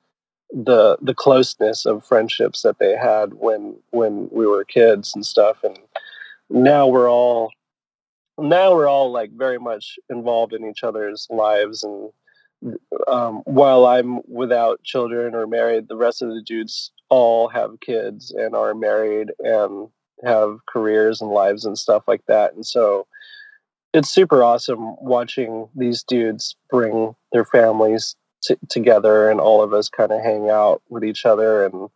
[0.52, 5.62] the the closeness of friendships that they had when when we were kids and stuff.
[5.64, 5.78] And
[6.48, 7.50] now we're all
[8.38, 11.82] now we're all like very much involved in each other's lives.
[11.82, 12.10] And
[13.08, 18.32] um, while I'm without children or married, the rest of the dudes all have kids
[18.32, 19.88] and are married and
[20.24, 22.54] have careers and lives and stuff like that.
[22.54, 23.06] And so
[23.92, 29.88] it's super awesome watching these dudes bring their families t- together and all of us
[29.88, 31.88] kind of hang out with each other and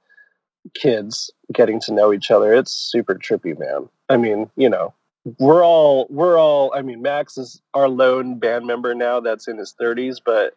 [0.75, 2.55] kids getting to know each other.
[2.55, 3.89] It's super trippy man.
[4.09, 4.95] I mean you know
[5.39, 9.59] we're all we're all i mean max is our lone band member now that's in
[9.59, 10.57] his 30s but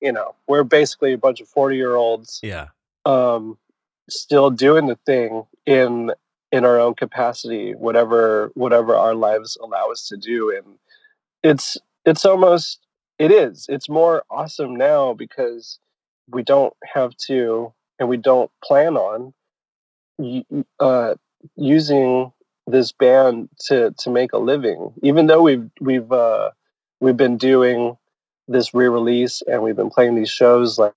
[0.00, 2.68] you know we're basically a bunch of 40 year olds yeah,
[3.04, 3.58] um,
[4.08, 6.12] still doing the thing in
[6.52, 10.78] in our own capacity, whatever whatever our lives allow us to do, and
[11.42, 12.80] it's it's almost
[13.18, 13.66] it is.
[13.68, 15.78] It's more awesome now because
[16.30, 19.32] we don't have to and we don't plan on
[20.80, 21.14] uh,
[21.56, 22.32] using
[22.66, 26.50] this band to to make a living, even though we've we've uh,
[27.00, 27.96] we've been doing
[28.48, 30.94] this re-release and we've been playing these shows like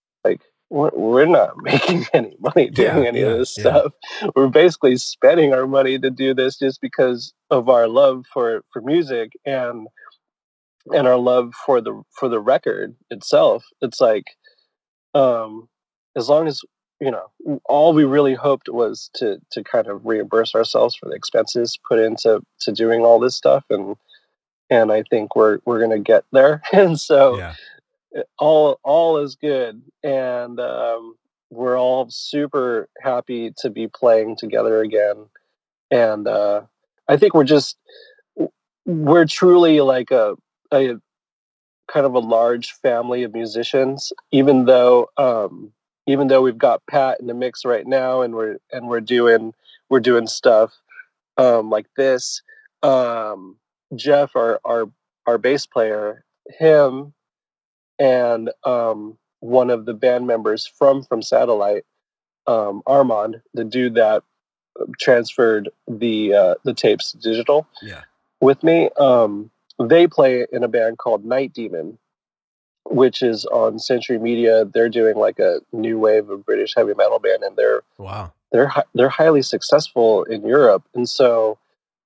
[0.69, 3.63] we're, we're not making any money doing Yeah, any yeah, of this yeah.
[3.63, 3.93] stuff
[4.35, 8.81] we're basically spending our money to do this just because of our love for for
[8.81, 9.87] music and
[10.93, 14.25] and our love for the for the record itself it's like
[15.13, 15.67] um
[16.15, 16.61] as long as
[16.99, 21.15] you know all we really hoped was to to kind of reimburse ourselves for the
[21.15, 23.95] expenses put into to doing all this stuff and
[24.69, 27.53] and i think we're we're gonna get there and so yeah.
[28.37, 31.15] All all is good and um,
[31.49, 35.25] we're all super happy to be playing together again
[35.91, 36.61] and uh,
[37.07, 37.77] i think we're just
[38.85, 40.35] we're truly like a,
[40.73, 40.95] a
[41.87, 45.71] kind of a large family of musicians even though um,
[46.07, 49.53] even though we've got pat in the mix right now and we're and we're doing
[49.89, 50.73] we're doing stuff
[51.37, 52.41] um, like this
[52.83, 53.55] um,
[53.95, 54.89] jeff our our
[55.29, 56.25] our bass player,
[56.57, 57.13] him,
[57.99, 61.85] and um, one of the band members from from Satellite,
[62.47, 64.23] um, Armand, the dude that
[64.99, 68.01] transferred the uh, the tapes digital Yeah.
[68.41, 68.89] with me.
[68.97, 69.51] Um,
[69.81, 71.97] they play in a band called Night Demon,
[72.85, 74.65] which is on Century Media.
[74.65, 78.31] They're doing like a new wave of British heavy metal band, and they're Wow.
[78.51, 80.83] they're they're highly successful in Europe.
[80.93, 81.57] And so,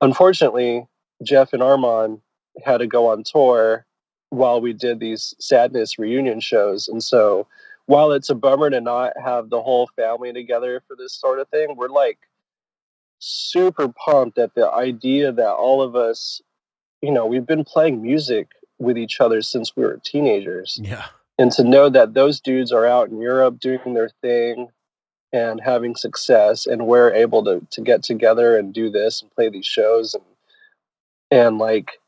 [0.02, 0.88] unfortunately,
[1.24, 2.22] Jeff and Armand
[2.64, 3.86] had to go on tour
[4.34, 6.88] while we did these sadness reunion shows.
[6.88, 7.47] And so,
[7.85, 11.47] while it's a bummer to not have the whole family together for this sort of
[11.49, 12.18] thing, we're like
[13.19, 16.41] super pumped at the idea that all of us,
[17.01, 18.47] you know, we've been playing music
[18.80, 21.05] with each other since we were teenagers Yeah.
[21.38, 24.69] and to know that those dudes are out in Europe doing their thing
[25.31, 29.49] and having success and we're able to to get together and do this and play
[29.49, 30.23] these shows and
[31.31, 31.99] and like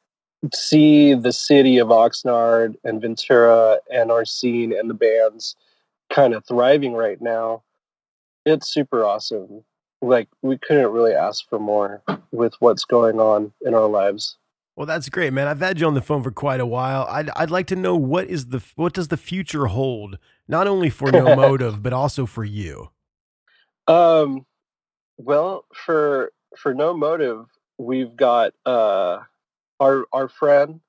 [0.54, 5.56] see the city of Oxnard and Ventura and our scene and the bands
[6.14, 7.64] kind of thriving right now
[8.46, 9.64] it's super awesome
[10.02, 12.02] like we couldn't really ask for more
[12.32, 14.38] with what's going on in our lives
[14.76, 15.48] Well, that's great, man.
[15.48, 17.08] I've had you on the phone for quite a while.
[17.10, 20.18] I'd I'd like to know what is the what does the future hold,
[20.48, 22.90] not only for No Motive but also for you.
[23.88, 24.46] Um,
[25.18, 27.46] well, for for no motive,
[27.78, 29.20] we've got uh,
[29.80, 30.82] our our friend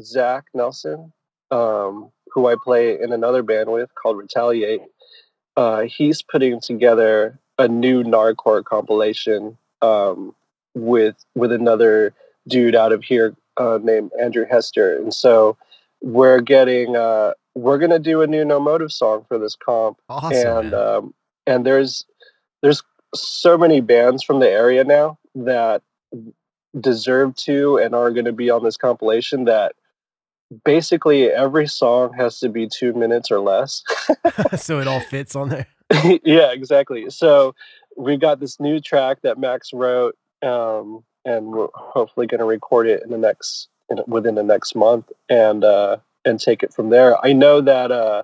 [0.00, 1.12] Zach Nelson,
[1.50, 4.82] um, who I play in another band with called Retaliate.
[5.56, 10.34] Uh, he's putting together a new Nardcore compilation um,
[10.74, 12.14] with with another
[12.48, 15.56] dude out of here uh, named Andrew Hester, and so
[16.00, 20.56] we're getting uh, we're gonna do a new No Motive song for this comp Awesome.
[20.56, 21.14] and um,
[21.46, 22.06] and there's
[22.62, 22.82] there's
[23.14, 25.82] so many bands from the area now that
[26.78, 29.74] deserve to and are going to be on this compilation that
[30.64, 33.82] basically every song has to be two minutes or less.
[34.56, 35.66] So it all fits on there.
[36.24, 37.10] yeah exactly.
[37.10, 37.54] So
[37.96, 42.86] we've got this new track that max wrote um, and we're hopefully going to record
[42.86, 46.90] it in the next in, within the next month and uh, and take it from
[46.90, 47.24] there.
[47.24, 48.22] I know that uh,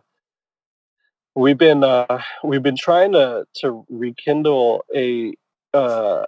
[1.34, 5.34] we've been uh, we've been trying to to rekindle a
[5.74, 6.24] uh,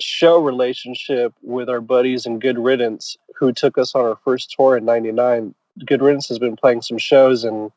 [0.00, 4.76] show relationship with our buddies in Good Riddance, who took us on our first tour
[4.76, 5.54] in '99.
[5.86, 7.70] Good Riddance has been playing some shows, and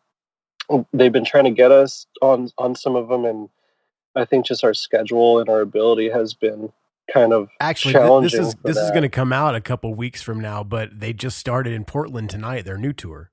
[0.94, 3.26] they've been trying to get us on on some of them.
[3.26, 3.50] And
[4.16, 6.72] I think just our schedule and our ability has been
[7.14, 10.22] kind of Actually, th- this is this is going to come out a couple weeks
[10.22, 12.66] from now, but they just started in Portland tonight.
[12.66, 13.32] Their new tour.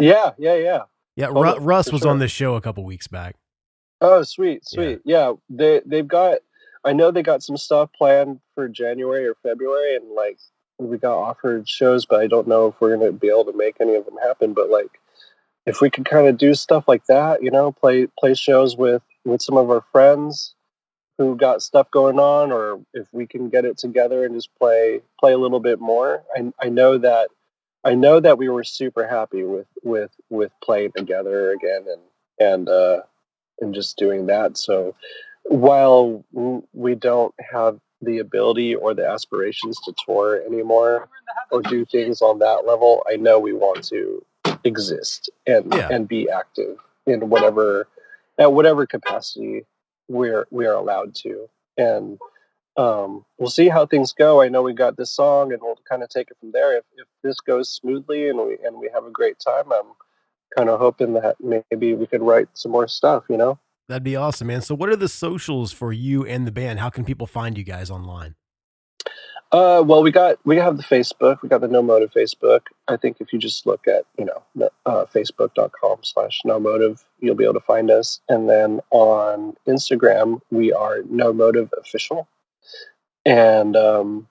[0.00, 0.80] yeah, yeah, yeah.
[1.16, 2.10] Yeah, oh, Ru- Russ was sure.
[2.10, 3.36] on this show a couple weeks back.
[4.00, 4.74] Oh, sweet, Yeah.
[4.74, 4.98] sweet.
[5.04, 5.32] Yeah.
[5.48, 6.38] they they've got.
[6.84, 10.38] I know they got some stuff planned for January or February, and like
[10.78, 13.56] we got offered shows, but I don't know if we're going to be able to
[13.56, 14.52] make any of them happen.
[14.52, 15.00] But like,
[15.66, 19.02] if we could kind of do stuff like that, you know, play play shows with
[19.24, 20.54] with some of our friends
[21.16, 25.00] who got stuff going on, or if we can get it together and just play
[25.18, 26.22] play a little bit more.
[26.36, 27.28] I I know that.
[27.86, 32.00] I know that we were super happy with with with playing together again and
[32.40, 33.02] and uh
[33.60, 34.56] and just doing that.
[34.56, 34.94] So
[35.44, 36.24] while
[36.72, 41.08] we don't have the ability or the aspirations to tour anymore
[41.50, 44.24] or do things on that level, I know we want to
[44.64, 45.88] exist and Yeah.
[45.90, 47.86] and be active in whatever
[48.38, 49.64] at whatever capacity
[50.08, 51.48] we're we are allowed to.
[51.76, 52.18] And
[52.76, 54.40] um, we'll see how things go.
[54.42, 56.76] I know we got this song, and we'll kind of take it from there.
[56.76, 59.92] If, if this goes smoothly and we and we have a great time, I'm
[60.56, 63.24] kind of hoping that maybe we could write some more stuff.
[63.28, 63.58] You know.
[63.88, 64.62] That'd be awesome, man.
[64.62, 66.78] So, what are the socials for you and the band?
[66.78, 68.34] How can people find you guys online?
[69.52, 71.42] Uh, well, we got we have the Facebook.
[71.42, 72.62] We got the No Motive Facebook.
[72.88, 77.36] I think if you just look at you know uh, facebook.com slash No Motive, you'll
[77.36, 78.20] be able to find us.
[78.28, 82.26] And then on Instagram, we are No Motive Official,
[83.24, 84.26] and um,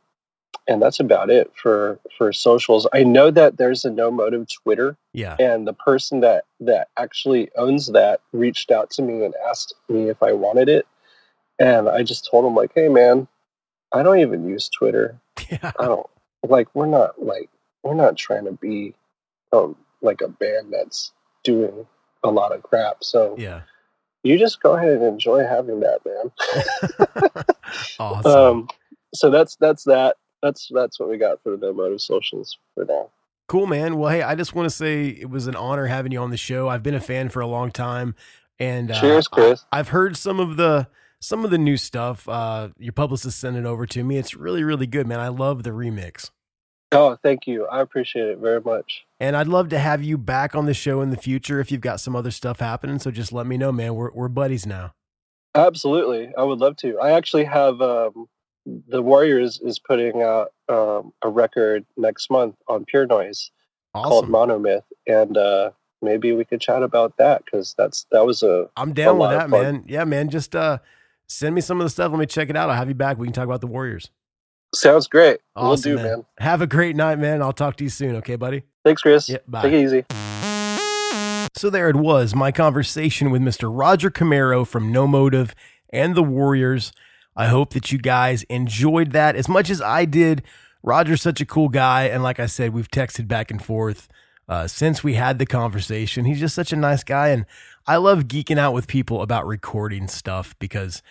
[0.67, 2.87] and that's about it for for socials.
[2.93, 5.35] I know that there's a No Motive Twitter, Yeah.
[5.39, 10.09] and the person that that actually owns that reached out to me and asked me
[10.09, 10.87] if I wanted it,
[11.59, 13.27] and I just told him like, hey man,
[13.93, 15.17] I don't even use Twitter.
[15.51, 15.71] Yeah.
[15.79, 16.07] I don't
[16.47, 17.49] like we're not like
[17.83, 18.93] we're not trying to be
[19.51, 21.11] um like a band that's
[21.43, 21.85] doing
[22.23, 23.03] a lot of crap.
[23.03, 23.61] So Yeah.
[24.23, 26.31] you just go ahead and enjoy having that, man.
[27.99, 28.31] awesome.
[28.31, 28.67] Um
[29.13, 30.17] so that's that's that.
[30.43, 33.09] That's that's what we got for the no motive socials for now.
[33.47, 33.97] Cool, man.
[33.97, 36.37] Well, hey, I just want to say it was an honor having you on the
[36.37, 36.67] show.
[36.67, 38.13] I've been a fan for a long time,
[38.59, 39.65] and uh, Cheers, Chris.
[39.71, 40.87] I, have heard some of the
[41.21, 42.27] some of the new stuff.
[42.27, 44.17] Uh, your publicist sent it over to me.
[44.17, 45.21] It's really, really good, man.
[45.21, 46.29] I love the remix.
[46.91, 47.65] Oh, thank you.
[47.67, 49.05] I appreciate it very much.
[49.21, 51.81] And I'd love to have you back on the show in the future if you've
[51.81, 52.99] got some other stuff happening.
[52.99, 53.95] So just let me know, man.
[53.95, 54.93] We're we're buddies now.
[55.55, 56.99] Absolutely, I would love to.
[56.99, 58.27] I actually have um,
[58.65, 63.51] the Warriors is putting out um, a record next month on Pure Noise
[63.93, 65.71] called Monomyth, and uh,
[66.01, 69.29] maybe we could chat about that because that's that was a I'm down a with
[69.31, 69.83] that, man.
[69.87, 70.29] Yeah, man.
[70.29, 70.79] Just uh
[71.27, 72.11] send me some of the stuff.
[72.11, 72.69] Let me check it out.
[72.69, 73.17] I'll have you back.
[73.17, 74.09] We can talk about the Warriors.
[74.73, 75.39] sounds great.
[75.55, 76.05] we'll do, man.
[76.05, 76.25] man.
[76.39, 77.41] Have a great night, man.
[77.41, 78.15] I'll talk to you soon.
[78.17, 78.63] Okay, buddy.
[78.83, 79.29] Thanks, Chris.
[79.29, 79.61] Yeah, bye.
[79.63, 80.05] Take it easy.
[81.55, 83.71] So there it was, my conversation with Mr.
[83.71, 85.53] Roger Camero from No Motive
[85.91, 86.91] and the Warriors.
[87.35, 90.43] I hope that you guys enjoyed that as much as I did.
[90.83, 94.09] Roger's such a cool guy, and like I said, we've texted back and forth
[94.49, 96.25] uh, since we had the conversation.
[96.25, 97.45] He's just such a nice guy, and
[97.87, 101.01] I love geeking out with people about recording stuff because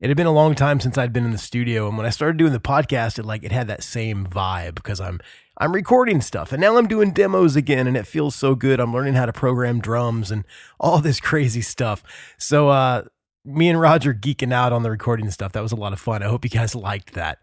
[0.00, 2.10] it had been a long time since I'd been in the studio, and when I
[2.10, 5.20] started doing the podcast, it like it had that same vibe because I'm
[5.58, 8.80] I'm recording stuff, and now I'm doing demos again, and it feels so good.
[8.80, 10.44] I'm learning how to program drums and
[10.80, 12.02] all this crazy stuff.
[12.36, 13.04] So, uh,
[13.44, 15.52] me and Roger geeking out on the recording stuff.
[15.52, 16.22] That was a lot of fun.
[16.22, 17.38] I hope you guys liked that.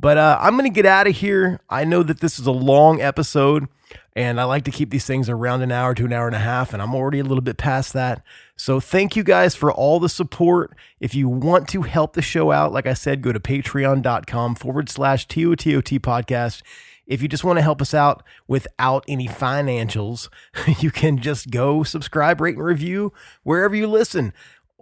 [0.00, 1.60] But uh, I'm going to get out of here.
[1.70, 3.68] I know that this is a long episode,
[4.16, 6.40] and I like to keep these things around an hour to an hour and a
[6.40, 8.22] half, and I'm already a little bit past that.
[8.56, 10.76] So thank you guys for all the support.
[10.98, 14.88] If you want to help the show out, like I said, go to patreon.com forward
[14.88, 16.62] slash TOTOT podcast.
[17.06, 20.28] If you just want to help us out without any financials,
[20.80, 23.12] you can just go subscribe, rate, and review
[23.44, 24.32] wherever you listen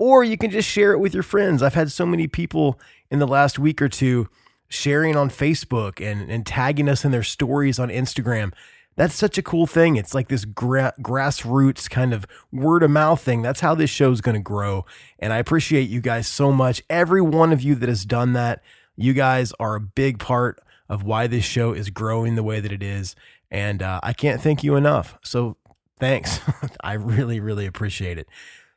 [0.03, 1.63] or you can just share it with your friends.
[1.63, 4.29] I've had so many people in the last week or two
[4.69, 8.53] sharing on Facebook and, and tagging us in their stories on Instagram.
[8.97, 9.95] That's such a cool thing.
[9.95, 13.43] It's like this gra- grassroots kind of word of mouth thing.
[13.43, 14.85] That's how this show's going to grow.
[15.21, 16.83] And I appreciate you guys so much.
[16.91, 18.61] Every one of you that has done that,
[18.97, 20.59] you guys are a big part
[20.89, 23.15] of why this show is growing the way that it is.
[23.53, 25.17] And uh, I can't thank you enough.
[25.23, 25.59] So
[26.01, 26.41] thanks.
[26.81, 28.27] I really, really appreciate it.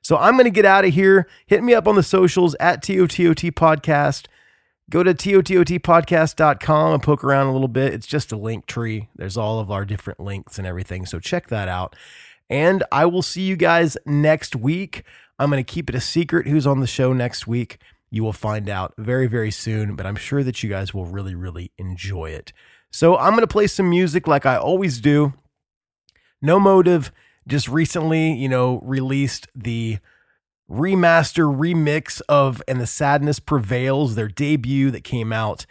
[0.06, 1.28] So I'm going to get out of here.
[1.48, 4.28] Hit me up on the socials at TOTOT Podcast.
[4.88, 7.92] Go to TOTOTpodcast.com and poke around a little bit.
[7.92, 9.10] It's just a link tree.
[9.16, 11.08] There's all of our different links and everything.
[11.08, 11.96] So check that out.
[12.52, 15.02] And I will see you guys next week.
[15.40, 17.80] I'm going to keep it a secret who's on the show next week.
[18.12, 21.34] You will find out very, very soon, but I'm sure that you guys will really,
[21.34, 22.54] really enjoy it.
[22.92, 25.34] So I'm going to play some music like I always do.
[26.44, 27.12] No Motive
[27.48, 30.00] just recently, you know, released the
[30.70, 35.66] remaster remix of And the Sadness Prevails, their debut that came out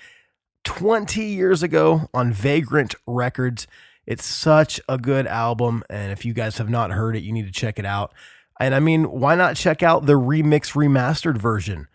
[0.64, 3.66] 20 years ago on Vagrant Records.
[4.06, 5.82] It's such a good album.
[5.90, 8.12] And if you guys have not heard it, you need to check it out.
[8.60, 11.88] And I mean, why not check out the remix remastered version?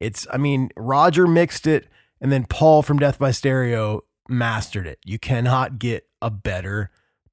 [0.00, 1.88] It's, I mean, Roger mixed it
[2.20, 4.98] and then Paul from Death by Stereo mastered it.
[5.04, 6.90] You cannot get a better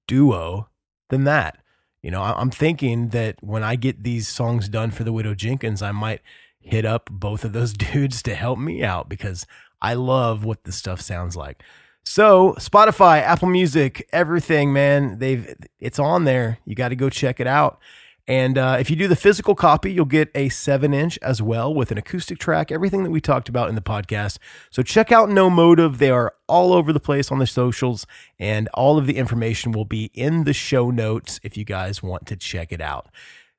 [0.07, 0.69] duo
[1.09, 1.62] than that.
[2.03, 5.81] You know, I'm thinking that when I get these songs done for the Widow Jenkins,
[5.81, 6.21] I might
[6.59, 9.47] hit up both of those dudes to help me out because
[9.81, 11.63] I love what this stuff sounds like.
[12.05, 16.59] So, Spotify, Apple Music, everything, man, they've it's on there.
[16.65, 17.79] You got to go check it out.
[18.27, 21.73] And uh, if you do the physical copy, you'll get a seven inch as well
[21.73, 24.37] with an acoustic track, everything that we talked about in the podcast.
[24.69, 25.97] So check out No Motive.
[25.97, 28.07] They are all over the place on the socials,
[28.39, 32.25] and all of the information will be in the show notes if you guys want
[32.27, 33.09] to check it out.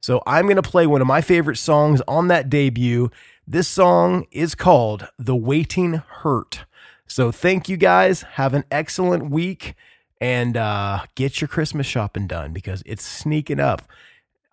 [0.01, 3.11] So I'm going to play one of my favorite songs on that debut.
[3.47, 6.65] This song is called The Waiting Hurt.
[7.07, 8.23] So thank you guys.
[8.23, 9.75] Have an excellent week
[10.21, 13.83] and uh, get your Christmas shopping done because it's sneaking up.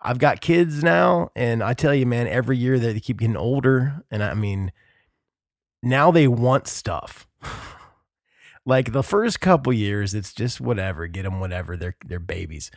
[0.04, 4.02] I've got kids now, and I tell you, man, every year they keep getting older.
[4.10, 4.72] And I mean,
[5.82, 7.26] now they want stuff.
[8.66, 11.76] like the first couple years, it's just whatever, get them whatever.
[11.76, 12.70] They're they're babies.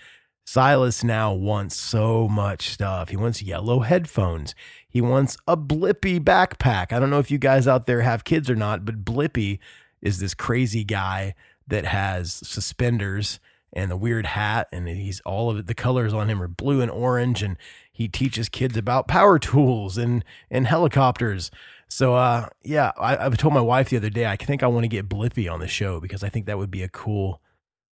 [0.47, 3.09] Silas now wants so much stuff.
[3.09, 4.53] He wants yellow headphones.
[4.87, 6.93] He wants a Blippi backpack.
[6.93, 9.57] I don't know if you guys out there have kids or not, but Blippi
[10.03, 11.33] is this crazy guy
[11.67, 13.39] that has suspenders
[13.75, 16.81] and the weird hat and he's all of it the colors on him are blue
[16.81, 17.57] and orange and
[17.91, 21.51] he teaches kids about power tools and and helicopters
[21.87, 24.83] so uh yeah I, I told my wife the other day i think i want
[24.83, 27.41] to get blippi on the show because i think that would be a cool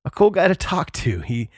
[0.06, 1.50] a cool guy to talk to he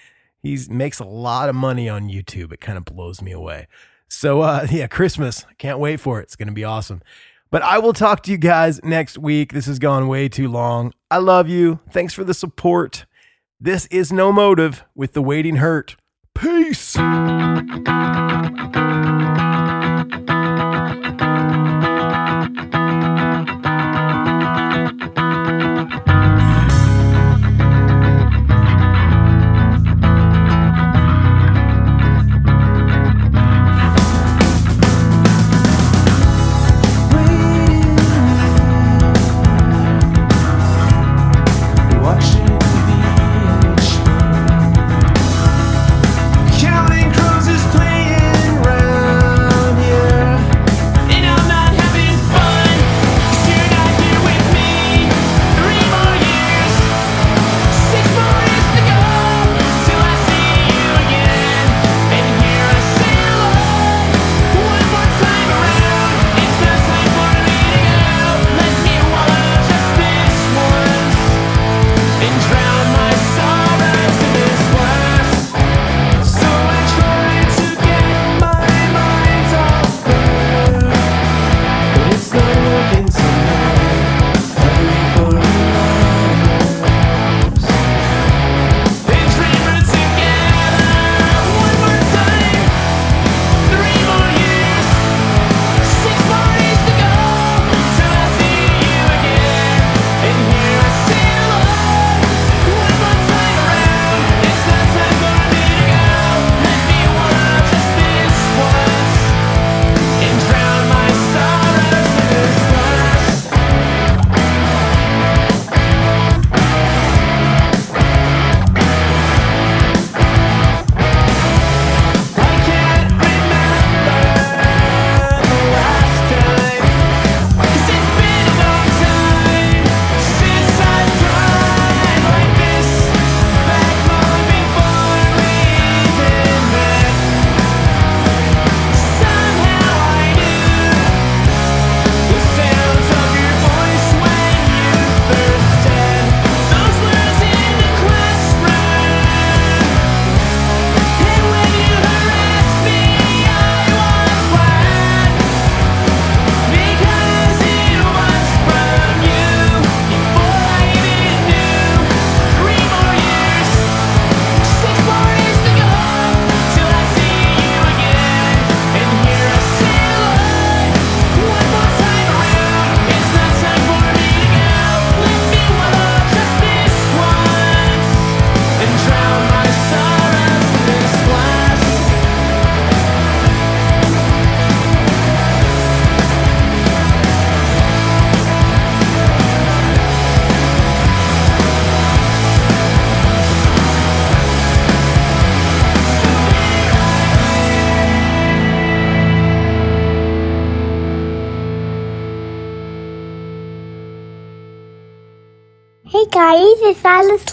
[0.42, 3.68] he's makes a lot of money on youtube it kind of blows me away
[4.08, 7.02] so uh yeah christmas can't wait for it it's gonna be awesome
[7.52, 9.54] but I will talk to you guys next week.
[9.54, 10.94] This has gone way too long.
[11.10, 11.80] I love you.
[11.90, 13.06] Thanks for the support.
[13.60, 15.96] This is No Motive with The Waiting Hurt.
[16.34, 16.98] Peace.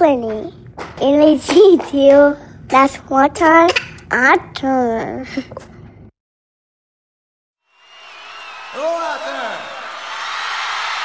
[0.03, 0.53] 20.
[1.97, 4.11] you that's one time, turn.
[4.11, 5.25] Out there.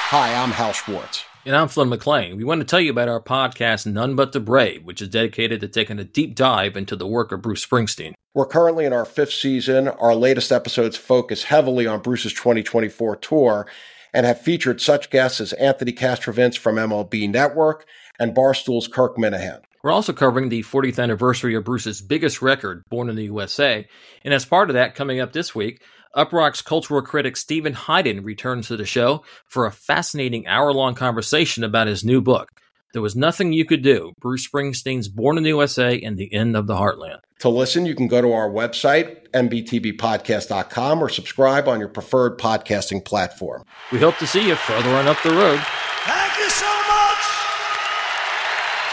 [0.09, 1.25] Hi, I'm Hal Schwartz.
[1.45, 2.37] And I'm Flynn McLean.
[2.37, 5.61] We want to tell you about our podcast, None But the Brave, which is dedicated
[5.61, 8.13] to taking a deep dive into the work of Bruce Springsteen.
[8.33, 9.89] We're currently in our fifth season.
[9.89, 13.67] Our latest episodes focus heavily on Bruce's 2024 tour
[14.11, 17.85] and have featured such guests as Anthony Castrovince from MLB Network
[18.19, 19.61] and Barstool's Kirk Minihane.
[19.83, 23.87] We're also covering the 40th anniversary of Bruce's biggest record, Born in the USA.
[24.23, 25.81] And as part of that, coming up this week,
[26.15, 31.63] Uproxx cultural critic Stephen Hyden returns to the show for a fascinating hour long conversation
[31.63, 32.49] about his new book.
[32.93, 36.55] There Was Nothing You Could Do Bruce Springsteen's Born in the USA and the End
[36.55, 37.19] of the Heartland.
[37.39, 43.05] To listen, you can go to our website, nbtbpodcast.com, or subscribe on your preferred podcasting
[43.05, 43.63] platform.
[43.91, 45.59] We hope to see you further on up the road.
[46.05, 46.76] Thank you so much.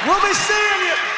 [0.06, 1.13] We'll be seeing you.